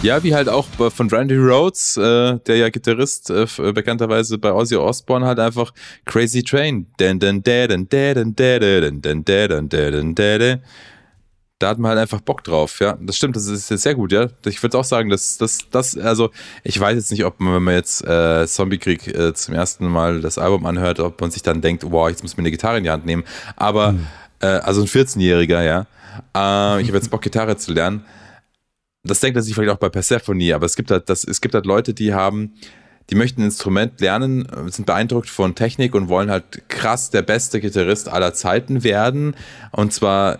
[0.07, 4.77] Ja, wie halt auch von Randy Rhodes, äh, der ja Gitarrist äh, bekannterweise bei Ozzy
[4.77, 5.73] Osbourne halt einfach
[6.05, 6.87] Crazy Train.
[6.97, 7.09] Da
[11.69, 12.97] hat man halt einfach Bock drauf, ja.
[13.01, 14.29] Das stimmt, das ist sehr gut, ja.
[14.45, 16.29] Ich würde auch sagen, dass das, das, also
[16.63, 20.21] ich weiß jetzt nicht, ob man, wenn man jetzt äh, Zombiekrieg äh, zum ersten Mal
[20.21, 22.77] das Album anhört, ob man sich dann denkt, wow, jetzt muss ich mir eine Gitarre
[22.77, 23.25] in die Hand nehmen.
[23.57, 24.07] Aber, hm.
[24.39, 25.81] äh, also ein 14-Jähriger, ja.
[26.33, 28.05] Äh, ich habe jetzt Bock, Gitarre zu lernen
[29.07, 31.55] das denkt er sich vielleicht auch bei Persephone, aber es gibt halt, das, es gibt
[31.55, 32.53] halt Leute, die haben,
[33.09, 37.59] die möchten ein Instrument lernen, sind beeindruckt von Technik und wollen halt krass der beste
[37.59, 39.35] Gitarrist aller Zeiten werden.
[39.71, 40.37] Und zwar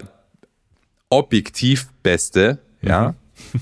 [1.09, 2.89] objektiv beste, mhm.
[2.89, 3.15] ja.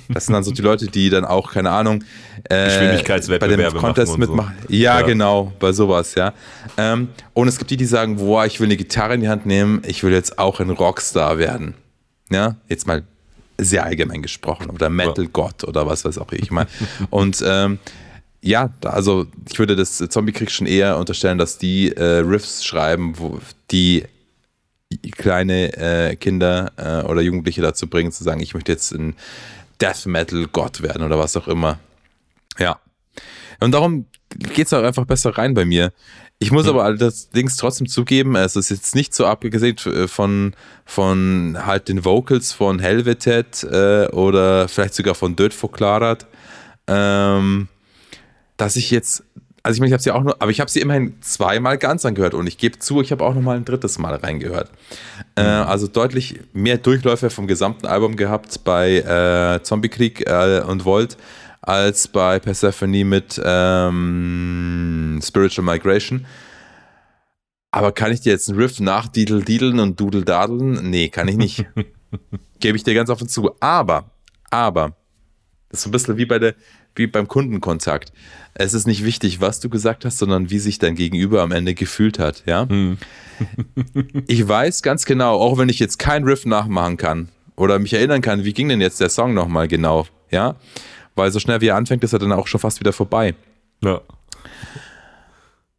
[0.09, 2.03] Das sind dann so die Leute, die dann auch, keine Ahnung,
[2.49, 4.55] äh, bei dem Contest mitmachen.
[4.67, 4.73] So.
[4.73, 6.33] Ja, ja, genau, bei sowas, ja.
[6.77, 9.45] Ähm, und es gibt die, die sagen, boah, ich will eine Gitarre in die Hand
[9.45, 11.75] nehmen, ich will jetzt auch ein Rockstar werden.
[12.31, 13.03] Ja, jetzt mal
[13.57, 16.67] sehr allgemein gesprochen oder Metal Gott oder was weiß auch ich mal.
[17.09, 17.79] Und ähm,
[18.41, 23.39] ja, also ich würde das Zombie-Krieg schon eher unterstellen, dass die äh, Riffs schreiben, wo
[23.71, 24.05] die
[25.17, 29.15] kleine äh, Kinder äh, oder Jugendliche dazu bringen, zu sagen, ich möchte jetzt ein
[29.81, 31.79] Death Metal Gott werden oder was auch immer.
[32.57, 32.79] Ja.
[33.59, 34.05] Und darum
[34.37, 35.91] geht es auch einfach besser rein bei mir.
[36.39, 36.71] Ich muss mhm.
[36.71, 40.53] aber allerdings trotzdem zugeben, es ist jetzt nicht so abgesehen äh, von,
[40.85, 46.27] von halt den Vocals von Helvetet äh, oder vielleicht sogar von Dirt Verklarat,
[46.87, 47.69] ähm,
[48.57, 49.23] dass ich jetzt,
[49.63, 52.05] also ich meine, ich habe sie auch nur, aber ich habe sie immerhin zweimal ganz
[52.05, 54.71] angehört und ich gebe zu, ich habe auch noch mal ein drittes Mal reingehört.
[55.35, 55.41] Äh.
[55.41, 61.15] Äh, also deutlich mehr Durchläufe vom gesamten Album gehabt bei äh, Zombiekrieg äh, und Volt
[61.65, 66.25] als bei Persephone mit ähm, Spiritual Migration.
[67.71, 70.89] Aber kann ich dir jetzt einen Riff nachdiedel-diedeln und dudel-dadeln?
[70.89, 71.65] Nee, kann ich nicht.
[72.59, 73.53] Gebe ich dir ganz offen zu.
[73.59, 74.11] Aber,
[74.49, 74.95] aber,
[75.69, 76.55] das ist so ein bisschen wie, bei der,
[76.95, 78.13] wie beim Kundenkontakt.
[78.53, 81.73] Es ist nicht wichtig, was du gesagt hast, sondern wie sich dein Gegenüber am Ende
[81.73, 82.43] gefühlt hat.
[82.45, 82.69] Ja?
[82.69, 82.97] Hm.
[84.27, 87.27] ich weiß ganz genau, auch wenn ich jetzt kein Riff nachmachen kann
[87.57, 90.55] oder mich erinnern kann, wie ging denn jetzt der Song nochmal genau, ja,
[91.15, 93.35] weil so schnell wie er anfängt, ist er dann auch schon fast wieder vorbei.
[93.81, 94.01] Ja.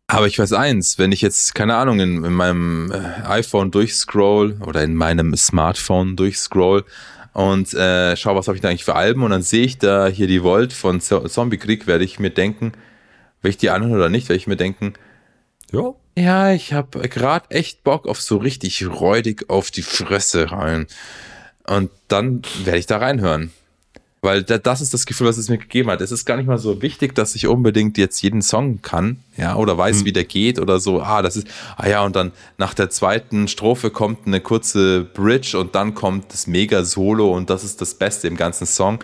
[0.09, 4.59] Aber ich weiß eins, wenn ich jetzt, keine Ahnung, in, in meinem äh, iPhone durchscroll
[4.65, 6.85] oder in meinem Smartphone durchscroll
[7.33, 10.07] und äh, schau, was habe ich da eigentlich für Alben und dann sehe ich da
[10.07, 12.73] hier die Volt von Zombie Krieg, werde ich mir denken,
[13.43, 14.95] will ich die anhören oder nicht, werde ich mir denken,
[15.73, 20.87] ja, ja ich habe gerade echt Bock auf so richtig räudig auf die Fresse rein.
[21.67, 23.53] Und dann werde ich da reinhören.
[24.23, 26.01] Weil das ist das Gefühl, was es mir gegeben hat.
[26.01, 29.55] Es ist gar nicht mal so wichtig, dass ich unbedingt jetzt jeden Song kann, ja,
[29.57, 30.05] oder weiß, mhm.
[30.07, 31.01] wie der geht oder so.
[31.01, 35.57] Ah, das ist, ah ja, und dann nach der zweiten Strophe kommt eine kurze Bridge
[35.59, 38.99] und dann kommt das Mega-Solo und das ist das Beste im ganzen Song.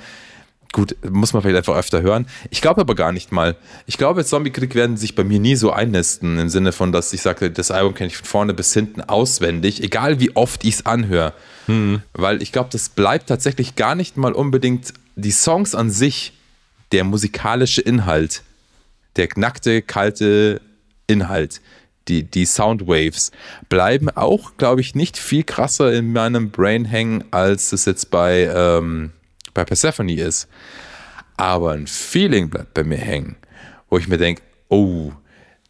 [0.73, 2.27] Gut, muss man vielleicht einfach öfter hören.
[2.49, 3.57] Ich glaube aber gar nicht mal.
[3.85, 7.13] Ich glaube, Zombie Krieg werden sich bei mir nie so einnisten, im Sinne von, dass
[7.13, 10.77] ich sage, das Album kenne ich von vorne bis hinten auswendig, egal wie oft ich
[10.77, 11.35] es anhöre.
[11.67, 12.01] Mhm.
[12.15, 16.33] Weil ich glaube, das bleibt tatsächlich gar nicht mal unbedingt die Songs an sich,
[16.93, 18.43] der musikalische Inhalt,
[19.17, 20.61] der knackte, kalte
[21.07, 21.61] Inhalt,
[22.09, 23.31] die, die Soundwaves
[23.69, 28.51] bleiben auch, glaube ich, nicht viel krasser in meinem Brain hängen, als es jetzt bei,
[28.55, 29.13] ähm,
[29.55, 30.49] bei Persephone ist.
[31.37, 33.37] Aber ein Feeling bleibt bei mir hängen,
[33.89, 35.13] wo ich mir denke, oh,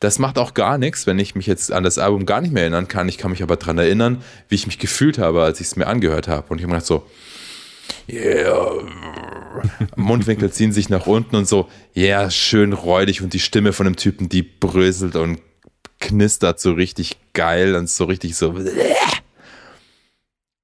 [0.01, 2.64] das macht auch gar nichts, wenn ich mich jetzt an das Album gar nicht mehr
[2.64, 3.09] erinnern kann.
[3.09, 5.86] Ich kann mich aber daran erinnern, wie ich mich gefühlt habe, als ich es mir
[5.86, 6.48] angehört habe.
[6.48, 7.06] Und ich habe mir gedacht so,
[8.09, 8.72] yeah.
[9.96, 13.84] Mundwinkel ziehen sich nach unten und so, ja, yeah, schön räudig und die Stimme von
[13.84, 15.40] dem Typen, die bröselt und
[16.00, 18.54] knistert so richtig geil und so richtig so.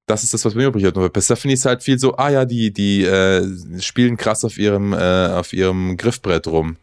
[0.07, 0.95] Das ist das, was mir übrig hat.
[0.95, 3.47] Bei Persephone ist halt viel so, ah ja, die, die äh,
[3.79, 6.77] spielen krass auf ihrem, äh, auf ihrem Griffbrett rum.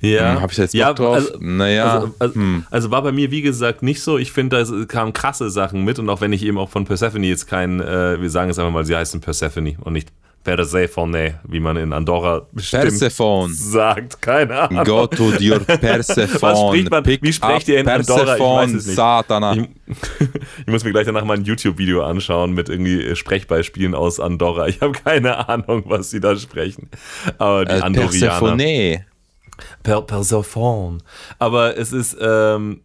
[0.00, 0.34] Ja.
[0.34, 1.14] Hm, Habe ich jetzt Bock ja, drauf?
[1.14, 1.94] Also, naja.
[1.94, 2.64] Also, also, hm.
[2.70, 4.18] also, war bei mir, wie gesagt, nicht so.
[4.18, 7.24] Ich finde, da kamen krasse Sachen mit und auch wenn ich eben auch von Persephone
[7.24, 10.08] jetzt kein, äh, wir sagen es einfach mal, sie heißen Persephone und nicht
[10.42, 13.52] Persephone, wie man in Andorra bestimmt Persephone.
[13.52, 14.22] sagt.
[14.22, 14.84] Keine Ahnung.
[14.84, 16.40] Go to your Persephone.
[16.40, 18.36] Was spricht man, wie sprecht ihr in Andorra?
[18.36, 18.96] Ich weiß es nicht.
[18.96, 19.52] Satana.
[19.52, 19.68] Ich,
[20.60, 24.68] ich, muss mir gleich danach mal ein YouTube-Video anschauen mit irgendwie Sprechbeispielen aus Andorra.
[24.68, 26.88] Ich habe keine Ahnung, was sie da sprechen.
[27.36, 28.08] Aber die äh, Andorianer.
[28.08, 29.04] Persephone.
[29.82, 31.02] Per Persephone.
[31.38, 32.80] Aber es ist, ähm,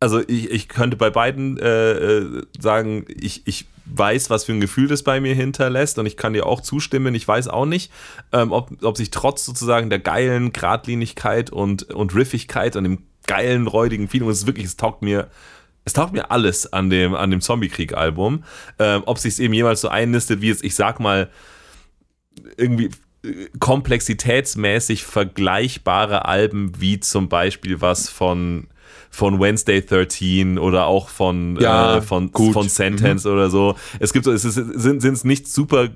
[0.00, 4.60] also ich, ich könnte bei beiden äh, äh, sagen, ich, ich weiß, was für ein
[4.60, 7.14] Gefühl das bei mir hinterlässt und ich kann dir auch zustimmen.
[7.14, 7.92] Ich weiß auch nicht,
[8.32, 13.66] ähm, ob, ob sich trotz sozusagen der geilen Gradlinigkeit und, und Riffigkeit und dem geilen,
[13.66, 15.28] räudigen Feeling, es ist wirklich, es taugt mir
[15.84, 18.44] es taugt mir alles an dem, an dem Zombie-Krieg-Album.
[18.78, 21.28] Ähm, ob sich es eben jemals so einnistet, wie jetzt, ich sag mal,
[22.56, 22.90] irgendwie
[23.60, 28.68] komplexitätsmäßig vergleichbare Alben wie zum Beispiel was von
[29.10, 32.54] von Wednesday 13 oder auch von, Ja, äh, von, gut.
[32.54, 33.76] von Sentence oder so.
[34.00, 35.88] Es gibt so, es ist, sind es nicht super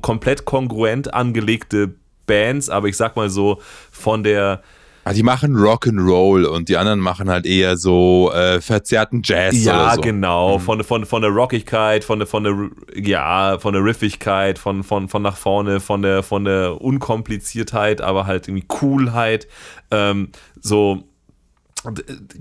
[0.00, 1.94] komplett kongruent angelegte
[2.24, 3.60] Bands, aber ich sag mal so,
[3.90, 4.62] von der,
[5.10, 9.94] Ah, die machen Rock'n'Roll und die anderen machen halt eher so äh, verzerrten Jazz Ja,
[9.96, 10.02] so.
[10.02, 10.60] genau.
[10.60, 15.08] Von, von, von der Rockigkeit, von der, von der, ja, von der Riffigkeit, von, von,
[15.08, 19.48] von nach vorne, von der, von der Unkompliziertheit, aber halt irgendwie Coolheit.
[19.90, 20.28] Ähm,
[20.60, 21.02] so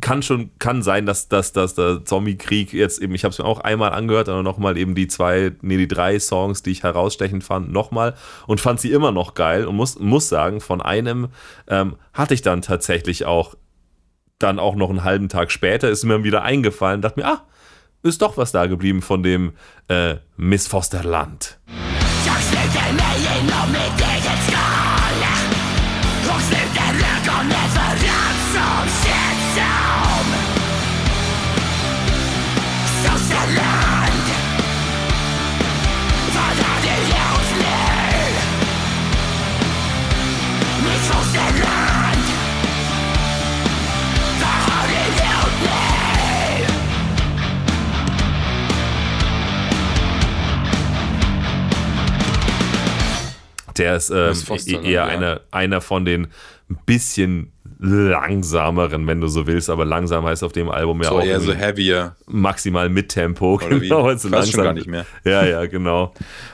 [0.02, 3.45] kann schon, kann sein, dass, dass, dass der Zombie-Krieg jetzt eben, ich habe es mir
[3.45, 7.44] auch einmal angehört, aber nochmal eben die zwei, nee, die drei Songs, die ich herausstechend
[7.44, 8.16] fand, nochmal
[8.48, 11.30] und fand sie immer noch geil und muss, muss sagen, von einem
[11.68, 13.56] ähm, hatte ich dann tatsächlich auch
[14.40, 17.44] dann auch noch einen halben Tag später ist mir wieder eingefallen, dachte mir, ah,
[18.03, 19.53] ist doch was da geblieben von dem
[19.90, 21.60] äh, Miss Fosterland.
[53.80, 55.06] Der ist ähm, Miss Fosterland, eher ja.
[55.06, 56.27] einer, einer von den
[56.69, 57.51] ein bisschen
[57.81, 61.39] langsameren, wenn du so willst, aber langsam heißt auf dem Album ja So auch eher
[61.39, 62.15] so heavier.
[62.27, 63.53] maximal mit Tempo.
[63.56, 63.88] Oder wie?
[63.88, 64.64] Genau, also Ich weiß schon langsam.
[64.65, 65.06] gar nicht mehr.
[65.23, 66.14] Ja, ja, genau.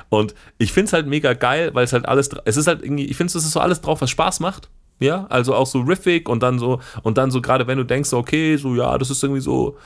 [0.10, 3.06] Und ich finde es halt mega geil, weil es halt alles, es ist halt irgendwie,
[3.06, 4.70] ich finde es ist so alles drauf, was Spaß macht.
[5.00, 8.14] Ja, also auch so riffig und dann so, und dann so gerade wenn du denkst,
[8.14, 9.78] okay, so ja, das ist irgendwie so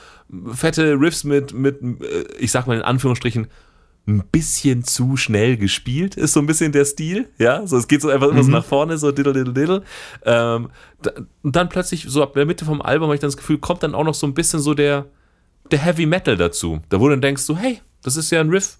[0.53, 3.47] fette Riffs mit, mit, äh, ich sag mal in Anführungsstrichen,
[4.07, 8.01] ein bisschen zu schnell gespielt, ist so ein bisschen der Stil, ja, so es geht
[8.01, 9.83] so einfach immer so nach vorne, so diddle diddle diddle.
[10.25, 10.69] Ähm,
[11.01, 11.11] da,
[11.43, 13.83] und dann plötzlich, so ab der Mitte vom Album, habe ich dann das Gefühl, kommt
[13.83, 15.05] dann auch noch so ein bisschen so der,
[15.71, 16.81] der Heavy Metal dazu.
[16.89, 18.77] Da wo du dann denkst, so, hey, das ist ja ein Riff.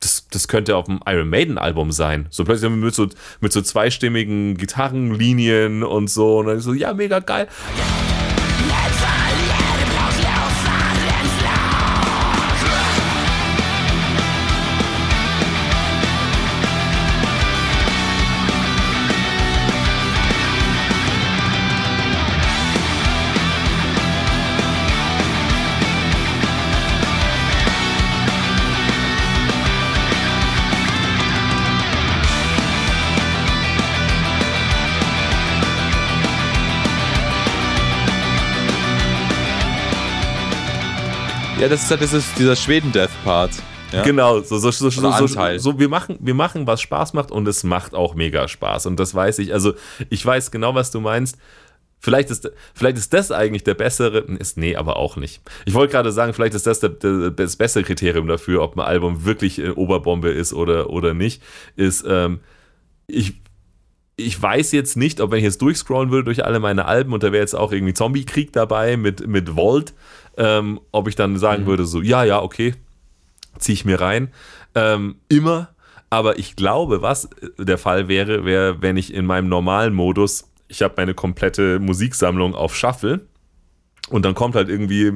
[0.00, 2.26] Das, das könnte auf dem Iron Maiden Album sein.
[2.30, 3.08] So plötzlich mit so,
[3.40, 6.38] mit so zweistimmigen Gitarrenlinien und so.
[6.38, 7.48] Und dann so, ja, mega geil.
[7.76, 8.17] Ja,
[41.66, 43.50] das ist halt ist dieser Schweden-Death-Part.
[43.92, 44.02] Ja?
[44.02, 45.58] Genau, so, so, so, so, Oder so, Anteil.
[45.58, 48.86] so wir, machen, wir machen, was Spaß macht und es macht auch mega Spaß.
[48.86, 49.52] Und das weiß ich.
[49.52, 49.74] Also,
[50.08, 51.36] ich weiß genau, was du meinst.
[52.00, 55.42] Vielleicht ist, vielleicht ist das eigentlich der bessere, ist, nee, aber auch nicht.
[55.64, 58.80] Ich wollte gerade sagen, vielleicht ist das der, der, das bessere Kriterium dafür, ob ein
[58.80, 61.42] Album wirklich äh, Oberbombe ist oder, oder nicht,
[61.74, 62.38] ist, ähm,
[63.08, 63.40] ich,
[64.14, 67.24] ich weiß jetzt nicht, ob wenn ich jetzt durchscrollen würde durch alle meine Alben und
[67.24, 69.92] da wäre jetzt auch irgendwie Zombie-Krieg dabei mit, mit Volt,
[70.38, 72.74] ähm, ob ich dann sagen würde, so, ja, ja, okay,
[73.58, 74.32] ziehe ich mir rein.
[74.74, 75.70] Ähm, immer.
[76.10, 77.28] Aber ich glaube, was
[77.58, 82.54] der Fall wäre, wäre, wenn ich in meinem normalen Modus, ich habe meine komplette Musiksammlung
[82.54, 83.26] auf Shuffle
[84.08, 85.12] und dann kommt halt irgendwie,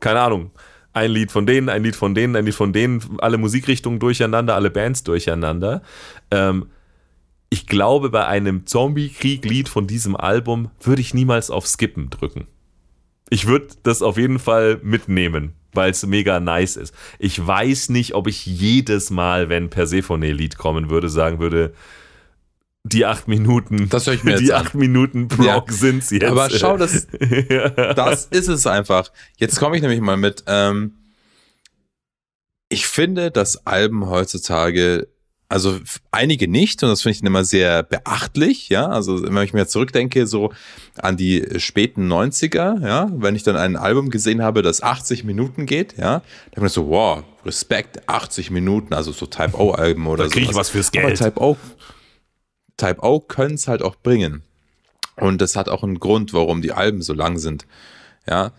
[0.00, 0.50] keine Ahnung,
[0.94, 4.54] ein Lied von denen, ein Lied von denen, ein Lied von denen, alle Musikrichtungen durcheinander,
[4.54, 5.82] alle Bands durcheinander.
[6.30, 6.70] Ähm,
[7.50, 12.46] ich glaube, bei einem Zombie-Krieg-Lied von diesem Album würde ich niemals auf Skippen drücken.
[13.30, 16.94] Ich würde das auf jeden Fall mitnehmen, weil es mega nice ist.
[17.18, 21.74] Ich weiß nicht, ob ich jedes Mal, wenn Persephone-Lied kommen würde, sagen würde,
[22.84, 24.66] die acht Minuten, Das höre ich mir die jetzt an.
[24.66, 25.64] acht Minuten Prog Ja.
[25.68, 26.24] sind's jetzt.
[26.24, 27.06] Aber schau, das,
[27.96, 29.12] das ist es einfach.
[29.36, 30.44] Jetzt komme ich nämlich mal mit.
[30.46, 30.94] Ähm,
[32.70, 35.08] ich finde, dass Alben heutzutage,
[35.48, 35.78] also
[36.10, 38.86] einige nicht, und das finde ich dann immer sehr beachtlich, ja.
[38.86, 40.52] Also wenn ich mir zurückdenke, so
[40.96, 45.66] an die späten 90er, ja, wenn ich dann ein Album gesehen habe, das 80 Minuten
[45.66, 46.22] geht, ja,
[46.52, 50.30] dann bin ich so, wow, Respekt, 80 Minuten, also so Type-O-Alben oder so.
[50.30, 51.18] Da krieg ich was fürs Geld.
[51.18, 51.56] Type-O
[52.78, 54.42] Type O können es halt auch bringen.
[55.16, 57.66] Und das hat auch einen Grund, warum die Alben so lang sind.
[58.28, 58.52] Ja.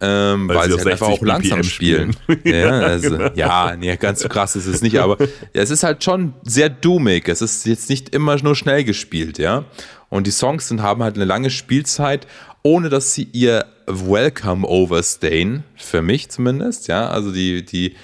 [0.00, 2.12] Ähm, Weil weil, sie sie halt einfach 60 auch langsam spielen.
[2.12, 2.40] spielen.
[2.44, 5.16] ja, also, ja, nee, ganz so krass ist es nicht, aber
[5.52, 7.28] es ist halt schon sehr doomig.
[7.28, 9.64] Es ist jetzt nicht immer nur schnell gespielt, ja.
[10.08, 12.26] Und die Songs sind, haben halt eine lange Spielzeit,
[12.62, 17.08] ohne dass sie ihr Welcome overstayen, für mich zumindest, ja.
[17.08, 17.94] Also die, die,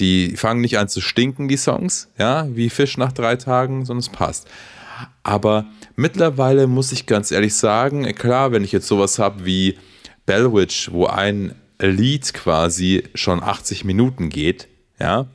[0.00, 4.00] Die fangen nicht an zu stinken, die Songs, ja, wie Fisch nach drei Tagen, sondern
[4.00, 4.48] es passt.
[5.22, 9.78] Aber mittlerweile muss ich ganz ehrlich sagen, klar, wenn ich jetzt sowas habe wie
[10.26, 15.26] Bellwitch, wo ein Lied quasi schon 80 Minuten geht, ja,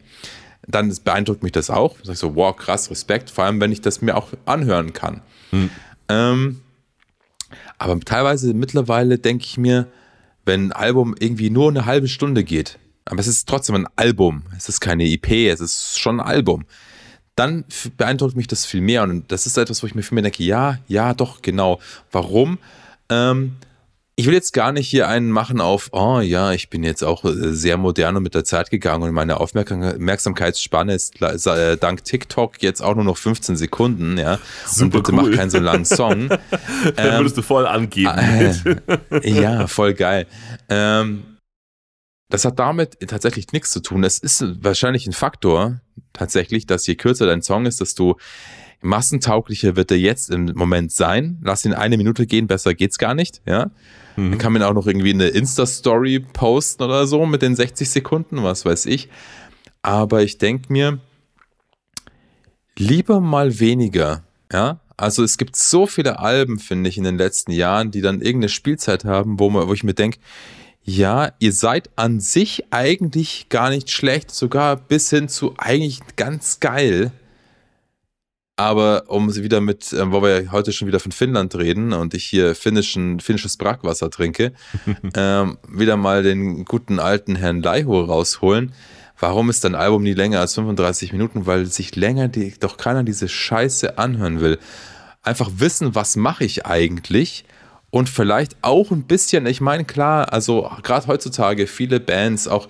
[0.67, 1.97] dann beeindruckt mich das auch.
[1.99, 5.21] Ich sage so, wow, krass, Respekt, vor allem wenn ich das mir auch anhören kann.
[5.51, 5.69] Hm.
[6.09, 6.61] Ähm,
[7.77, 9.87] aber teilweise mittlerweile denke ich mir,
[10.45, 14.43] wenn ein Album irgendwie nur eine halbe Stunde geht, aber es ist trotzdem ein Album,
[14.57, 16.65] es ist keine IP, es ist schon ein Album,
[17.35, 17.65] dann
[17.97, 19.03] beeindruckt mich das viel mehr.
[19.03, 21.79] Und das ist etwas, wo ich mir viel mehr denke, ja, ja, doch, genau.
[22.11, 22.59] Warum?
[23.09, 23.55] Ähm,
[24.15, 27.23] ich will jetzt gar nicht hier einen machen auf, oh ja, ich bin jetzt auch
[27.23, 32.61] äh, sehr modern und mit der Zeit gegangen und meine Aufmerksamkeitsspanne ist äh, dank TikTok
[32.61, 34.37] jetzt auch nur noch 15 Sekunden, ja.
[34.65, 35.29] Super und bitte cool.
[35.29, 36.29] mach keinen so langen Song.
[36.29, 36.39] Dann
[36.97, 38.17] ähm, würdest du voll angeben.
[38.17, 38.53] Äh,
[39.23, 40.27] ja, voll geil.
[40.69, 41.23] Ähm,
[42.29, 44.03] das hat damit tatsächlich nichts zu tun.
[44.05, 45.81] Es ist wahrscheinlich ein Faktor,
[46.13, 48.17] tatsächlich, dass je kürzer dein Song ist, desto
[48.81, 51.39] massentauglicher wird er jetzt im Moment sein.
[51.43, 53.71] Lass ihn eine Minute gehen, besser geht's gar nicht, ja.
[54.15, 54.31] Mhm.
[54.31, 58.43] Dann kann man auch noch irgendwie eine Insta-Story posten oder so mit den 60 Sekunden,
[58.43, 59.09] was weiß ich.
[59.81, 60.99] Aber ich denke mir,
[62.77, 64.79] lieber mal weniger, ja.
[64.97, 68.49] Also es gibt so viele Alben, finde ich, in den letzten Jahren, die dann irgendeine
[68.49, 70.19] Spielzeit haben, wo, man, wo ich mir denke,
[70.83, 76.59] ja, ihr seid an sich eigentlich gar nicht schlecht, sogar bis hin zu eigentlich ganz
[76.59, 77.11] geil.
[78.61, 82.13] Aber um sie wieder mit, äh, wo wir heute schon wieder von Finnland reden und
[82.13, 84.53] ich hier finnischen, finnisches Brackwasser trinke,
[85.15, 88.71] ähm, wieder mal den guten alten Herrn Laiho rausholen.
[89.19, 91.47] Warum ist dein Album nie länger als 35 Minuten?
[91.47, 94.59] Weil sich länger die, doch keiner diese Scheiße anhören will.
[95.23, 97.45] Einfach wissen, was mache ich eigentlich?
[97.89, 102.67] Und vielleicht auch ein bisschen, ich meine, klar, also gerade heutzutage viele Bands, auch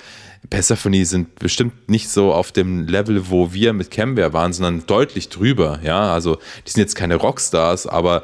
[0.49, 5.29] Persephone sind bestimmt nicht so auf dem Level, wo wir mit Camware waren, sondern deutlich
[5.29, 5.79] drüber.
[5.83, 8.23] Ja, also die sind jetzt keine Rockstars, aber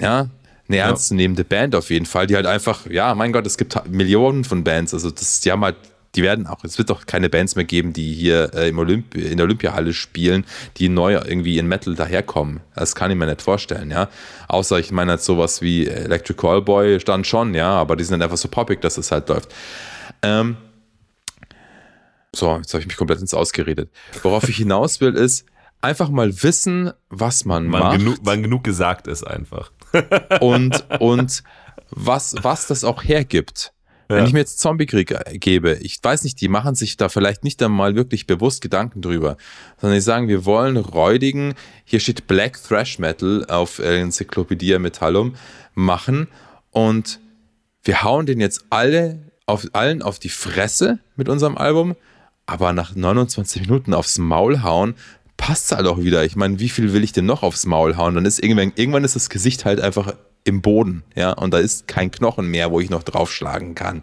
[0.00, 0.30] ja,
[0.68, 4.44] eine ernstzunehmende Band auf jeden Fall, die halt einfach, ja, mein Gott, es gibt Millionen
[4.44, 4.92] von Bands.
[4.92, 5.76] Also das, die haben halt,
[6.14, 9.14] die werden auch, es wird doch keine Bands mehr geben, die hier äh, im Olymp
[9.14, 10.44] in der Olympiahalle spielen,
[10.76, 12.60] die neu irgendwie in Metal daherkommen.
[12.74, 14.08] Das kann ich mir nicht vorstellen, ja.
[14.46, 18.22] Außer ich meine halt sowas wie Electric Callboy stand schon, ja, aber die sind dann
[18.22, 19.54] einfach so poppig, dass es halt läuft.
[20.22, 20.56] Ähm,
[22.34, 23.90] so, jetzt habe ich mich komplett ins Ausgeredet.
[24.22, 25.46] Worauf ich hinaus will, ist
[25.80, 27.98] einfach mal wissen, was man wann macht.
[27.98, 29.72] Genug, wann genug gesagt ist einfach.
[30.40, 31.42] und, und
[31.90, 33.72] was, was das auch hergibt.
[34.10, 34.16] Ja.
[34.16, 37.62] Wenn ich mir jetzt Zombiekrieg gebe, ich weiß nicht, die machen sich da vielleicht nicht
[37.62, 39.36] einmal wirklich bewusst Gedanken drüber,
[39.78, 45.34] sondern die sagen, wir wollen räudigen, hier steht Black Thrash Metal auf Enzyklopädie Metallum,
[45.74, 46.28] machen
[46.70, 47.20] und
[47.84, 51.94] wir hauen den jetzt alle auf, allen auf die Fresse mit unserem Album
[52.48, 54.94] aber nach 29 Minuten aufs Maul hauen,
[55.36, 56.24] passt es halt auch wieder.
[56.24, 58.14] Ich meine, wie viel will ich denn noch aufs Maul hauen?
[58.14, 60.14] Dann ist irgendwann, irgendwann ist das Gesicht halt einfach
[60.44, 64.00] im Boden, ja, und da ist kein Knochen mehr, wo ich noch draufschlagen kann.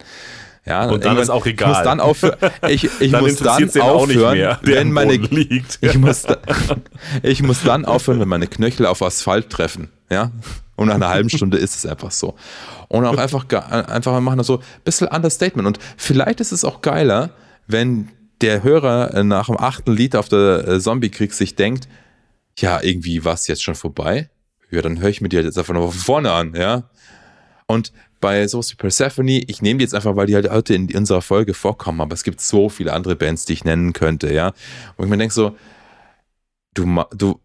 [0.63, 1.71] Ja, und dann ist auch egal.
[1.71, 2.37] Ich muss dann aufhören,
[2.69, 5.79] ich, ich dann muss dann aufhören, mehr, wenn meine, liegt.
[5.81, 6.37] Ich muss, da,
[7.23, 10.31] ich muss dann aufhören, wenn meine Knöchel auf Asphalt treffen, ja.
[10.75, 12.35] Und nach einer halben Stunde ist es einfach so.
[12.89, 15.67] Und auch einfach, einfach mal machen so ein bisschen Understatement.
[15.67, 17.31] Und vielleicht ist es auch geiler,
[17.65, 18.09] wenn
[18.41, 21.87] der Hörer äh, nach dem achten Lied auf der äh, Zombie-Krieg sich denkt,
[22.57, 24.29] ja, irgendwie war es jetzt schon vorbei.
[24.71, 26.89] Ja, dann höre ich mir die halt jetzt einfach noch von vorne an, ja.
[27.67, 27.91] Und
[28.21, 31.21] bei sowas wie Persephone, ich nehme die jetzt einfach, weil die halt heute in unserer
[31.21, 34.53] Folge vorkommen, aber es gibt so viele andere Bands, die ich nennen könnte, ja.
[34.97, 35.55] Und ich mir denke so,
[36.73, 37.39] du, du,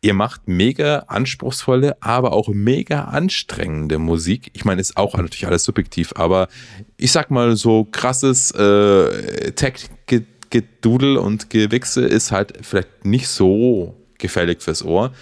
[0.00, 4.50] ihr macht mega anspruchsvolle, aber auch mega anstrengende Musik.
[4.52, 6.48] Ich meine, ist auch natürlich alles subjektiv, aber
[6.96, 9.88] ich sag mal so krasses äh, Tech
[10.56, 15.12] Gedudel und Gewichse ist halt vielleicht nicht so gefällig fürs Ohr.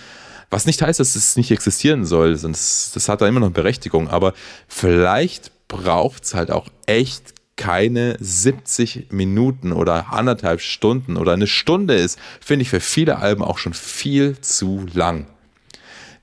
[0.49, 4.09] Was nicht heißt, dass es nicht existieren soll, das, das hat da immer noch Berechtigung,
[4.09, 4.33] aber
[4.69, 11.95] vielleicht braucht es halt auch echt keine 70 Minuten oder anderthalb Stunden oder eine Stunde
[11.95, 15.27] ist, finde ich für viele Alben auch schon viel zu lang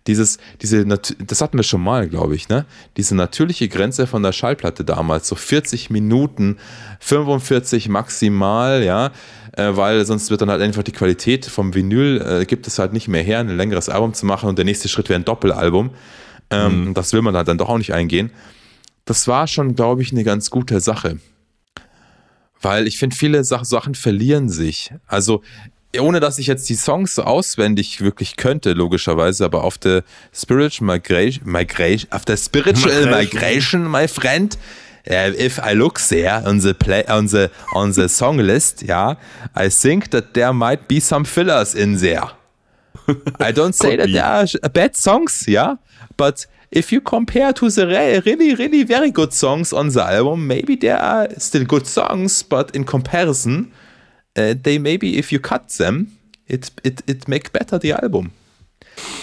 [0.07, 2.65] dieses, diese, das hatten wir schon mal, glaube ich, ne?
[2.98, 6.57] Diese natürliche Grenze von der Schallplatte damals, so 40 Minuten,
[6.99, 9.11] 45 maximal, ja,
[9.53, 12.94] äh, weil sonst wird dann halt einfach die Qualität vom Vinyl, äh, gibt es halt
[12.94, 15.91] nicht mehr her, ein längeres Album zu machen und der nächste Schritt wäre ein Doppelalbum.
[16.49, 16.94] Ähm, mhm.
[16.94, 18.32] Das will man halt dann doch auch nicht eingehen.
[19.06, 21.19] Das war schon, glaube ich, eine ganz gute Sache.
[22.61, 24.94] Weil ich finde, viele Sachen verlieren sich.
[25.07, 25.41] Also
[25.99, 30.03] ohne dass ich jetzt die Songs so auswendig wirklich könnte, logischerweise, aber auf der
[30.34, 34.57] Spiritual Migration, Migration auf der Spiritual Migration, my friend,
[35.09, 39.18] uh, if I look there on the play on the on the song list, yeah,
[39.53, 42.31] I think that there might be some fillers in there.
[43.39, 45.76] I don't say that there are bad songs, yeah,
[46.18, 47.85] but if you compare to the
[48.26, 52.73] really, really very good songs on the album, maybe there are still good songs, but
[52.73, 53.73] in comparison,
[54.38, 56.18] uh, they maybe if you cut them,
[56.48, 58.32] it it it make better the album.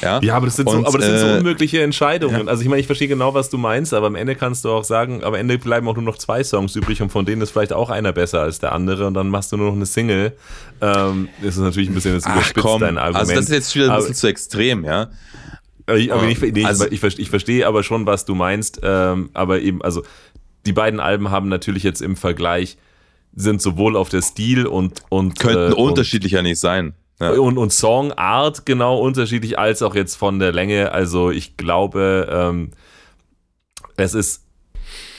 [0.03, 2.47] Ja, ja aber das sind, und, so, aber das sind so äh, unmögliche Entscheidungen.
[2.47, 2.51] Ja.
[2.51, 4.85] Also ich meine, ich verstehe genau, was du meinst, aber am Ende kannst du auch
[4.85, 7.73] sagen, am Ende bleiben auch nur noch zwei Songs übrig und von denen ist vielleicht
[7.73, 10.33] auch einer besser als der andere und dann machst du nur noch eine Single.
[10.81, 13.29] Ähm, das ist natürlich ein bisschen das überspitzt, komm, dein Argument.
[13.29, 15.11] Also das ist jetzt wieder ein bisschen aber, zu extrem, ja.
[15.97, 19.31] Ich, aber ich, nee, also, ich, ich, ich, verstehe aber schon, was du meinst, ähm,
[19.33, 20.03] aber eben, also
[20.67, 22.77] die beiden Alben haben natürlich jetzt im Vergleich
[23.35, 26.95] sind sowohl auf der Stil und und könnten äh, unterschiedlicher nicht sein.
[27.21, 27.33] Ja.
[27.33, 30.93] Und, und Songart genau unterschiedlich, als auch jetzt von der Länge.
[30.93, 32.71] Also ich glaube, ähm,
[33.97, 34.45] es, ist,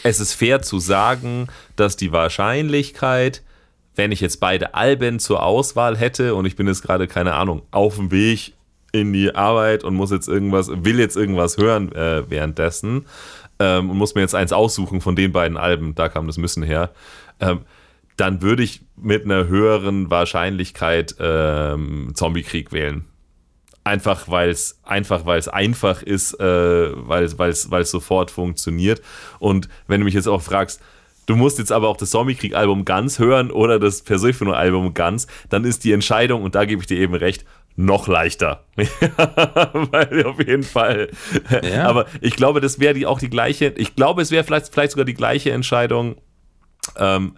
[0.03, 3.43] es ist fair zu sagen, dass die Wahrscheinlichkeit,
[3.95, 7.63] wenn ich jetzt beide Alben zur Auswahl hätte und ich bin jetzt gerade, keine Ahnung,
[7.71, 8.53] auf dem Weg
[8.93, 13.05] in die Arbeit und muss jetzt irgendwas, will jetzt irgendwas hören äh, währenddessen
[13.59, 16.63] ähm, und muss mir jetzt eins aussuchen von den beiden Alben, da kam das Müssen
[16.63, 16.91] her.
[17.41, 17.59] Ähm,
[18.19, 23.05] dann würde ich mit einer höheren Wahrscheinlichkeit ähm, Zombie-Krieg wählen.
[23.83, 29.01] Einfach weil es einfach, weil's einfach ist, äh, weil es sofort funktioniert.
[29.39, 30.81] Und wenn du mich jetzt auch fragst,
[31.27, 35.85] du musst jetzt aber auch das Zombie-Krieg-Album ganz hören oder das Persephone-Album ganz, dann ist
[35.85, 37.45] die Entscheidung, und da gebe ich dir eben recht,
[37.77, 38.65] noch leichter.
[38.75, 41.09] Weil auf jeden Fall.
[41.63, 41.87] Ja.
[41.87, 45.05] Aber ich glaube, das wäre auch die gleiche, ich glaube, es wäre vielleicht, vielleicht sogar
[45.05, 46.17] die gleiche Entscheidung,
[46.97, 47.35] ähm,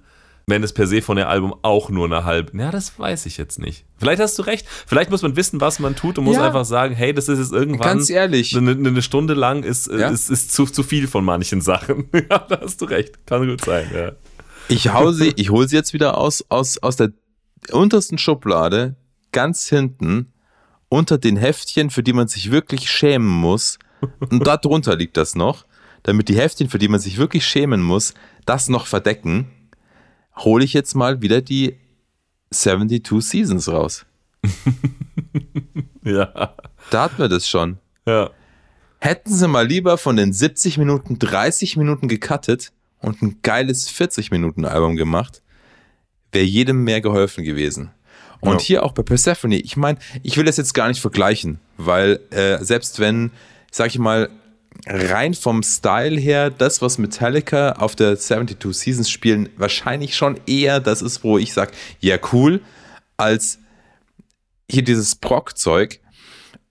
[0.51, 2.55] wenn das per se von der Album auch nur eine halbe.
[2.55, 3.85] Ja, das weiß ich jetzt nicht.
[3.97, 4.67] Vielleicht hast du recht.
[4.85, 6.45] Vielleicht muss man wissen, was man tut und muss ja.
[6.45, 7.87] einfach sagen, hey, das ist jetzt irgendwann.
[7.87, 8.55] Ganz ehrlich.
[8.55, 10.09] Eine, eine Stunde lang ist, ja.
[10.09, 12.09] ist, ist zu, zu viel von manchen Sachen.
[12.13, 13.25] ja, da hast du recht.
[13.25, 14.11] Kann gut sein, ja.
[14.67, 17.11] Ich hau sie, ich hole sie jetzt wieder aus, aus, aus der
[17.71, 18.95] untersten Schublade,
[19.31, 20.31] ganz hinten,
[20.89, 23.79] unter den Heftchen, für die man sich wirklich schämen muss.
[24.29, 25.65] Und darunter liegt das noch,
[26.03, 28.13] damit die Heftchen, für die man sich wirklich schämen muss,
[28.45, 29.47] das noch verdecken
[30.37, 31.77] hole ich jetzt mal wieder die
[32.51, 34.05] 72 Seasons raus.
[36.03, 36.55] ja.
[36.89, 37.77] Da hatten wir das schon.
[38.05, 38.31] Ja.
[38.99, 44.31] Hätten sie mal lieber von den 70 Minuten 30 Minuten gecuttet und ein geiles 40
[44.31, 45.41] Minuten Album gemacht,
[46.31, 47.91] wäre jedem mehr geholfen gewesen.
[48.41, 48.67] Und ja.
[48.67, 52.63] hier auch bei Persephone, ich meine, ich will das jetzt gar nicht vergleichen, weil äh,
[52.63, 53.31] selbst wenn,
[53.71, 54.29] sag ich mal,
[54.87, 60.79] rein vom Style her, das, was Metallica auf der 72 Seasons spielen, wahrscheinlich schon eher
[60.79, 62.61] das ist, wo ich sage, ja, cool,
[63.17, 63.59] als
[64.69, 65.99] hier dieses Proc-Zeug.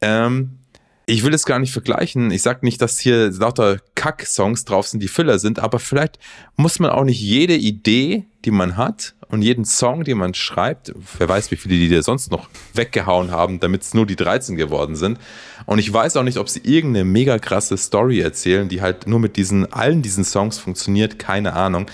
[0.01, 0.59] Ähm,
[1.07, 2.31] ich will es gar nicht vergleichen.
[2.31, 6.19] Ich sage nicht, dass hier lauter Kack-Songs drauf sind, die Filler sind, aber vielleicht
[6.57, 10.93] muss man auch nicht jede Idee, die man hat und jeden Song, den man schreibt,
[11.19, 14.57] wer weiß, wie viele die dir sonst noch weggehauen haben, damit es nur die 13
[14.57, 15.19] geworden sind.
[15.67, 19.21] Und ich weiß auch nicht, ob sie irgendeine mega krasse Story erzählen, die halt nur
[19.21, 21.87] mit diesen, allen diesen Songs funktioniert, keine Ahnung.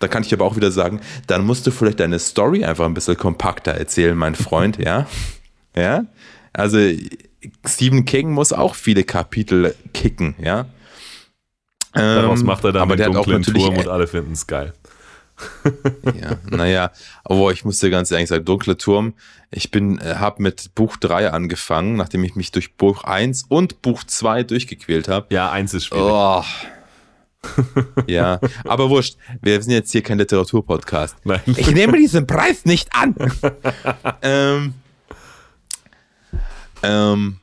[0.00, 2.94] Da kann ich aber auch wieder sagen, dann musst du vielleicht deine Story einfach ein
[2.94, 5.06] bisschen kompakter erzählen, mein Freund, ja?
[5.74, 6.04] Ja?
[6.52, 6.78] Also,
[7.66, 10.66] Stephen King muss auch viele Kapitel kicken, ja?
[11.94, 14.74] Daraus ähm, macht er dann aber den dunklen Turm und alle finden es geil
[16.20, 16.90] ja, naja,
[17.24, 19.14] aber ich muss dir ganz ehrlich sagen, Dunkler Turm,
[19.50, 23.82] ich bin, äh, habe mit Buch 3 angefangen, nachdem ich mich durch Buch 1 und
[23.82, 25.26] Buch 2 durchgequält habe.
[25.30, 26.04] Ja, 1 ist schwierig.
[26.04, 26.42] Oh.
[28.06, 31.16] ja, aber wurscht, wir sind jetzt hier kein Literaturpodcast.
[31.46, 33.16] Ich nehme diesen Preis nicht an.
[34.22, 34.74] ähm,
[36.82, 37.38] ähm,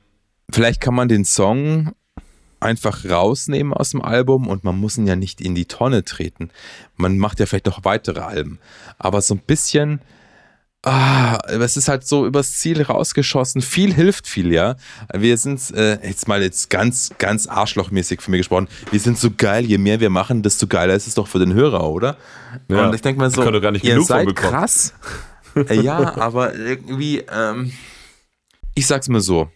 [0.52, 1.92] vielleicht kann man den Song
[2.60, 6.50] einfach rausnehmen aus dem Album und man muss ihn ja nicht in die Tonne treten.
[6.96, 8.60] Man macht ja vielleicht noch weitere Alben.
[8.98, 10.02] Aber so ein bisschen,
[10.84, 13.62] ah, es ist halt so übers Ziel rausgeschossen.
[13.62, 14.76] Viel hilft viel, ja.
[15.14, 19.30] Wir sind, äh, jetzt mal jetzt ganz, ganz arschlochmäßig für mich gesprochen, wir sind so
[19.36, 22.18] geil, je mehr wir machen, desto geiler ist es doch für den Hörer, oder?
[22.68, 24.94] Ja, und ich denke mal so, gar nicht ihr seid krass.
[25.56, 27.72] äh, ja, aber irgendwie, ähm,
[28.76, 29.50] ich sag's mir so.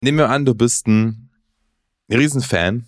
[0.00, 1.25] Nehmen wir an, du bist ein
[2.10, 2.86] Riesenfan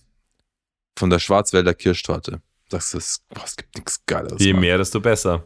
[0.96, 2.40] von der Schwarzwälder Kirschtorte.
[2.68, 4.34] Das ist, boah, es gibt nichts Geiles.
[4.38, 5.44] Je mehr, desto besser.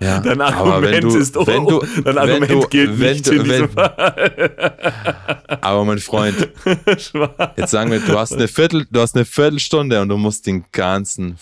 [0.00, 3.32] ja, dein Argument du, ist oh, wenn du, dein Argument du, gilt wenn nicht du,
[3.32, 3.68] in wenn,
[5.60, 6.48] Aber mein Freund,
[7.56, 10.64] jetzt sagen wir, du hast eine Viertel, du hast eine Viertelstunde und du musst den
[10.72, 11.36] ganzen,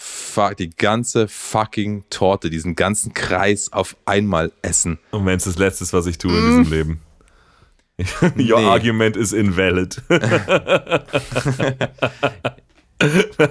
[0.58, 4.98] die ganze fucking Torte, diesen ganzen Kreis auf einmal essen.
[5.10, 6.72] Und wenn es das Letzte ist, was ich tue in diesem mm.
[6.72, 7.00] Leben.
[8.36, 8.66] Your nee.
[8.66, 10.00] argument is invalid.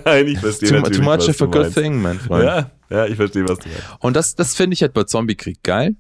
[0.06, 1.78] Nein, ich verstehe Too, natürlich, too much of a good meinst.
[1.78, 2.46] thing, mein Freund.
[2.46, 3.84] Ja, ja, ich verstehe, was du meinst.
[4.00, 5.96] Und das, das finde ich halt bei Zombiekrieg geil.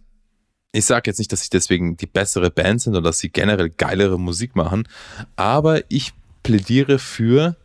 [0.72, 3.69] Ich sage jetzt nicht, dass sie deswegen die bessere Band sind oder dass sie generell
[3.69, 4.88] geilere Musik machen,
[5.36, 6.14] aber ich
[6.44, 7.57] plädiere für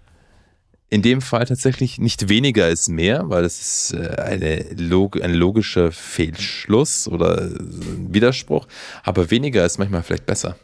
[0.88, 5.34] in dem Fall tatsächlich nicht weniger ist mehr, weil das ist äh, eine log ein
[5.34, 8.66] logischer Fehlschluss oder ein Widerspruch,
[9.02, 10.56] aber weniger ist manchmal vielleicht besser.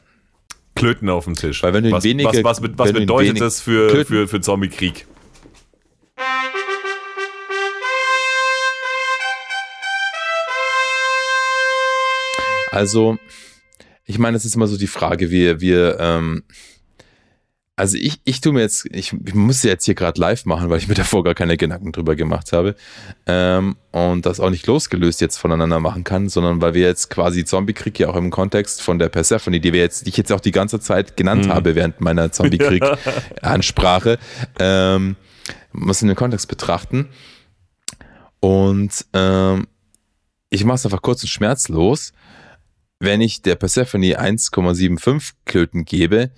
[0.75, 1.63] Klöten auf dem Tisch.
[1.63, 4.41] Weil wenn du was, weniger- was, was, was ihn bedeutet das für, Klöten- für, für
[4.41, 5.07] Zombie-Krieg?
[12.71, 13.19] Also,
[14.05, 16.45] ich meine, es ist immer so die Frage, wir, wir, ähm,
[17.75, 20.79] also ich, ich tue mir jetzt, ich, ich muss jetzt hier gerade live machen, weil
[20.79, 22.77] ich mir davor gar keine Gedanken drüber gemacht habe
[23.27, 27.45] ähm, und das auch nicht losgelöst jetzt voneinander machen kann, sondern weil wir jetzt quasi
[27.45, 30.41] Zombie-Krieg ja auch im Kontext von der Persephone, die wir jetzt, die ich jetzt auch
[30.41, 31.53] die ganze Zeit genannt Mhm.
[31.53, 34.19] habe während meiner Zombie-Krieg-Ansprache,
[34.59, 35.17] ähm,
[35.73, 37.09] muss in den Kontext betrachten
[38.41, 39.67] und ähm,
[40.51, 42.13] ich mache es einfach kurz und schmerzlos
[43.03, 46.31] wenn ich der Persephone 1,75 Klöten gebe,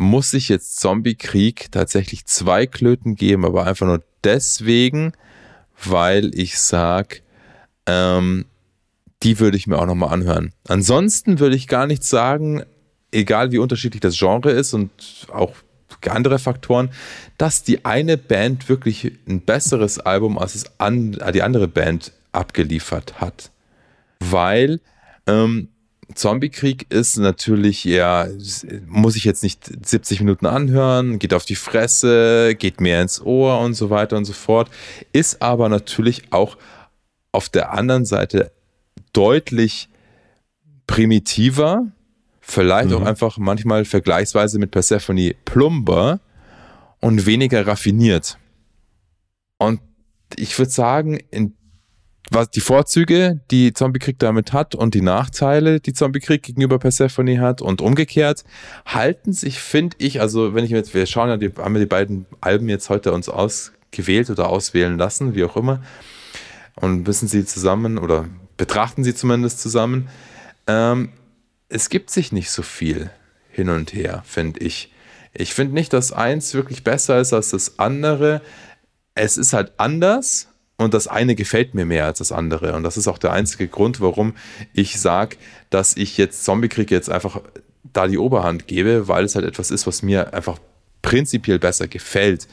[0.00, 5.12] muss ich jetzt Zombie-Krieg tatsächlich zwei Klöten geben, aber einfach nur deswegen,
[5.84, 7.20] weil ich sag,
[7.84, 8.46] ähm,
[9.22, 10.54] die würde ich mir auch nochmal anhören.
[10.66, 12.62] Ansonsten würde ich gar nichts sagen,
[13.12, 14.90] egal wie unterschiedlich das Genre ist und
[15.32, 15.52] auch
[16.08, 16.90] andere Faktoren,
[17.36, 23.50] dass die eine Band wirklich ein besseres Album als an, die andere Band abgeliefert hat.
[24.18, 24.80] Weil
[25.26, 25.68] ähm,
[26.14, 28.26] Zombiekrieg ist natürlich ja,
[28.86, 33.60] muss ich jetzt nicht 70 Minuten anhören, geht auf die Fresse, geht mehr ins Ohr
[33.60, 34.70] und so weiter und so fort,
[35.12, 36.56] ist aber natürlich auch
[37.32, 38.50] auf der anderen Seite
[39.12, 39.88] deutlich
[40.86, 41.86] primitiver,
[42.40, 43.06] vielleicht auch Mhm.
[43.06, 46.20] einfach manchmal vergleichsweise mit Persephone plumber
[47.00, 48.38] und weniger raffiniert.
[49.58, 49.80] Und
[50.36, 51.54] ich würde sagen, in
[52.30, 57.60] was die Vorzüge, die Zombiekrieg damit hat und die Nachteile, die Zombiekrieg gegenüber Persephone hat
[57.60, 58.44] und umgekehrt,
[58.86, 61.86] halten sich, finde ich, also wenn ich jetzt, wir schauen ja, die, haben wir die
[61.86, 65.82] beiden Alben jetzt heute uns ausgewählt oder auswählen lassen, wie auch immer,
[66.76, 68.26] und wissen sie zusammen oder
[68.56, 70.08] betrachten sie zumindest zusammen.
[70.68, 71.10] Ähm,
[71.68, 73.10] es gibt sich nicht so viel
[73.50, 74.92] hin und her, finde ich.
[75.32, 78.40] Ich finde nicht, dass eins wirklich besser ist als das andere.
[79.14, 80.49] Es ist halt anders
[80.80, 82.74] und das eine gefällt mir mehr als das andere.
[82.74, 84.34] Und das ist auch der einzige Grund, warum
[84.72, 85.36] ich sage,
[85.68, 87.42] dass ich jetzt Zombiekrieg jetzt einfach
[87.92, 90.58] da die Oberhand gebe, weil es halt etwas ist, was mir einfach
[91.02, 92.48] prinzipiell besser gefällt.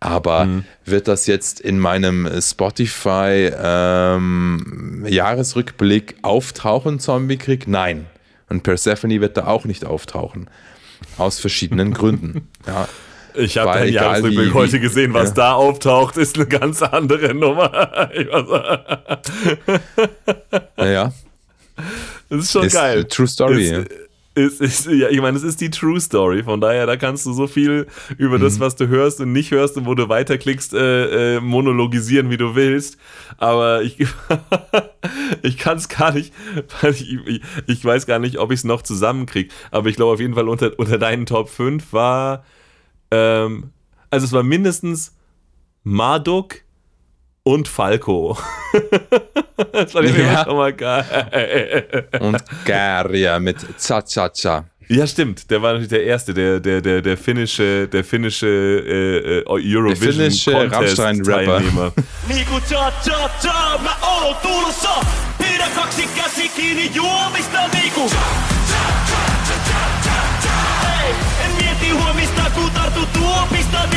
[0.00, 7.68] Aber wird das jetzt in meinem Spotify ähm, Jahresrückblick auftauchen, Zombiekrieg?
[7.68, 8.06] Nein.
[8.48, 10.48] Und Persephone wird da auch nicht auftauchen.
[11.18, 12.48] Aus verschiedenen Gründen.
[12.66, 12.88] Ja.
[13.36, 15.12] Ich habe deinen Jahresrückblick heute gesehen.
[15.14, 15.34] Was ja.
[15.34, 18.10] da auftaucht, ist eine ganz andere Nummer.
[20.76, 21.12] Naja,
[22.28, 23.00] Das ist schon ist geil.
[23.00, 23.68] a True Story.
[23.70, 23.78] ja.
[24.34, 26.42] Ist, ist, ist, ja, ich meine, es ist die True Story.
[26.42, 27.86] Von daher, da kannst du so viel
[28.18, 28.42] über Mhm.
[28.42, 32.36] das, was du hörst und nicht hörst und wo du weiterklickst, äh, äh, monologisieren, wie
[32.36, 32.98] du willst.
[33.38, 33.96] Aber ich,
[35.42, 36.34] ich kann es gar nicht,
[36.82, 39.48] weil ich, ich, ich weiß gar nicht, ob ich es noch zusammenkriege.
[39.70, 42.44] Aber ich glaube auf jeden Fall unter, unter deinen Top 5 war,
[43.10, 43.70] ähm,
[44.10, 45.12] also es war mindestens
[45.82, 46.56] Marduk
[47.42, 48.36] und Falco.
[49.72, 50.42] das fand ich Ja.
[50.42, 52.08] immer schon mal geil.
[52.20, 54.64] Und Garia mit Cha-Cha-Cha.
[54.88, 55.50] Ja, stimmt.
[55.50, 59.96] Der war natürlich der erste, der, der, der, der finnische, der finnische äh, äh, Eurovision
[59.96, 60.96] finnische Contest.
[60.96, 61.92] Teilnehmer.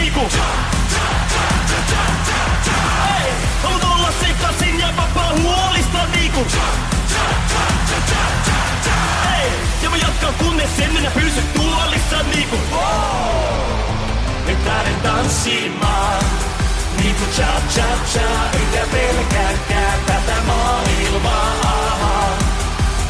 [0.10, 0.36] niinku.
[3.04, 3.34] Hei,
[3.64, 6.46] haluat olla sekasin ja vapaa huolista niinku.
[9.30, 9.52] Hei,
[9.84, 12.58] ja mä jatkan kunnes en enää pysy tuolissa niinku.
[14.46, 16.24] Nyt lähden tanssimaan.
[16.98, 21.54] Niinku cha cha cha, enkä pelkääkään tätä maailmaa.
[21.64, 22.28] Aha.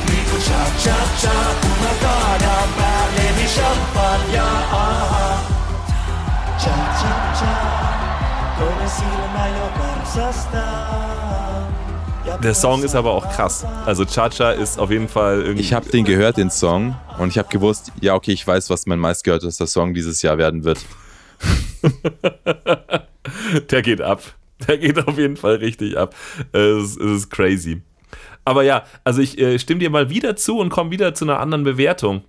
[0.10, 4.44] Niinku cha cha cha, kun mä kaadan päälleni champagnea.
[4.72, 5.29] Aha.
[6.64, 7.54] Cha cha cha,
[8.58, 11.68] toinen silmä jo karsastaa.
[12.28, 13.66] Ja Der Song ist aber auch krass.
[13.86, 15.62] Also Cha-Cha ist auf jeden Fall irgendwie.
[15.62, 18.86] Ich habe den gehört, den Song, und ich habe gewusst, ja, okay, ich weiß, was
[18.86, 20.80] mein meistgehörtester Song dieses Jahr werden wird.
[23.72, 24.22] der geht ab.
[24.68, 26.14] Der geht auf jeden Fall richtig ab.
[26.52, 26.62] Es,
[26.92, 27.82] ist- es ist crazy.
[28.46, 31.40] Aber ja, also ich äh, stimme dir mal wieder zu und komme wieder zu einer
[31.40, 32.24] anderen Bewertung.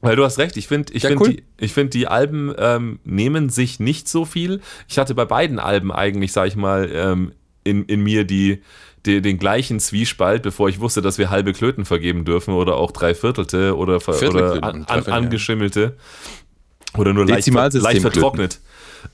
[0.00, 1.32] Weil du hast recht, ich finde, ich Ja, finde, cool.
[1.34, 4.60] die, ich find, die Alben ähm, nehmen sich nicht so viel.
[4.88, 7.32] Ich hatte bei beiden Alben eigentlich, sag ich mal, ähm,
[7.64, 8.62] in, in mir die,
[9.04, 12.92] die, den gleichen Zwiespalt, bevor ich wusste, dass wir halbe Klöten vergeben dürfen oder auch
[12.92, 15.96] Dreiviertelte oder, Viertelklöten oder an, an, angeschimmelte
[16.96, 18.60] oder nur leicht, leicht vertrocknet.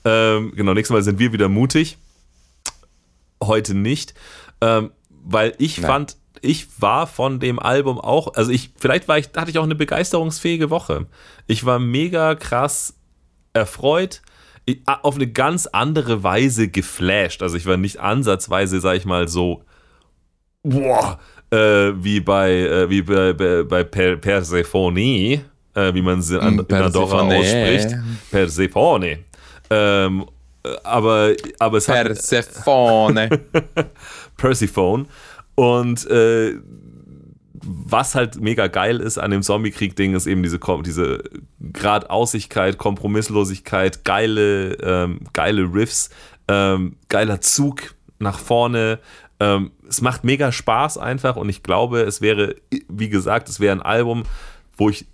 [0.05, 1.99] Ähm, genau, nächstes Mal sind wir wieder mutig.
[3.43, 4.15] Heute nicht.
[4.61, 5.87] Ähm, weil ich Nein.
[5.87, 9.65] fand, ich war von dem Album auch, also ich, vielleicht war ich, hatte ich auch
[9.65, 11.07] eine begeisterungsfähige Woche.
[11.47, 12.95] Ich war mega krass
[13.53, 14.23] erfreut,
[14.65, 17.43] ich, auf eine ganz andere Weise geflasht.
[17.43, 19.63] Also ich war nicht ansatzweise, sag ich mal, so,
[20.63, 21.19] boah,
[21.51, 26.57] äh, wie bei, äh, wie bei, bei, bei per, Persephone, äh, wie man sie an,
[26.57, 27.33] Mm, in Andorra Persephone.
[27.33, 27.97] ausspricht.
[28.31, 29.19] Persephone.
[29.71, 30.27] Ähm,
[30.65, 33.29] äh, aber, aber es hat, Persephone.
[34.37, 35.07] Persephone.
[35.57, 36.55] Und äh,
[37.67, 41.25] was halt mega geil ist an dem Zombie-Krieg-Ding, ist eben diese, diese
[41.73, 46.11] Gradausigkeit, Kompromisslosigkeit, geile, ähm, geile Riffs,
[46.47, 49.01] ähm, geiler Zug nach vorne.
[49.41, 52.55] Ähm, es macht mega Spaß einfach und ich glaube, es wäre,
[52.89, 54.23] wie gesagt, es wäre ein Album,
[54.77, 55.07] wo ich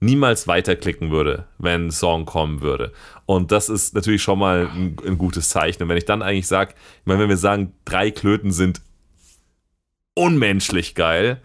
[0.00, 2.92] niemals weiterklicken würde, wenn ein Song kommen würde.
[3.24, 5.82] Und das ist natürlich schon mal ein, ein gutes Zeichen.
[5.82, 8.82] Und wenn ich dann eigentlich sage, ich meine, wenn wir sagen, drei Klöten sind
[10.16, 11.40] unmenschlich geil,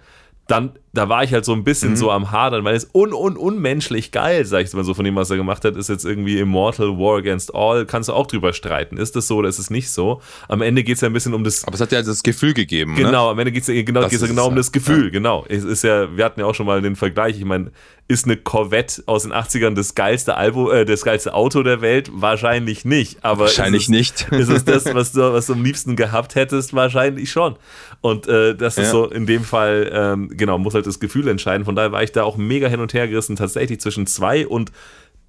[0.48, 3.38] dann, da war ich halt so ein bisschen so am Hadern, weil es un, un,
[3.38, 6.38] unmenschlich geil, sag ich mal so, von dem, was er gemacht hat, ist jetzt irgendwie
[6.40, 8.98] Immortal War Against All, kannst du auch drüber streiten.
[8.98, 10.22] Ist das so oder ist es nicht so?
[10.50, 12.54] Am Ende geht es ja ein bisschen um das Aber es hat ja das Gefühl
[12.54, 12.96] gegeben.
[12.96, 13.04] Ne?
[13.04, 14.58] Genau, am Ende geht es genau, Das geht's ja genau es um ja.
[14.58, 15.46] das Gefühl, genau.
[15.48, 17.72] Es ist ja, wir hatten ja auch schon mal den Vergleich, ich meine,
[18.10, 22.10] ist eine Corvette aus den 80ern das geilste Album, äh, das geilste Auto der Welt?
[22.14, 24.32] Wahrscheinlich nicht, aber Wahrscheinlich ist es, nicht.
[24.42, 26.74] Ist es das, was du, was du am liebsten gehabt hättest?
[26.74, 27.56] Wahrscheinlich schon.
[28.02, 28.92] Und äh, das ist Ja.
[28.92, 31.66] so in dem Fall, ähm, genau, muss halt das Gefühl entscheiden.
[31.66, 34.72] Von daher war ich da auch mega hin und her gerissen, tatsächlich zwischen zwei und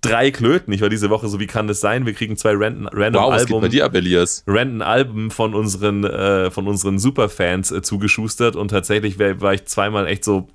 [0.03, 0.73] drei Klöten.
[0.73, 2.05] Ich war diese Woche so, wie kann das sein?
[2.07, 4.43] Wir kriegen zwei random, random Wow, bei dir ab, Elias?
[4.47, 9.65] random Alben von unseren, äh, von unseren Superfans äh, zugeschustert und tatsächlich wär, war ich
[9.67, 10.49] zweimal echt so,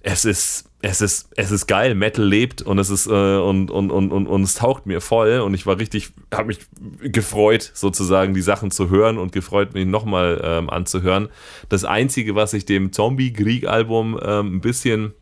[0.00, 3.90] es ist, es ist, es ist geil, Metal lebt und es ist, äh, und, und,
[3.90, 6.60] und, und, und es taugt mir voll und ich war richtig, habe mich
[7.00, 11.28] gefreut, sozusagen die Sachen zu hören und gefreut, mich nochmal ähm, anzuhören.
[11.68, 15.14] Das Einzige, was ich dem Zombie-Krieg-Album ähm, ein bisschen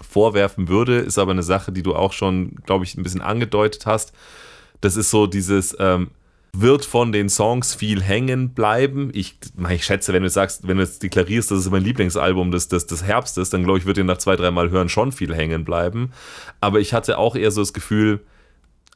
[0.00, 3.84] vorwerfen würde, ist aber eine Sache, die du auch schon, glaube ich, ein bisschen angedeutet
[3.84, 4.12] hast.
[4.80, 6.10] Das ist so dieses, ähm,
[6.52, 9.10] wird von den Songs viel hängen bleiben.
[9.12, 9.38] Ich,
[9.70, 12.86] ich schätze, wenn du sagst, wenn du jetzt deklarierst, das ist mein Lieblingsalbum des, des,
[12.86, 16.12] des Herbstes, dann glaube ich, wird dir nach zwei, dreimal hören schon viel hängen bleiben.
[16.60, 18.20] Aber ich hatte auch eher so das Gefühl,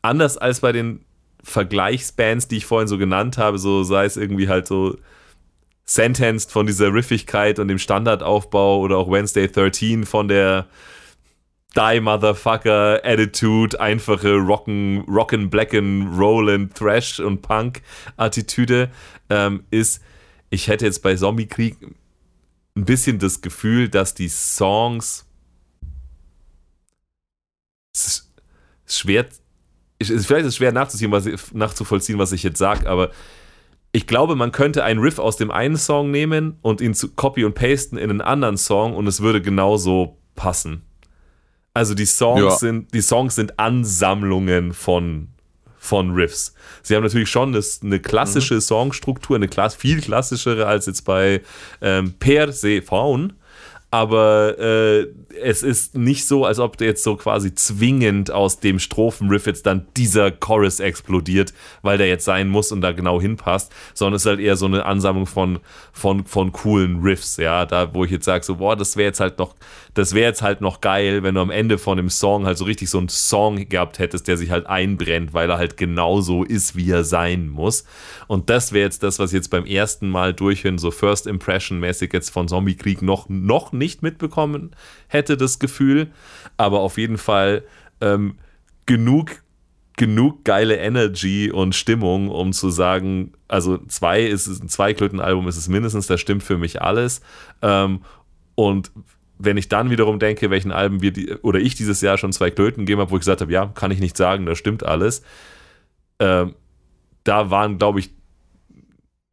[0.00, 1.04] anders als bei den
[1.44, 4.96] Vergleichsbands, die ich vorhin so genannt habe, so sei es irgendwie halt so
[5.84, 10.66] Sentenced von dieser Riffigkeit und dem Standardaufbau oder auch Wednesday 13 von der
[11.76, 17.82] Die Motherfucker Attitude, einfache Rocken, Rocken, Blacken, Rollin, Thrash und Punk
[18.16, 18.90] Attitüde
[19.30, 20.02] ähm, ist,
[20.50, 21.76] ich hätte jetzt bei Zombiekrieg
[22.76, 25.26] ein bisschen das Gefühl, dass die Songs
[27.94, 28.30] es
[28.86, 29.26] ist schwer,
[29.98, 33.10] ist vielleicht ist es schwer nachzuziehen, was nachzuvollziehen, was ich jetzt sage, aber
[33.92, 37.44] ich glaube, man könnte einen Riff aus dem einen Song nehmen und ihn zu copy
[37.44, 40.82] und pasten in einen anderen Song und es würde genauso passen.
[41.74, 42.50] Also die Songs Ja.
[42.56, 45.28] sind die Songs sind Ansammlungen von
[45.78, 46.54] von Riffs.
[46.82, 51.42] Sie haben natürlich schon eine klassische Songstruktur, eine klass viel klassischere als jetzt bei
[51.80, 53.32] ähm, Persephone,
[53.90, 55.06] aber äh,
[55.40, 59.86] es ist nicht so, als ob jetzt so quasi zwingend aus dem Strophenriff jetzt dann
[59.96, 61.52] dieser Chorus explodiert,
[61.82, 64.66] weil der jetzt sein muss und da genau hinpasst, sondern es ist halt eher so
[64.66, 65.60] eine Ansammlung von,
[65.92, 69.20] von, von coolen Riffs, ja, da wo ich jetzt sage, so, boah, das wäre jetzt
[69.20, 69.54] halt noch,
[69.94, 72.64] das wäre jetzt halt noch geil, wenn du am Ende von dem Song halt so
[72.64, 76.76] richtig so einen Song gehabt hättest, der sich halt einbrennt, weil er halt genauso ist,
[76.76, 77.84] wie er sein muss.
[78.26, 81.80] Und das wäre jetzt das, was ich jetzt beim ersten Mal durchhören, so First Impression
[81.80, 84.70] mäßig jetzt von Zombiekrieg noch, noch nicht mitbekommen
[85.08, 86.10] hätte, das Gefühl.
[86.56, 87.64] Aber auf jeden Fall
[88.00, 88.36] ähm,
[88.86, 89.42] genug
[89.96, 95.68] genug geile Energy und Stimmung, um zu sagen, also zwei ist ein Zweiklöten-Album ist es
[95.68, 97.20] mindestens, das stimmt für mich alles.
[97.60, 98.00] Ähm,
[98.54, 98.90] und
[99.38, 102.50] wenn ich dann wiederum denke, welchen Alben wir die, oder ich dieses Jahr schon zwei
[102.50, 105.22] Klöten gegeben habe, wo ich gesagt habe, ja, kann ich nicht sagen, das stimmt alles.
[106.18, 106.54] Ähm,
[107.24, 108.10] da waren, glaube ich,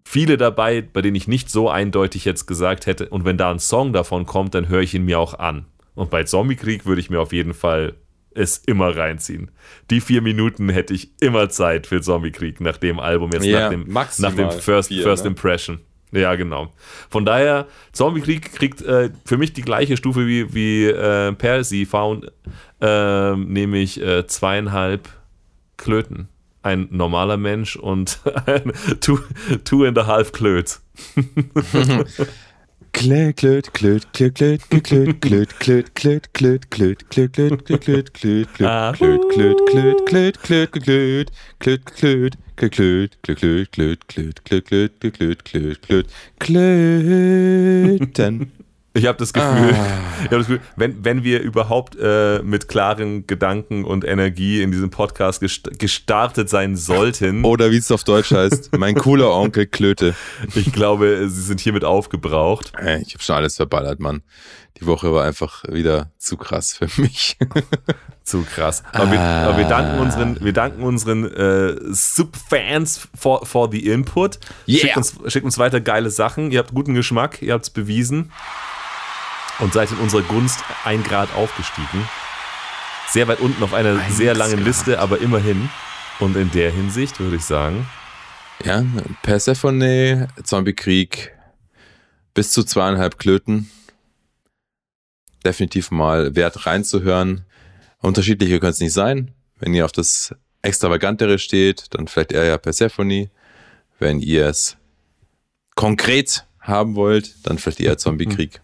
[0.04, 3.60] viele dabei, bei denen ich nicht so eindeutig jetzt gesagt hätte, und wenn da ein
[3.60, 5.66] Song davon kommt, dann höre ich ihn mir auch an.
[6.00, 7.94] Und bei Zombiekrieg würde ich mir auf jeden Fall
[8.34, 9.52] es immer reinziehen.
[9.90, 13.70] Die vier Minuten hätte ich immer Zeit für Zombiekrieg nach dem Album, jetzt Ja, nach
[13.70, 15.32] dem, nach dem First, vier, First ne?
[15.32, 15.82] Impression.
[16.14, 16.74] Ja, genau.
[17.10, 22.32] Von daher, Zombiekrieg kriegt äh, für mich die gleiche Stufe wie, wie äh, Percy Found,
[22.80, 25.10] äh, nämlich zweieinhalb
[25.76, 26.30] Klöten.
[26.62, 28.72] Ein normaler Mensch und ein
[29.02, 29.20] two,
[29.66, 30.82] two and a half Klöts.
[31.72, 32.08] Klöt,
[33.00, 38.62] klöt, klöt, klöt, klöt, klöt, klöt, klöt, klöt, klöt, klöt, klöt, klöt, klöt, klöt, klöt,
[38.62, 38.94] Ah.
[38.94, 45.44] klöt, klöt, klöt, klöt, klöt, klöt, klöt, klöt, klöt, klöt, klöt, klöt, klöt, klöt, klöt,
[45.44, 46.08] klöt, klöt,
[46.38, 48.52] klöten.
[49.00, 50.24] Ich habe das Gefühl, Ah.
[50.24, 54.90] hab das Gefühl wenn, wenn wir überhaupt äh, mit klaren Gedanken und Energie in diesem
[54.90, 60.16] Podcast gest gestartet sein sollten, Oder wie es auf Deutsch heißt, mein cooler Onkel Klöte.
[60.56, 62.72] ich glaube, sie sind hiermit aufgebraucht.
[63.06, 64.22] Ich habe schon alles verballert, Mann.
[64.80, 67.38] Die Woche war einfach wieder zu krass für mich.
[68.24, 68.84] Zu krass.
[68.94, 74.38] Aber, wir, aber wir danken unseren, wir danken unseren äh, Subfans for, for the Input.
[74.68, 74.82] Yeah.
[74.82, 76.52] Schickt, uns, schickt uns weiter geile Sachen.
[76.52, 78.32] Ihr habt guten Geschmack, ihr habt es bewiesen.
[79.60, 82.08] Und seid in unserer Gunst ein Grad aufgestiegen.
[83.10, 84.66] Sehr weit unten auf einer Ein sehr langen Grad.
[84.66, 85.70] Liste, aber immerhin.
[86.20, 87.88] Und in der Hinsicht würde ich sagen,
[88.64, 88.84] Ja,
[89.24, 91.34] Persephone, Zombiekrieg,
[92.34, 93.70] bis zu zweieinhalb Klöten.
[95.46, 97.46] Definitiv mal wert reinzuhören.
[98.00, 99.34] Unterschiedliche können es nicht sein.
[99.58, 103.30] Wenn ihr auf das Extravagantere steht, dann vielleicht eher ja Persephone.
[103.98, 104.78] Wenn ihr es
[105.76, 108.62] konkret haben wollt, dann vielleicht eher Zombiekrieg.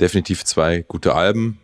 [0.00, 1.58] Definitiv zwei gute Alben,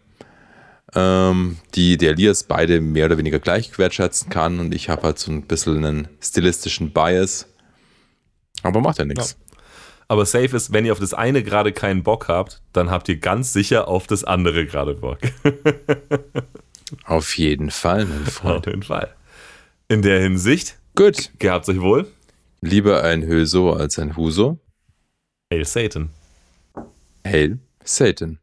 [0.95, 4.61] ähm, die der Elias beide mehr oder weniger gleich wertschätzen kann.
[4.61, 7.49] Und ich habe halt so ein bisschen einen stilistischen Bias.
[8.63, 9.37] Aber macht ja nichts.
[10.09, 13.17] aber safe ist, wenn ihr auf das eine gerade keinen Bock habt, dann habt ihr
[13.17, 15.19] ganz sicher auf das andere gerade Bock.
[17.05, 18.59] Auf jeden Fall, mein Freund.
[18.59, 19.13] Auf jeden Fall.
[19.89, 21.33] In der Hinsicht, Gut.
[21.41, 22.07] gehabt euch wohl.
[22.61, 24.61] Lieber ein Hülso als ein Huso.
[25.53, 26.11] Hail Satan.
[27.27, 28.39] Hail Satan.